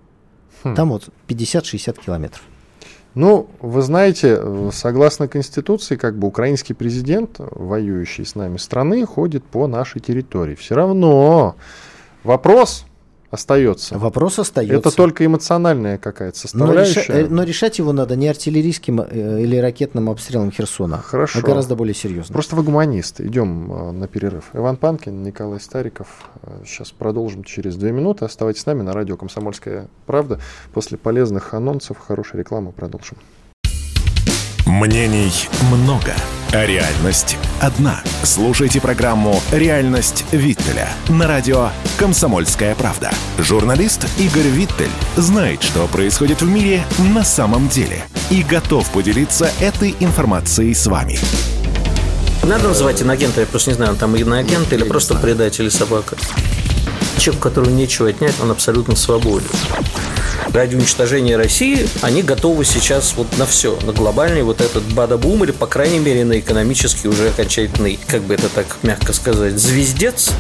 Хм. 0.63 0.77
Там 0.77 0.91
вот 0.91 1.09
50-60 1.27 1.99
километров. 1.99 2.43
Ну, 3.17 3.49
вы 3.63 3.81
знаете, 3.81 4.39
согласно 4.73 5.27
Конституции, 5.27 5.97
как 5.97 6.19
бы 6.19 6.29
украинский 6.29 6.75
президент, 6.75 7.37
воюющий 7.39 8.27
с 8.27 8.35
нами 8.35 8.59
страны, 8.59 9.07
ходит 9.07 9.43
по 9.43 9.67
нашей 9.67 10.03
территории. 10.03 10.55
Все 10.55 10.75
равно 10.75 11.57
вопрос 12.25 12.85
остается. 13.31 13.99
Вопрос 13.99 14.39
остается. 14.39 14.77
Это 14.77 14.95
только 14.97 15.25
эмоциональная 15.25 15.99
какая-то 15.99 16.39
Но, 16.55 16.73
реша- 16.73 16.85
составляющая. 16.85 17.13
э, 17.13 17.27
но 17.29 17.43
решать 17.43 17.79
его 17.79 17.93
надо 17.93 18.17
не 18.17 18.29
артиллерийским 18.29 19.01
э, 19.01 19.43
или 19.43 19.57
ракетным 19.57 20.09
обстрелом 20.11 20.51
Херсона, 20.51 20.99
Хорошо. 20.99 21.39
а 21.39 21.43
гораздо 21.43 21.77
более 21.77 21.95
серьезно. 21.95 22.33
Просто 22.33 22.57
вы 22.57 22.63
гуманист. 22.63 23.21
Идем 23.21 23.73
э, 23.73 23.91
на 23.93 24.09
перерыв. 24.09 24.51
Иван 24.53 24.77
Панкин, 24.77 25.23
Николай 25.23 25.61
Стариков. 25.61 26.29
Сейчас 26.65 26.91
продолжим 26.93 27.45
через 27.45 27.77
две 27.77 27.93
минуты. 27.93 28.25
Оставайтесь 28.25 28.63
с 28.63 28.67
нами 28.67 28.83
на 28.83 28.93
радио 28.93 29.17
«Комсомольская 29.17 29.89
правда». 30.07 30.41
После 30.73 30.97
полезных 30.99 31.55
анонсов, 31.55 31.99
хорошей 31.99 32.39
рекламы 32.41 32.73
продолжим. 32.73 33.17
Мнений 34.67 35.49
много, 35.71 36.13
а 36.51 36.67
реальность 36.67 37.37
одна. 37.61 38.03
Слушайте 38.25 38.81
программу 38.81 39.41
«Реальность 39.53 40.25
Виттеля» 40.33 40.89
на 41.09 41.29
радио 41.29 41.71
«Комсомольская 41.97 42.75
правда». 42.75 43.13
Журналист 43.39 44.09
Игорь 44.19 44.49
Виттель 44.49 44.91
знает, 45.17 45.63
что 45.63 45.87
происходит 45.87 46.43
в 46.43 46.49
мире 46.49 46.85
на 46.99 47.23
самом 47.23 47.69
деле 47.69 48.03
и 48.29 48.43
готов 48.43 48.91
поделиться 48.91 49.53
этой 49.61 49.95
информацией 50.01 50.75
с 50.75 50.89
вами. 50.89 51.17
Надо 52.43 52.67
называть 52.67 53.01
иноагента, 53.01 53.43
я 53.43 53.47
просто 53.47 53.71
не 53.71 53.77
знаю, 53.77 53.93
он 53.93 53.99
там 53.99 54.17
иноагент 54.17 54.73
или 54.73 54.83
просто 54.83 55.15
предатель 55.15 55.63
или 55.63 55.71
собака. 55.71 56.17
Человек, 57.19 57.41
у 57.41 57.49
которого 57.49 57.71
нечего 57.71 58.09
отнять, 58.09 58.35
он 58.43 58.51
абсолютно 58.51 58.97
свободен. 58.97 59.47
Ради 60.53 60.77
уничтожения 60.77 61.37
России 61.37 61.87
они 62.03 62.23
готовы 62.23 62.65
сейчас 62.65 63.15
вот 63.17 63.37
на 63.39 63.47
все, 63.47 63.79
на 63.83 63.93
глобальный 63.93 64.43
вот 64.43 64.61
этот 64.61 64.85
бада-бум 64.95 65.45
или, 65.45 65.51
по 65.53 65.67
крайней 65.67 65.99
мере, 65.99 66.25
на 66.25 66.39
экономический 66.39 67.09
уже 67.09 67.29
окончательный, 67.29 67.99
как 68.07 68.23
бы 68.23 68.35
это 68.35 68.49
так 68.49 68.79
мягко 68.83 69.13
сказать, 69.13 69.59
звездец. 69.59 70.31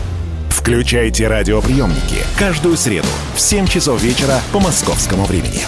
Включайте 0.50 1.28
радиоприемники 1.28 2.24
каждую 2.38 2.76
среду 2.76 3.08
в 3.34 3.40
7 3.40 3.66
часов 3.66 4.02
вечера 4.02 4.40
по 4.52 4.60
московскому 4.60 5.24
времени. 5.24 5.62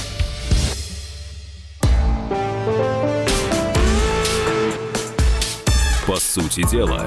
По 6.06 6.16
сути 6.16 6.66
дела, 6.70 7.06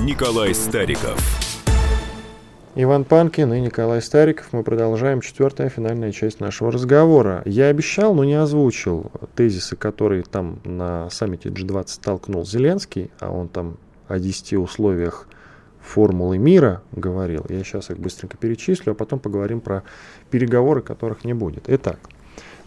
Николай 0.00 0.54
Стариков. 0.54 1.43
Иван 2.76 3.04
Панкин 3.04 3.52
и 3.52 3.60
Николай 3.60 4.02
Стариков. 4.02 4.48
Мы 4.50 4.64
продолжаем 4.64 5.20
четвертая 5.20 5.68
финальная 5.68 6.10
часть 6.10 6.40
нашего 6.40 6.72
разговора. 6.72 7.40
Я 7.44 7.68
обещал, 7.68 8.16
но 8.16 8.24
не 8.24 8.34
озвучил 8.34 9.12
тезисы, 9.36 9.76
которые 9.76 10.24
там 10.24 10.58
на 10.64 11.08
саммите 11.08 11.50
G20 11.50 12.00
толкнул 12.02 12.44
Зеленский, 12.44 13.12
а 13.20 13.30
он 13.30 13.46
там 13.46 13.76
о 14.08 14.18
10 14.18 14.54
условиях 14.54 15.28
формулы 15.80 16.38
мира 16.38 16.82
говорил. 16.90 17.46
Я 17.48 17.62
сейчас 17.62 17.90
их 17.90 17.98
быстренько 17.98 18.36
перечислю, 18.36 18.94
а 18.94 18.96
потом 18.96 19.20
поговорим 19.20 19.60
про 19.60 19.84
переговоры, 20.32 20.82
которых 20.82 21.24
не 21.24 21.32
будет. 21.32 21.66
Итак, 21.68 22.00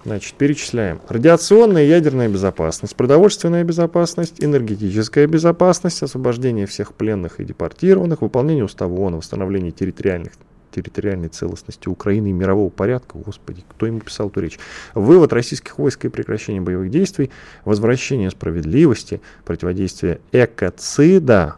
Значит, 0.07 0.35
перечисляем. 0.35 1.01
Радиационная 1.09 1.83
и 1.83 1.89
ядерная 1.89 2.29
безопасность, 2.29 2.95
продовольственная 2.95 3.65
безопасность, 3.65 4.41
энергетическая 4.41 5.27
безопасность, 5.27 6.01
освобождение 6.01 6.65
всех 6.65 6.93
пленных 6.93 7.41
и 7.41 7.43
депортированных, 7.43 8.21
выполнение 8.21 8.63
устава 8.63 8.93
ООН, 8.93 9.17
восстановление 9.17 9.71
территориальных 9.73 10.31
территориальной 10.71 11.27
целостности 11.27 11.89
Украины 11.89 12.29
и 12.29 12.31
мирового 12.31 12.69
порядка. 12.69 13.17
Господи, 13.17 13.65
кто 13.67 13.85
ему 13.85 13.99
писал 13.99 14.29
эту 14.29 14.39
речь? 14.39 14.57
Вывод 14.95 15.33
российских 15.33 15.77
войск 15.77 16.05
и 16.05 16.07
прекращение 16.07 16.61
боевых 16.61 16.89
действий, 16.89 17.29
возвращение 17.65 18.31
справедливости, 18.31 19.19
противодействие 19.43 20.21
экоцида, 20.31 21.57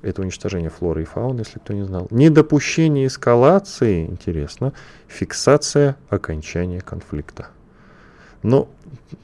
это 0.00 0.22
уничтожение 0.22 0.70
флоры 0.70 1.02
и 1.02 1.04
фауны, 1.04 1.40
если 1.40 1.58
кто 1.58 1.74
не 1.74 1.84
знал. 1.84 2.06
Недопущение 2.10 3.08
эскалации, 3.08 4.06
интересно, 4.06 4.72
фиксация 5.08 5.96
окончания 6.08 6.80
конфликта. 6.80 7.48
Но 8.42 8.68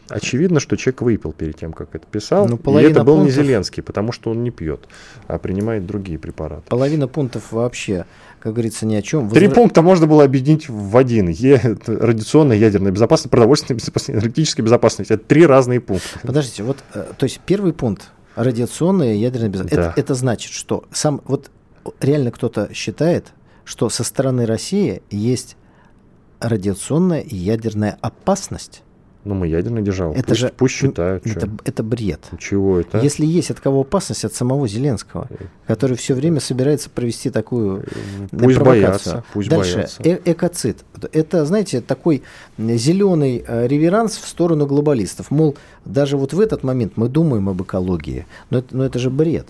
очевидно, 0.08 0.60
что 0.60 0.76
человек 0.76 1.02
выпил 1.02 1.32
перед 1.32 1.56
тем, 1.56 1.72
как 1.72 1.94
это 1.94 2.06
писал. 2.06 2.48
Ну, 2.48 2.56
и 2.56 2.82
это 2.82 3.04
был 3.04 3.16
не 3.18 3.24
пунктов- 3.24 3.34
Зеленский, 3.34 3.82
потому 3.82 4.12
что 4.12 4.30
он 4.30 4.42
не 4.42 4.50
пьет, 4.50 4.86
а 5.26 5.38
принимает 5.38 5.86
другие 5.86 6.18
препараты. 6.18 6.62
Половина 6.68 7.08
пунктов 7.08 7.52
вообще, 7.52 8.06
как 8.40 8.52
говорится, 8.54 8.86
ни 8.86 8.94
о 8.94 9.02
чем. 9.02 9.28
Три 9.30 9.46
Возвра- 9.46 9.54
пункта 9.54 9.82
можно 9.82 10.06
было 10.06 10.24
объединить 10.24 10.68
в 10.68 10.96
один. 10.96 11.28
Е, 11.28 11.60
радиационная, 11.86 12.56
ядерная 12.56 12.92
безопасность, 12.92 13.30
продовольственная 13.30 13.78
безопасность, 13.78 14.18
энергетическая 14.18 14.64
безопасность. 14.64 15.10
Это 15.10 15.24
три 15.24 15.46
разные 15.46 15.80
пункта. 15.80 16.18
Подождите, 16.22 16.62
вот, 16.62 16.78
э, 16.94 17.04
то 17.16 17.24
есть 17.24 17.40
первый 17.46 17.72
пункт 17.72 18.10
радиационная 18.34 19.14
ядерная 19.14 19.48
безопасность. 19.48 19.82
Да. 19.82 19.90
Это, 19.92 20.00
это 20.00 20.14
значит, 20.14 20.52
что 20.52 20.84
сам 20.92 21.20
вот 21.26 21.50
реально 22.00 22.30
кто-то 22.30 22.72
считает, 22.72 23.32
что 23.64 23.88
со 23.90 24.04
стороны 24.04 24.46
России 24.46 25.02
есть 25.10 25.56
радиационная 26.40 27.20
и 27.20 27.36
ядерная 27.36 27.98
опасность. 28.00 28.82
Ну, 29.24 29.34
мы 29.34 29.46
ядерная 29.46 29.82
держава. 29.82 30.12
Это 30.14 30.28
пусть, 30.28 30.40
же 30.40 30.52
пусть 30.56 30.74
считают. 30.74 31.24
Это, 31.26 31.48
это 31.64 31.82
бред. 31.84 32.20
Чего 32.38 32.80
это? 32.80 32.98
Если 32.98 33.24
есть 33.24 33.52
от 33.52 33.60
кого 33.60 33.82
опасность, 33.82 34.24
от 34.24 34.34
самого 34.34 34.66
Зеленского, 34.66 35.28
который 35.66 35.96
все 35.96 36.14
время 36.14 36.40
собирается 36.40 36.90
провести 36.90 37.30
такую 37.30 37.82
э, 37.82 38.26
Пусть 38.30 38.56
провокацию. 38.56 38.64
боятся, 38.64 39.24
пусть 39.32 39.48
Дальше, 39.48 39.74
боятся. 39.76 40.02
э- 40.02 40.20
экоцид. 40.24 40.78
Это, 41.12 41.44
знаете, 41.46 41.80
такой 41.80 42.22
зеленый 42.58 43.44
э, 43.46 43.68
реверанс 43.68 44.16
в 44.16 44.26
сторону 44.26 44.66
глобалистов. 44.66 45.30
Мол, 45.30 45.56
даже 45.84 46.16
вот 46.16 46.32
в 46.32 46.40
этот 46.40 46.64
момент 46.64 46.94
мы 46.96 47.08
думаем 47.08 47.48
об 47.48 47.62
экологии, 47.62 48.26
но 48.50 48.58
это, 48.58 48.76
но 48.76 48.84
это 48.84 48.98
же 48.98 49.08
бред. 49.08 49.46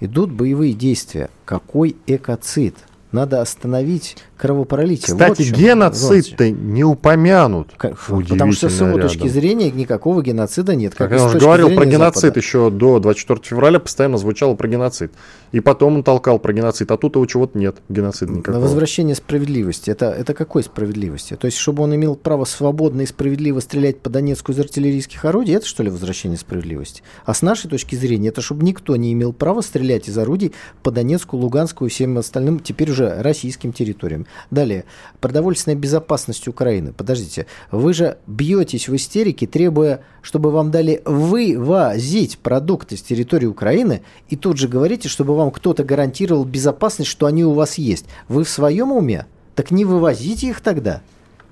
Идут 0.00 0.32
боевые 0.32 0.72
действия. 0.74 1.30
Какой 1.44 1.96
экоцид? 2.06 2.74
Надо 3.12 3.40
остановить 3.40 4.16
кровопролитие. 4.38 5.14
Вот 5.14 5.22
Кстати, 5.22 5.42
в 5.42 5.50
чём 5.50 5.58
геноцид-то 5.58 6.50
не 6.50 6.84
упомянут. 6.84 7.72
Как- 7.76 7.98
Потому 7.98 8.52
что 8.52 8.68
с 8.68 8.72
его 8.80 8.86
Удивительно 8.94 9.02
точки 9.02 9.18
рядом. 9.18 9.32
зрения 9.32 9.70
никакого 9.70 10.22
геноцида 10.22 10.74
нет. 10.74 10.94
Как 10.94 11.10
я 11.10 11.24
уже 11.24 11.38
говорил 11.38 11.70
про 11.74 11.84
геноцид 11.84 12.22
Запада. 12.22 12.40
еще 12.40 12.70
до 12.70 12.98
24 13.00 13.40
февраля, 13.42 13.78
постоянно 13.80 14.16
звучало 14.18 14.54
про 14.54 14.68
геноцид. 14.68 15.12
И 15.52 15.60
потом 15.60 15.96
он 15.96 16.02
толкал 16.04 16.38
про 16.38 16.52
геноцид, 16.52 16.90
а 16.90 16.96
тут 16.96 17.16
его 17.16 17.26
чего-то 17.26 17.58
нет, 17.58 17.76
геноцида 17.88 18.32
На 18.32 18.36
никакого. 18.36 18.62
возвращение 18.62 19.14
справедливости. 19.14 19.90
Это, 19.90 20.06
это 20.10 20.34
какой 20.34 20.62
справедливости? 20.62 21.34
То 21.36 21.46
есть, 21.46 21.56
чтобы 21.58 21.82
он 21.82 21.94
имел 21.94 22.16
право 22.16 22.44
свободно 22.44 23.02
и 23.02 23.06
справедливо 23.06 23.60
стрелять 23.60 24.00
по 24.00 24.10
Донецку 24.10 24.52
из 24.52 24.58
артиллерийских 24.60 25.24
орудий, 25.24 25.54
это 25.56 25.66
что 25.66 25.82
ли 25.82 25.90
возвращение 25.90 26.38
справедливости? 26.38 27.02
А 27.24 27.34
с 27.34 27.42
нашей 27.42 27.68
точки 27.68 27.94
зрения, 27.96 28.28
это 28.28 28.40
чтобы 28.42 28.64
никто 28.64 28.94
не 28.96 29.12
имел 29.12 29.32
права 29.32 29.62
стрелять 29.62 30.08
из 30.08 30.16
орудий 30.18 30.52
по 30.82 30.90
Донецку, 30.90 31.36
Луганску 31.36 31.86
и 31.86 31.88
всем 31.88 32.16
остальным, 32.18 32.60
теперь 32.60 32.90
уже 32.90 33.20
российским 33.22 33.72
территориям. 33.72 34.26
Далее. 34.50 34.84
Продовольственная 35.20 35.76
безопасность 35.76 36.48
Украины. 36.48 36.92
Подождите. 36.92 37.46
Вы 37.70 37.92
же 37.94 38.18
бьетесь 38.26 38.88
в 38.88 38.96
истерике, 38.96 39.46
требуя, 39.46 40.00
чтобы 40.22 40.50
вам 40.50 40.70
дали 40.70 41.02
вывозить 41.04 42.38
продукты 42.38 42.96
с 42.96 43.02
территории 43.02 43.46
Украины, 43.46 44.02
и 44.28 44.36
тут 44.36 44.58
же 44.58 44.68
говорите, 44.68 45.08
чтобы 45.08 45.36
вам 45.36 45.50
кто-то 45.50 45.84
гарантировал 45.84 46.44
безопасность, 46.44 47.10
что 47.10 47.26
они 47.26 47.44
у 47.44 47.52
вас 47.52 47.78
есть. 47.78 48.06
Вы 48.28 48.44
в 48.44 48.48
своем 48.48 48.92
уме? 48.92 49.26
Так 49.54 49.70
не 49.70 49.84
вывозите 49.84 50.48
их 50.48 50.60
тогда. 50.60 51.02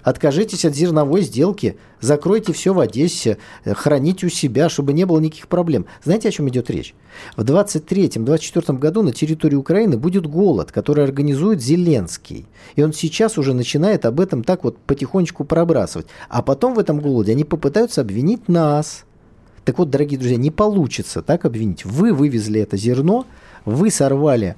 Откажитесь 0.07 0.64
от 0.64 0.72
зерновой 0.72 1.22
сделки, 1.22 1.78
закройте 2.00 2.52
все 2.52 2.72
в 2.72 2.78
Одессе, 2.78 3.38
э, 3.64 3.74
храните 3.74 4.26
у 4.26 4.28
себя, 4.28 4.68
чтобы 4.68 4.92
не 4.92 5.04
было 5.04 5.18
никаких 5.18 5.48
проблем. 5.48 5.86
Знаете, 6.04 6.28
о 6.28 6.30
чем 6.30 6.48
идет 6.48 6.70
речь? 6.70 6.94
В 7.36 7.42
23-24 7.42 8.78
году 8.78 9.02
на 9.02 9.11
территории 9.11 9.57
Украины 9.57 9.98
будет 9.98 10.28
голод, 10.28 10.70
который 10.70 11.02
организует 11.02 11.61
Зеленский. 11.61 12.46
И 12.76 12.84
он 12.84 12.92
сейчас 12.92 13.36
уже 13.36 13.52
начинает 13.52 14.04
об 14.04 14.20
этом 14.20 14.44
так 14.44 14.62
вот 14.62 14.78
потихонечку 14.78 15.42
пробрасывать. 15.42 16.07
А 16.28 16.40
потом 16.40 16.74
в 16.74 16.78
этом 16.78 17.00
голоде 17.00 17.32
они 17.32 17.42
попытаются 17.42 18.02
обвинить 18.02 18.46
нас. 18.46 19.07
Так 19.64 19.78
вот, 19.78 19.90
дорогие 19.90 20.20
друзья, 20.20 20.36
не 20.36 20.52
получится 20.52 21.20
так 21.20 21.44
обвинить. 21.44 21.84
Вы 21.84 22.12
вывезли 22.12 22.61
это 22.61 22.76
зерно, 22.76 23.26
вы 23.64 23.90
сорвали 23.90 24.54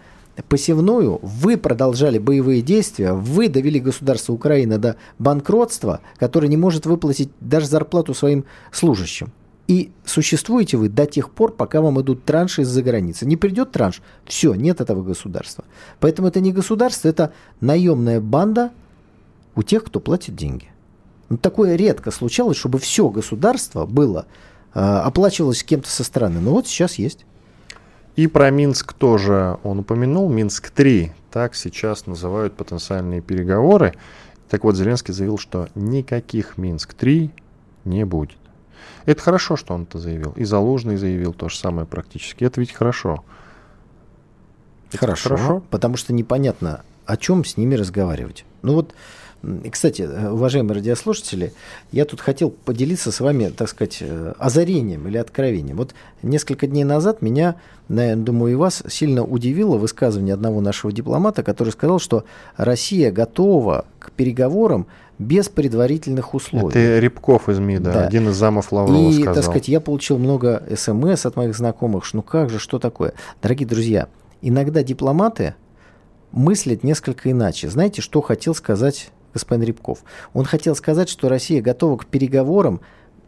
посевную, 0.48 1.18
вы 1.22 1.56
продолжали 1.56 2.18
боевые 2.18 2.62
действия, 2.62 3.12
вы 3.12 3.48
довели 3.48 3.80
государство 3.80 4.32
Украины 4.32 4.78
до 4.78 4.96
банкротства, 5.18 6.00
которое 6.16 6.48
не 6.48 6.56
может 6.56 6.86
выплатить 6.86 7.30
даже 7.40 7.66
зарплату 7.66 8.14
своим 8.14 8.44
служащим. 8.70 9.32
И 9.68 9.92
существуете 10.06 10.78
вы 10.78 10.88
до 10.88 11.04
тех 11.04 11.30
пор, 11.30 11.52
пока 11.52 11.82
вам 11.82 12.00
идут 12.00 12.24
транши 12.24 12.62
из-за 12.62 12.82
границы. 12.82 13.26
Не 13.26 13.36
придет 13.36 13.70
транш, 13.70 14.00
все, 14.24 14.54
нет 14.54 14.80
этого 14.80 15.02
государства. 15.02 15.64
Поэтому 16.00 16.28
это 16.28 16.40
не 16.40 16.52
государство, 16.52 17.08
это 17.08 17.34
наемная 17.60 18.20
банда 18.20 18.70
у 19.54 19.62
тех, 19.62 19.84
кто 19.84 20.00
платит 20.00 20.34
деньги. 20.34 20.68
Ну, 21.28 21.36
такое 21.36 21.76
редко 21.76 22.10
случалось, 22.10 22.56
чтобы 22.56 22.78
все 22.78 23.10
государство 23.10 23.84
было, 23.84 24.24
э, 24.72 24.80
оплачивалось 24.80 25.62
кем-то 25.62 25.90
со 25.90 26.02
стороны. 26.02 26.40
Но 26.40 26.52
вот 26.52 26.66
сейчас 26.66 26.94
есть. 26.94 27.26
И 28.18 28.26
про 28.26 28.50
Минск 28.50 28.94
тоже 28.94 29.58
он 29.62 29.78
упомянул. 29.78 30.28
Минск-3, 30.28 31.12
так 31.30 31.54
сейчас 31.54 32.06
называют 32.06 32.56
потенциальные 32.56 33.20
переговоры. 33.20 33.94
Так 34.48 34.64
вот, 34.64 34.74
Зеленский 34.74 35.14
заявил, 35.14 35.38
что 35.38 35.68
никаких 35.76 36.58
Минск-3 36.58 37.30
не 37.84 38.04
будет. 38.04 38.36
Это 39.06 39.22
хорошо, 39.22 39.54
что 39.54 39.72
он 39.72 39.84
это 39.84 40.00
заявил. 40.00 40.32
И 40.32 40.42
Залужный 40.42 40.96
заявил 40.96 41.32
то 41.32 41.48
же 41.48 41.56
самое 41.56 41.86
практически. 41.86 42.42
Это 42.42 42.60
ведь 42.60 42.72
хорошо. 42.72 43.22
Это 44.88 44.98
хорошо, 44.98 45.28
хорошо, 45.28 45.62
потому 45.70 45.96
что 45.96 46.12
непонятно, 46.12 46.82
о 47.06 47.16
чем 47.16 47.44
с 47.44 47.56
ними 47.56 47.76
разговаривать. 47.76 48.44
Ну 48.62 48.74
вот 48.74 48.96
и, 49.42 49.70
кстати, 49.70 50.02
уважаемые 50.02 50.76
радиослушатели, 50.76 51.52
я 51.92 52.04
тут 52.04 52.20
хотел 52.20 52.50
поделиться 52.50 53.12
с 53.12 53.20
вами, 53.20 53.48
так 53.48 53.68
сказать, 53.68 54.02
озарением 54.38 55.06
или 55.06 55.16
откровением. 55.16 55.76
Вот 55.76 55.94
несколько 56.22 56.66
дней 56.66 56.82
назад 56.82 57.22
меня, 57.22 57.54
наверное, 57.88 58.24
думаю, 58.24 58.52
и 58.52 58.56
вас 58.56 58.82
сильно 58.88 59.22
удивило 59.24 59.76
высказывание 59.76 60.34
одного 60.34 60.60
нашего 60.60 60.92
дипломата, 60.92 61.44
который 61.44 61.70
сказал, 61.70 62.00
что 62.00 62.24
Россия 62.56 63.12
готова 63.12 63.84
к 64.00 64.10
переговорам 64.10 64.86
без 65.20 65.48
предварительных 65.48 66.34
условий. 66.34 66.70
Это 66.70 66.98
Рябков 66.98 67.48
из 67.48 67.58
МИДа, 67.58 67.92
да. 67.92 68.06
один 68.06 68.28
из 68.28 68.36
замов 68.36 68.72
Лаврова 68.72 69.08
И, 69.08 69.14
сказал. 69.14 69.34
так 69.34 69.44
сказать, 69.44 69.68
я 69.68 69.80
получил 69.80 70.18
много 70.18 70.62
смс 70.76 71.26
от 71.26 71.36
моих 71.36 71.56
знакомых, 71.56 72.04
ну 72.12 72.22
как 72.22 72.50
же, 72.50 72.58
что 72.58 72.78
такое? 72.78 73.14
Дорогие 73.42 73.68
друзья, 73.68 74.08
иногда 74.42 74.82
дипломаты 74.82 75.54
мыслят 76.32 76.84
несколько 76.84 77.30
иначе. 77.30 77.68
Знаете, 77.68 78.02
что 78.02 78.20
хотел 78.20 78.54
сказать 78.54 79.10
господин 79.32 79.64
Рябков. 79.64 80.00
Он 80.34 80.44
хотел 80.44 80.74
сказать, 80.74 81.08
что 81.08 81.28
Россия 81.28 81.62
готова 81.62 81.96
к 81.96 82.06
переговорам 82.06 82.80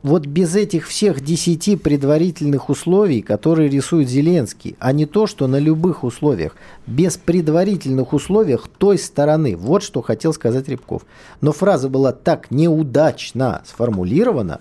вот 0.02 0.26
без 0.26 0.56
этих 0.56 0.86
всех 0.88 1.22
десяти 1.22 1.76
предварительных 1.76 2.70
условий, 2.70 3.20
которые 3.20 3.68
рисует 3.68 4.08
Зеленский, 4.08 4.76
а 4.78 4.92
не 4.92 5.04
то, 5.04 5.26
что 5.26 5.46
на 5.46 5.58
любых 5.58 6.04
условиях, 6.04 6.56
без 6.86 7.16
предварительных 7.18 8.12
условиях 8.12 8.68
той 8.78 8.98
стороны. 8.98 9.56
Вот 9.56 9.82
что 9.82 10.00
хотел 10.00 10.32
сказать 10.32 10.68
Рябков. 10.68 11.02
Но 11.40 11.52
фраза 11.52 11.88
была 11.88 12.12
так 12.12 12.50
неудачно 12.50 13.62
сформулирована, 13.66 14.60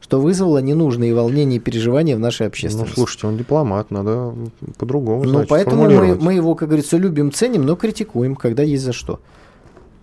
что 0.00 0.20
вызвало 0.20 0.58
ненужные 0.58 1.14
волнения 1.14 1.56
и 1.56 1.60
переживания 1.60 2.16
в 2.16 2.20
нашей 2.20 2.48
общественности. 2.48 2.94
Ну, 2.96 3.04
слушайте, 3.04 3.26
он 3.28 3.36
дипломат, 3.36 3.90
надо 3.92 4.34
по-другому. 4.76 5.22
Ну, 5.24 5.44
поэтому 5.48 5.84
мы, 5.84 6.16
мы 6.16 6.34
его, 6.34 6.56
как 6.56 6.68
говорится, 6.68 6.96
любим, 6.96 7.30
ценим, 7.30 7.64
но 7.64 7.76
критикуем, 7.76 8.34
когда 8.34 8.64
есть 8.64 8.82
за 8.82 8.92
что. 8.92 9.20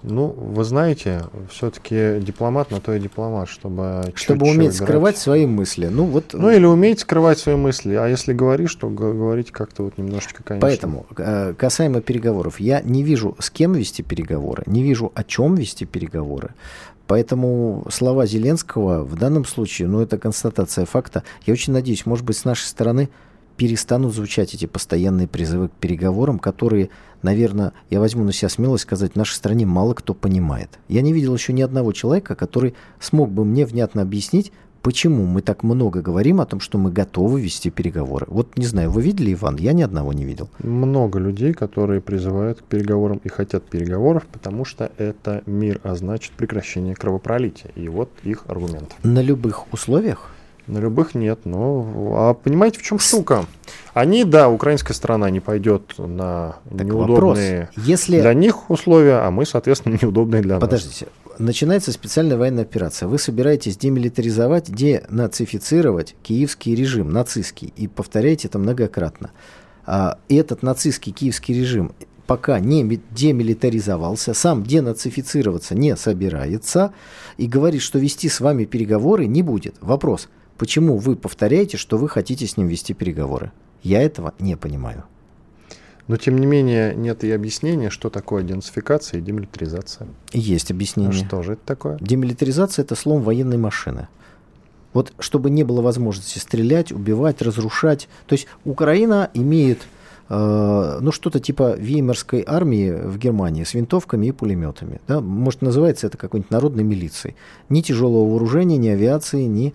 Ну, 0.03 0.27
вы 0.27 0.63
знаете, 0.63 1.23
все-таки 1.49 2.19
дипломат 2.21 2.71
на 2.71 2.79
то 2.79 2.93
и 2.93 2.99
дипломат, 2.99 3.49
чтобы... 3.49 4.11
Чтобы 4.13 4.45
уметь 4.45 4.57
выбирать. 4.57 4.75
скрывать 4.75 5.17
свои 5.17 5.45
мысли. 5.45 5.87
Ну, 5.87 6.05
вот... 6.05 6.33
ну, 6.33 6.51
или 6.51 6.65
уметь 6.65 6.99
скрывать 6.99 7.39
свои 7.39 7.55
мысли. 7.55 7.95
А 7.95 8.07
если 8.07 8.33
говоришь, 8.33 8.75
то 8.75 8.89
говорить 8.89 9.51
как-то 9.51 9.83
вот 9.83 9.97
немножечко, 9.97 10.43
конечно. 10.43 10.67
Поэтому, 10.67 11.05
э, 11.17 11.53
касаемо 11.57 12.01
переговоров, 12.01 12.59
я 12.59 12.81
не 12.81 13.03
вижу, 13.03 13.35
с 13.39 13.49
кем 13.49 13.73
вести 13.73 14.03
переговоры, 14.03 14.63
не 14.67 14.83
вижу, 14.83 15.11
о 15.15 15.23
чем 15.23 15.55
вести 15.55 15.85
переговоры. 15.85 16.51
Поэтому 17.07 17.87
слова 17.89 18.25
Зеленского 18.27 19.03
в 19.03 19.15
данном 19.15 19.45
случае, 19.45 19.87
ну, 19.87 20.01
это 20.01 20.17
констатация 20.17 20.85
факта. 20.85 21.23
Я 21.45 21.53
очень 21.53 21.73
надеюсь, 21.73 22.05
может 22.05 22.25
быть, 22.25 22.37
с 22.37 22.45
нашей 22.45 22.65
стороны 22.65 23.09
перестанут 23.57 24.13
звучать 24.13 24.53
эти 24.53 24.65
постоянные 24.65 25.27
призывы 25.27 25.67
к 25.67 25.71
переговорам, 25.73 26.39
которые, 26.39 26.89
наверное, 27.23 27.73
я 27.89 27.99
возьму 27.99 28.23
на 28.23 28.31
себя 28.31 28.49
смелость 28.49 28.83
сказать, 28.83 29.13
в 29.13 29.15
нашей 29.15 29.33
стране 29.33 29.65
мало 29.65 29.93
кто 29.95 30.13
понимает. 30.13 30.79
Я 30.87 31.01
не 31.01 31.11
видел 31.11 31.33
еще 31.33 31.53
ни 31.53 31.63
одного 31.63 31.91
человека, 31.91 32.35
который 32.35 32.75
смог 32.99 33.31
бы 33.31 33.43
мне 33.43 33.65
внятно 33.65 34.03
объяснить, 34.03 34.53
почему 34.83 35.25
мы 35.25 35.41
так 35.41 35.63
много 35.63 36.01
говорим 36.01 36.39
о 36.39 36.45
том, 36.45 36.59
что 36.59 36.77
мы 36.77 36.91
готовы 36.91 37.41
вести 37.41 37.71
переговоры. 37.71 38.27
Вот 38.29 38.57
не 38.57 38.65
знаю, 38.65 38.91
вы 38.91 39.01
видели, 39.01 39.33
Иван? 39.33 39.57
Я 39.57 39.73
ни 39.73 39.81
одного 39.81 40.13
не 40.13 40.23
видел. 40.23 40.49
Много 40.59 41.19
людей, 41.19 41.53
которые 41.53 41.99
призывают 41.99 42.59
к 42.59 42.63
переговорам 42.63 43.19
и 43.23 43.27
хотят 43.27 43.65
переговоров, 43.65 44.27
потому 44.31 44.65
что 44.65 44.91
это 44.97 45.41
мир, 45.45 45.81
а 45.83 45.95
значит 45.95 46.31
прекращение 46.33 46.95
кровопролития. 46.95 47.71
И 47.75 47.89
вот 47.89 48.11
их 48.23 48.45
аргумент. 48.47 48.95
На 49.03 49.21
любых 49.21 49.73
условиях? 49.73 50.31
На 50.67 50.79
любых 50.79 51.15
нет. 51.15 51.39
Но 51.45 52.13
а 52.15 52.33
понимаете, 52.33 52.79
в 52.79 52.83
чем 52.83 52.99
штука? 52.99 53.45
Они, 53.93 54.25
да, 54.25 54.49
украинская 54.49 54.93
сторона 54.93 55.29
не 55.29 55.39
пойдет 55.39 55.93
на 55.97 56.57
так 56.69 56.85
неудобные 56.85 57.61
вопрос. 57.69 57.87
Если... 57.87 58.19
для 58.19 58.33
них 58.33 58.69
условия, 58.69 59.25
а 59.25 59.31
мы, 59.31 59.45
соответственно, 59.45 59.97
неудобные 60.01 60.41
для 60.41 60.59
Подождите. 60.59 61.05
нас. 61.05 61.13
Подождите. 61.23 61.43
Начинается 61.43 61.91
специальная 61.91 62.37
военная 62.37 62.63
операция. 62.63 63.07
Вы 63.07 63.19
собираетесь 63.19 63.77
демилитаризовать, 63.77 64.71
денацифицировать 64.71 66.15
киевский 66.23 66.75
режим, 66.75 67.11
нацистский, 67.11 67.73
и 67.75 67.87
повторяете 67.87 68.47
это 68.47 68.59
многократно. 68.59 69.31
А 69.85 70.17
этот 70.29 70.63
нацистский 70.63 71.13
киевский 71.13 71.57
режим 71.57 71.93
пока 72.25 72.59
не 72.59 73.01
демилитаризовался, 73.11 74.33
сам 74.33 74.63
денацифицироваться 74.63 75.75
не 75.75 75.95
собирается 75.95 76.91
и 77.37 77.47
говорит, 77.47 77.81
что 77.81 77.99
вести 77.99 78.27
с 78.27 78.41
вами 78.41 78.65
переговоры 78.65 79.27
не 79.27 79.41
будет. 79.41 79.75
Вопрос, 79.79 80.27
Почему 80.57 80.97
вы 80.97 81.15
повторяете, 81.15 81.77
что 81.77 81.97
вы 81.97 82.09
хотите 82.09 82.47
с 82.47 82.57
ним 82.57 82.67
вести 82.67 82.93
переговоры? 82.93 83.51
Я 83.83 84.01
этого 84.01 84.33
не 84.39 84.55
понимаю. 84.57 85.03
Но, 86.07 86.15
тем 86.15 86.37
не 86.37 86.45
менее, 86.45 86.95
нет 86.95 87.23
и 87.23 87.31
объяснения, 87.31 87.89
что 87.89 88.09
такое 88.09 88.41
денацификация 88.41 89.19
и 89.19 89.21
демилитаризация. 89.21 90.07
Есть 90.31 90.71
объяснение. 90.71 91.25
Что 91.25 91.43
же 91.43 91.53
это 91.53 91.61
такое? 91.65 91.97
Демилитаризация– 91.99 92.83
это 92.85 92.95
слом 92.95 93.21
военной 93.21 93.57
машины. 93.57 94.07
Вот 94.93 95.13
чтобы 95.19 95.49
не 95.49 95.63
было 95.63 95.81
возможности 95.81 96.39
стрелять, 96.39 96.91
убивать, 96.91 97.41
разрушать. 97.41 98.07
То 98.25 98.33
есть 98.33 98.47
Украина 98.63 99.29
имеет 99.33 99.81
Э, 100.29 100.99
ну, 101.01 101.11
что-то 101.11 101.39
типа 101.39 101.75
веймарской 101.77 102.43
армии 102.45 102.91
в 102.91 103.17
Германии 103.17 103.63
с 103.63 103.73
винтовками 103.73 104.27
и 104.27 104.31
пулеметами. 104.31 104.99
Да? 105.07 105.21
Может, 105.21 105.61
называется 105.61 106.07
это 106.07 106.17
какой-нибудь 106.17 106.51
народной 106.51 106.83
милицией. 106.83 107.35
Ни 107.69 107.81
тяжелого 107.81 108.29
вооружения, 108.29 108.77
ни 108.77 108.89
авиации, 108.89 109.43
ни 109.43 109.73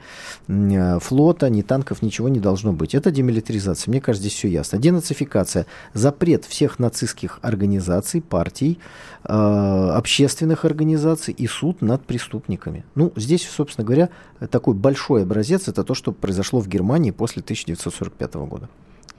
э, 0.49 0.99
флота, 1.01 1.49
ни 1.49 1.63
танков, 1.63 2.03
ничего 2.03 2.29
не 2.29 2.41
должно 2.41 2.73
быть. 2.73 2.95
Это 2.95 3.11
демилитаризация. 3.11 3.91
Мне 3.91 4.01
кажется, 4.01 4.29
здесь 4.29 4.39
все 4.39 4.49
ясно. 4.49 4.79
Денацификация. 4.79 5.67
Запрет 5.95 6.45
всех 6.45 6.79
нацистских 6.79 7.39
организаций, 7.43 8.21
партий, 8.21 8.79
э, 9.25 9.33
общественных 9.33 10.65
организаций 10.65 11.33
и 11.33 11.47
суд 11.47 11.81
над 11.81 12.05
преступниками. 12.05 12.85
Ну, 12.95 13.13
здесь, 13.17 13.49
собственно 13.49 13.87
говоря, 13.87 14.11
такой 14.51 14.75
большой 14.75 15.23
образец– 15.23 15.63
это 15.69 15.83
то, 15.83 15.95
что 15.95 16.13
произошло 16.13 16.61
в 16.61 16.69
Германии 16.69 17.11
после 17.11 17.43
1945 17.43 18.35
года. 18.35 18.69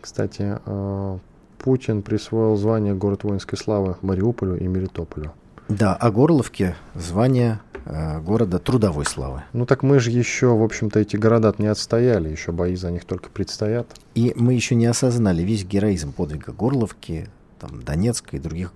Кстати, 0.04 0.60
э, 0.66 1.18
Путин 1.60 2.02
присвоил 2.02 2.58
звание 2.58 2.94
город 2.94 3.24
воинской 3.24 3.58
славы 3.58 3.96
Мариуполю 4.02 4.60
и 4.60 4.68
Мелитополю. 4.68 5.32
Да, 5.70 5.96
а 5.96 6.12
Горловке 6.12 6.76
звание 6.94 7.62
э, 7.86 8.20
города 8.20 8.60
трудовой 8.60 9.06
славы. 9.06 9.44
Ну 9.54 9.66
так 9.66 9.82
мы 9.82 10.02
же 10.02 10.12
еще, 10.12 10.48
в 10.48 10.62
общем-то, 10.62 11.00
эти 11.00 11.16
города 11.16 11.56
не 11.58 11.68
отстояли, 11.68 12.28
еще 12.28 12.52
бои 12.52 12.76
за 12.76 12.92
них 12.92 13.06
только 13.06 13.30
предстоят. 13.30 13.88
И 14.14 14.34
мы 14.36 14.54
еще 14.54 14.76
не 14.76 14.88
осознали 14.88 15.42
весь 15.42 15.64
героизм 15.64 16.12
подвига 16.12 16.52
Горловки, 16.52 17.30
там, 17.58 17.82
Донецка 17.82 18.36
и 18.36 18.40
других. 18.40 18.74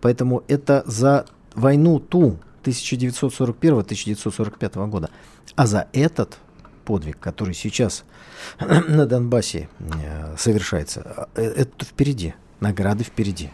Поэтому 0.00 0.44
это 0.46 0.84
за 0.86 1.26
войну 1.56 1.98
ту 1.98 2.36
1941-1945 2.62 4.86
года. 4.86 5.10
А 5.56 5.66
за 5.66 5.88
этот 5.92 6.38
подвиг, 6.90 7.20
который 7.20 7.54
сейчас 7.54 8.02
на 8.58 9.06
Донбассе 9.06 9.68
э, 9.78 10.34
совершается, 10.36 11.28
э, 11.36 11.42
это 11.42 11.84
впереди, 11.84 12.34
награды 12.58 13.04
впереди. 13.04 13.50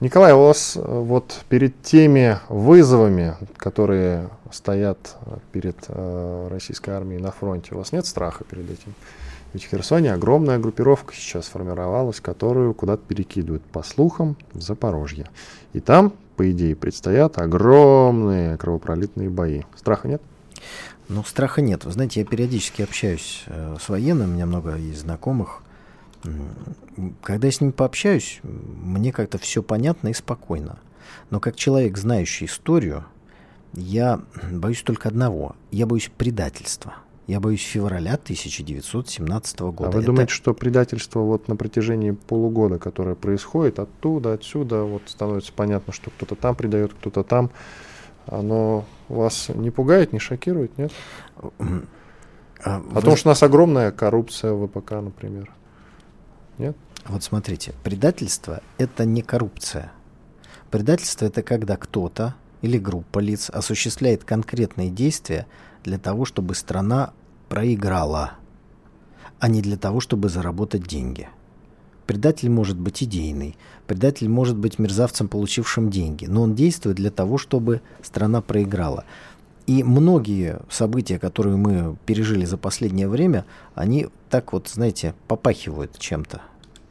Николай, 0.00 0.34
у 0.34 0.40
вас 0.40 0.76
э, 0.76 0.80
вот 0.84 1.40
перед 1.48 1.82
теми 1.82 2.38
вызовами, 2.50 3.34
которые 3.56 4.28
стоят 4.52 5.16
перед 5.52 5.78
э, 5.88 6.48
российской 6.50 6.90
армией 6.90 7.18
на 7.18 7.30
фронте, 7.30 7.74
у 7.74 7.78
вас 7.78 7.92
нет 7.92 8.04
страха 8.04 8.44
перед 8.44 8.70
этим? 8.70 8.94
Ведь 9.54 9.64
в 9.64 9.70
Херсоне 9.70 10.12
огромная 10.12 10.58
группировка 10.58 11.14
сейчас 11.14 11.46
сформировалась, 11.46 12.20
которую 12.20 12.74
куда-то 12.74 13.02
перекидывают, 13.08 13.62
по 13.62 13.82
слухам, 13.82 14.36
в 14.52 14.60
Запорожье. 14.60 15.30
И 15.72 15.80
там, 15.80 16.12
по 16.36 16.50
идее, 16.50 16.76
предстоят 16.76 17.38
огромные 17.38 18.58
кровопролитные 18.58 19.30
бои. 19.30 19.62
Страха 19.76 20.08
нет? 20.08 20.20
Ну, 21.08 21.22
страха 21.24 21.62
нет. 21.62 21.84
Вы 21.84 21.92
знаете, 21.92 22.20
я 22.20 22.26
периодически 22.26 22.82
общаюсь 22.82 23.44
э, 23.46 23.76
с 23.80 23.88
военными, 23.88 24.30
у 24.30 24.34
меня 24.34 24.46
много 24.46 24.76
есть 24.76 25.00
знакомых. 25.00 25.62
Когда 27.22 27.46
я 27.46 27.52
с 27.52 27.60
ними 27.60 27.70
пообщаюсь, 27.70 28.40
мне 28.42 29.12
как-то 29.12 29.38
все 29.38 29.62
понятно 29.62 30.08
и 30.08 30.12
спокойно. 30.12 30.78
Но 31.30 31.38
как 31.38 31.56
человек, 31.56 31.96
знающий 31.96 32.46
историю, 32.46 33.04
я 33.74 34.20
боюсь 34.50 34.82
только 34.82 35.08
одного. 35.08 35.54
Я 35.70 35.86
боюсь 35.86 36.10
предательства. 36.16 36.94
Я 37.26 37.40
боюсь 37.40 37.62
февраля 37.62 38.14
1917 38.14 39.60
года. 39.60 39.88
А 39.88 39.92
вы 39.92 39.98
Это... 39.98 40.06
думаете, 40.06 40.32
что 40.32 40.54
предательство 40.54 41.20
вот 41.20 41.48
на 41.48 41.56
протяжении 41.56 42.12
полугода, 42.12 42.78
которое 42.78 43.16
происходит, 43.16 43.80
оттуда, 43.80 44.32
отсюда, 44.32 44.82
вот 44.84 45.02
становится 45.06 45.52
понятно, 45.52 45.92
что 45.92 46.10
кто-то 46.10 46.36
там 46.36 46.54
предает, 46.54 46.94
кто-то 46.94 47.24
там, 47.24 47.50
оно 48.26 48.84
вас 49.08 49.48
не 49.48 49.70
пугает, 49.70 50.12
не 50.12 50.18
шокирует, 50.18 50.76
нет? 50.78 50.92
А, 52.64 52.82
О 52.94 53.00
том, 53.00 53.16
что 53.16 53.28
у 53.28 53.30
нас 53.30 53.42
огромная 53.42 53.92
коррупция 53.92 54.52
в 54.52 54.66
ВПК, 54.66 54.92
например. 54.92 55.52
Нет? 56.58 56.76
Вот 57.06 57.22
смотрите, 57.22 57.74
предательство– 57.84 58.62
это 58.78 59.04
не 59.04 59.22
коррупция. 59.22 59.92
Предательство– 60.70 61.24
это 61.26 61.42
когда 61.42 61.76
кто-то 61.76 62.34
или 62.62 62.78
группа 62.78 63.20
лиц 63.20 63.50
осуществляет 63.50 64.24
конкретные 64.24 64.90
действия 64.90 65.46
для 65.84 65.98
того, 65.98 66.24
чтобы 66.24 66.54
страна 66.54 67.12
проиграла, 67.48 68.32
а 69.38 69.48
не 69.48 69.62
для 69.62 69.76
того, 69.76 70.00
чтобы 70.00 70.28
заработать 70.28 70.82
деньги. 70.82 71.28
Предатель 72.06 72.48
может 72.48 72.78
быть 72.78 73.02
идейный, 73.02 73.56
предатель 73.86 74.28
может 74.28 74.56
быть 74.56 74.78
мерзавцем, 74.78 75.26
получившим 75.26 75.90
деньги, 75.90 76.26
но 76.26 76.42
он 76.42 76.54
действует 76.54 76.96
для 76.96 77.10
того, 77.10 77.36
чтобы 77.36 77.80
страна 78.02 78.40
проиграла. 78.40 79.04
И 79.66 79.82
многие 79.82 80.60
события, 80.70 81.18
которые 81.18 81.56
мы 81.56 81.96
пережили 82.06 82.44
за 82.44 82.56
последнее 82.56 83.08
время, 83.08 83.44
они 83.74 84.06
так 84.30 84.52
вот, 84.52 84.68
знаете, 84.68 85.14
попахивают 85.26 85.98
чем-то. 85.98 86.40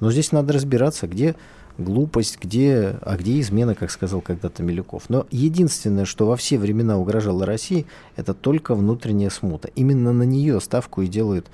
Но 0.02 0.12
здесь 0.12 0.34
надо 0.34 0.52
разбираться, 0.52 1.08
где 1.08 1.36
глупость, 1.78 2.38
где, 2.42 2.98
а 3.02 3.16
где 3.18 3.40
измена, 3.40 3.76
как 3.76 3.92
сказал 3.92 4.22
когда-то 4.22 4.64
Милюков. 4.64 5.04
Но 5.10 5.26
единственное, 5.32 6.06
что 6.06 6.28
во 6.28 6.36
все 6.36 6.58
времена 6.58 6.98
угрожало 6.98 7.46
России, 7.46 7.86
это 8.16 8.34
только 8.34 8.76
внутренняя 8.76 9.30
смута. 9.30 9.70
Именно 9.76 10.14
на 10.14 10.24
нее 10.24 10.60
ставку 10.62 11.02
и 11.02 11.08
делают 11.08 11.48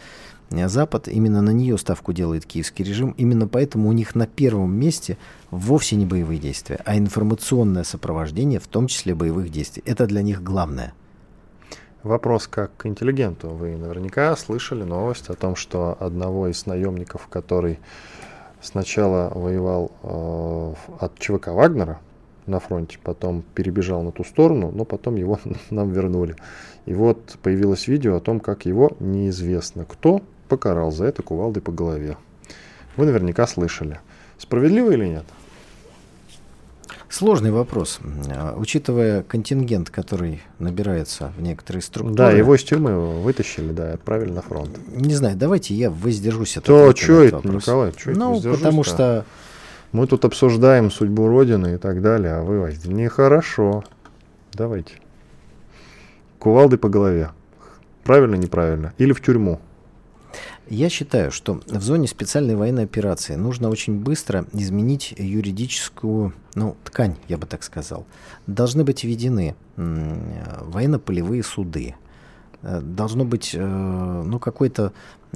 Запад, 0.52 1.08
именно 1.08 1.42
на 1.42 1.52
нее 1.52 1.78
ставку 1.78 2.12
делает 2.12 2.46
киевский 2.46 2.84
режим. 2.84 3.12
Именно 3.18 3.48
поэтому 3.48 3.88
у 3.88 3.94
них 3.94 4.16
на 4.16 4.28
первом 4.28 4.74
месте 4.74 5.18
вовсе 5.50 5.96
не 5.96 6.06
боевые 6.06 6.40
действия, 6.40 6.80
а 6.86 6.98
информационное 6.98 7.84
сопровождение, 7.84 8.60
в 8.60 8.68
том 8.68 8.88
числе 8.88 9.16
боевых 9.16 9.50
действий. 9.50 9.82
Это 9.86 10.08
для 10.08 10.22
них 10.22 10.44
главное. 10.44 10.94
Вопрос 12.04 12.48
как 12.48 12.76
к 12.78 12.86
интеллигенту. 12.86 13.50
Вы 13.50 13.78
наверняка 13.78 14.36
слышали 14.36 14.84
новость 14.84 15.30
о 15.30 15.36
том, 15.36 15.56
что 15.56 15.96
одного 16.00 16.48
из 16.48 16.66
наемников, 16.66 17.28
который 17.28 17.80
сначала 18.60 19.32
воевал 19.34 19.92
э, 20.04 20.74
от 21.00 21.18
ЧВК 21.20 21.48
Вагнера 21.48 22.00
на 22.46 22.60
фронте, 22.60 22.98
потом 23.02 23.44
перебежал 23.54 24.02
на 24.02 24.12
ту 24.12 24.24
сторону, 24.24 24.72
но 24.74 24.84
потом 24.84 25.16
его 25.16 25.40
нам 25.70 25.92
вернули. 25.92 26.36
И 26.88 26.94
вот 26.94 27.38
появилось 27.42 27.88
видео 27.88 28.18
о 28.18 28.20
том, 28.20 28.40
как 28.40 28.66
его 28.66 28.92
неизвестно 29.00 29.86
кто 29.86 30.22
покарал 30.52 30.92
за 30.92 31.06
это 31.06 31.24
кувалдой 31.24 31.62
по 31.64 31.72
голове. 31.72 32.18
Вы 32.98 33.06
наверняка 33.06 33.48
слышали. 33.48 34.02
Справедливо 34.38 34.92
или 34.92 35.06
нет? 35.06 35.24
Сложный 37.08 37.52
вопрос. 37.52 38.02
А, 38.28 38.54
учитывая 38.58 39.24
контингент, 39.24 39.90
который 39.90 40.42
набирается 40.60 41.32
в 41.38 41.42
некоторые 41.42 41.82
структуры... 41.82 42.18
Да, 42.18 42.32
его 42.32 42.54
из 42.54 42.64
тюрьмы 42.66 43.22
вытащили, 43.22 43.72
да, 43.72 43.94
отправили 43.94 44.32
на 44.32 44.42
фронт. 44.42 44.78
Не 44.90 45.16
знаю, 45.16 45.38
давайте 45.38 45.74
я 45.74 45.90
воздержусь 45.90 46.58
от 46.58 46.66
То, 46.66 46.94
что 46.94 47.24
это, 47.24 47.38
вопрос. 47.38 47.64
Николай, 47.64 47.94
что 47.96 48.12
Ну, 48.12 48.38
это 48.38 48.52
потому 48.52 48.84
что... 48.84 49.26
Мы 49.94 50.06
тут 50.08 50.26
обсуждаем 50.26 50.92
судьбу 50.92 51.28
Родины 51.28 51.76
и 51.76 51.78
так 51.78 52.02
далее, 52.02 52.34
а 52.34 52.42
вы 52.44 52.74
нехорошо. 52.86 53.86
Давайте. 54.52 54.96
Кувалды 56.40 56.78
по 56.78 56.90
голове. 56.90 57.32
Правильно, 58.04 58.36
неправильно? 58.36 58.94
Или 58.98 59.14
в 59.14 59.22
тюрьму? 59.22 59.62
Я 60.72 60.88
считаю, 60.88 61.34
что 61.34 61.60
в 61.68 61.82
зоне 61.82 62.08
специальной 62.08 62.56
военной 62.56 62.86
операции 62.86 63.36
нужно 63.36 63.68
очень 63.68 64.00
быстро 64.00 64.46
изменить 64.54 65.14
юридическую 65.18 66.34
ну, 66.56 66.78
ткань, 66.86 67.18
я 67.28 67.38
бы 67.38 67.46
так 67.46 67.64
сказал. 67.64 68.06
Должны 68.48 68.86
быть 68.86 69.04
введены 69.04 69.58
военно-полевые 69.76 71.44
суды. 71.44 71.96
Э, 72.62 72.80
должно 72.80 73.26
быть 73.26 73.52
э, 73.54 73.60
ну, 73.62 74.40
какое-то 74.40 74.94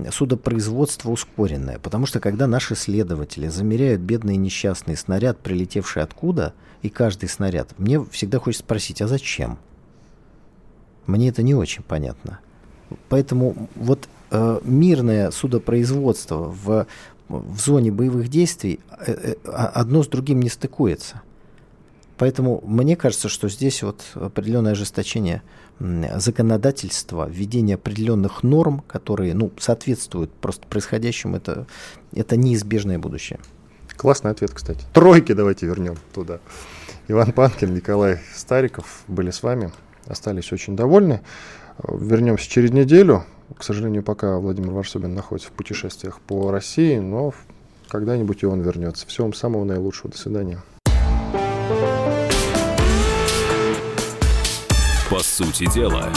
судопроизводство 0.10 1.12
ускоренное. 1.12 1.80
Потому 1.80 2.06
что 2.06 2.22
когда 2.22 2.48
наши 2.48 2.74
следователи 2.74 3.50
замеряют 3.50 4.00
бедный 4.00 4.38
несчастный 4.38 4.96
снаряд, 4.96 5.40
прилетевший 5.40 6.02
откуда, 6.02 6.54
и 6.82 6.90
каждый 6.90 7.28
снаряд, 7.28 7.78
мне 7.78 8.02
всегда 8.06 8.40
хочется 8.40 8.64
спросить, 8.64 9.02
а 9.02 9.10
зачем? 9.10 9.58
Мне 11.08 11.28
это 11.28 11.44
не 11.44 11.56
очень 11.56 11.84
понятно. 11.84 12.40
Поэтому 13.10 13.68
вот 13.76 14.08
мирное 14.64 15.32
судопроизводство 15.32 16.54
в, 16.64 16.88
в 17.30 17.60
зоне 17.60 17.92
боевых 17.92 18.30
действий 18.30 18.80
э, 19.06 19.12
э, 19.12 19.36
а, 19.46 19.68
одно 19.68 20.04
с 20.04 20.08
другим 20.08 20.42
не 20.42 20.50
стыкуется. 20.50 21.22
Поэтому 22.18 22.64
мне 22.66 22.96
кажется, 22.96 23.28
что 23.28 23.50
здесь 23.50 23.84
вот 23.84 24.02
определенное 24.16 24.72
ожесточение 24.72 25.42
законодательства, 25.80 27.28
введение 27.30 27.76
определенных 27.76 28.44
норм, 28.44 28.82
которые 28.88 29.34
ну, 29.34 29.52
соответствуют 29.60 30.32
просто 30.32 30.66
происходящему, 30.68 31.36
это, 31.36 31.68
это 32.14 32.38
неизбежное 32.38 32.98
будущее. 32.98 33.40
Классный 33.98 34.32
ответ, 34.32 34.52
кстати. 34.54 34.82
Тройки 34.94 35.34
давайте 35.34 35.66
вернем 35.66 35.98
туда. 36.14 36.40
Иван 37.08 37.34
Панкин, 37.34 37.74
Николай 37.74 38.20
Стариков 38.34 39.04
были 39.08 39.32
с 39.32 39.44
вами, 39.44 39.72
остались 40.08 40.52
очень 40.54 40.76
довольны. 40.76 41.22
Вернемся 41.84 42.50
через 42.50 42.72
неделю. 42.72 43.26
К 43.54 43.64
сожалению, 43.64 44.04
пока 44.04 44.38
Владимир 44.40 44.72
Варсобин 44.72 45.14
находится 45.14 45.50
в 45.50 45.54
путешествиях 45.54 46.20
по 46.22 46.52
России, 46.52 46.98
но 46.98 47.34
когда-нибудь 47.88 48.44
и 48.44 48.46
он 48.46 48.62
вернется. 48.62 49.06
Всего 49.08 49.26
вам 49.26 49.34
самого 49.34 49.64
наилучшего. 49.64 50.12
До 50.12 50.18
свидания. 50.18 50.62
По 55.10 55.20
сути 55.20 55.72
дела. 55.72 56.12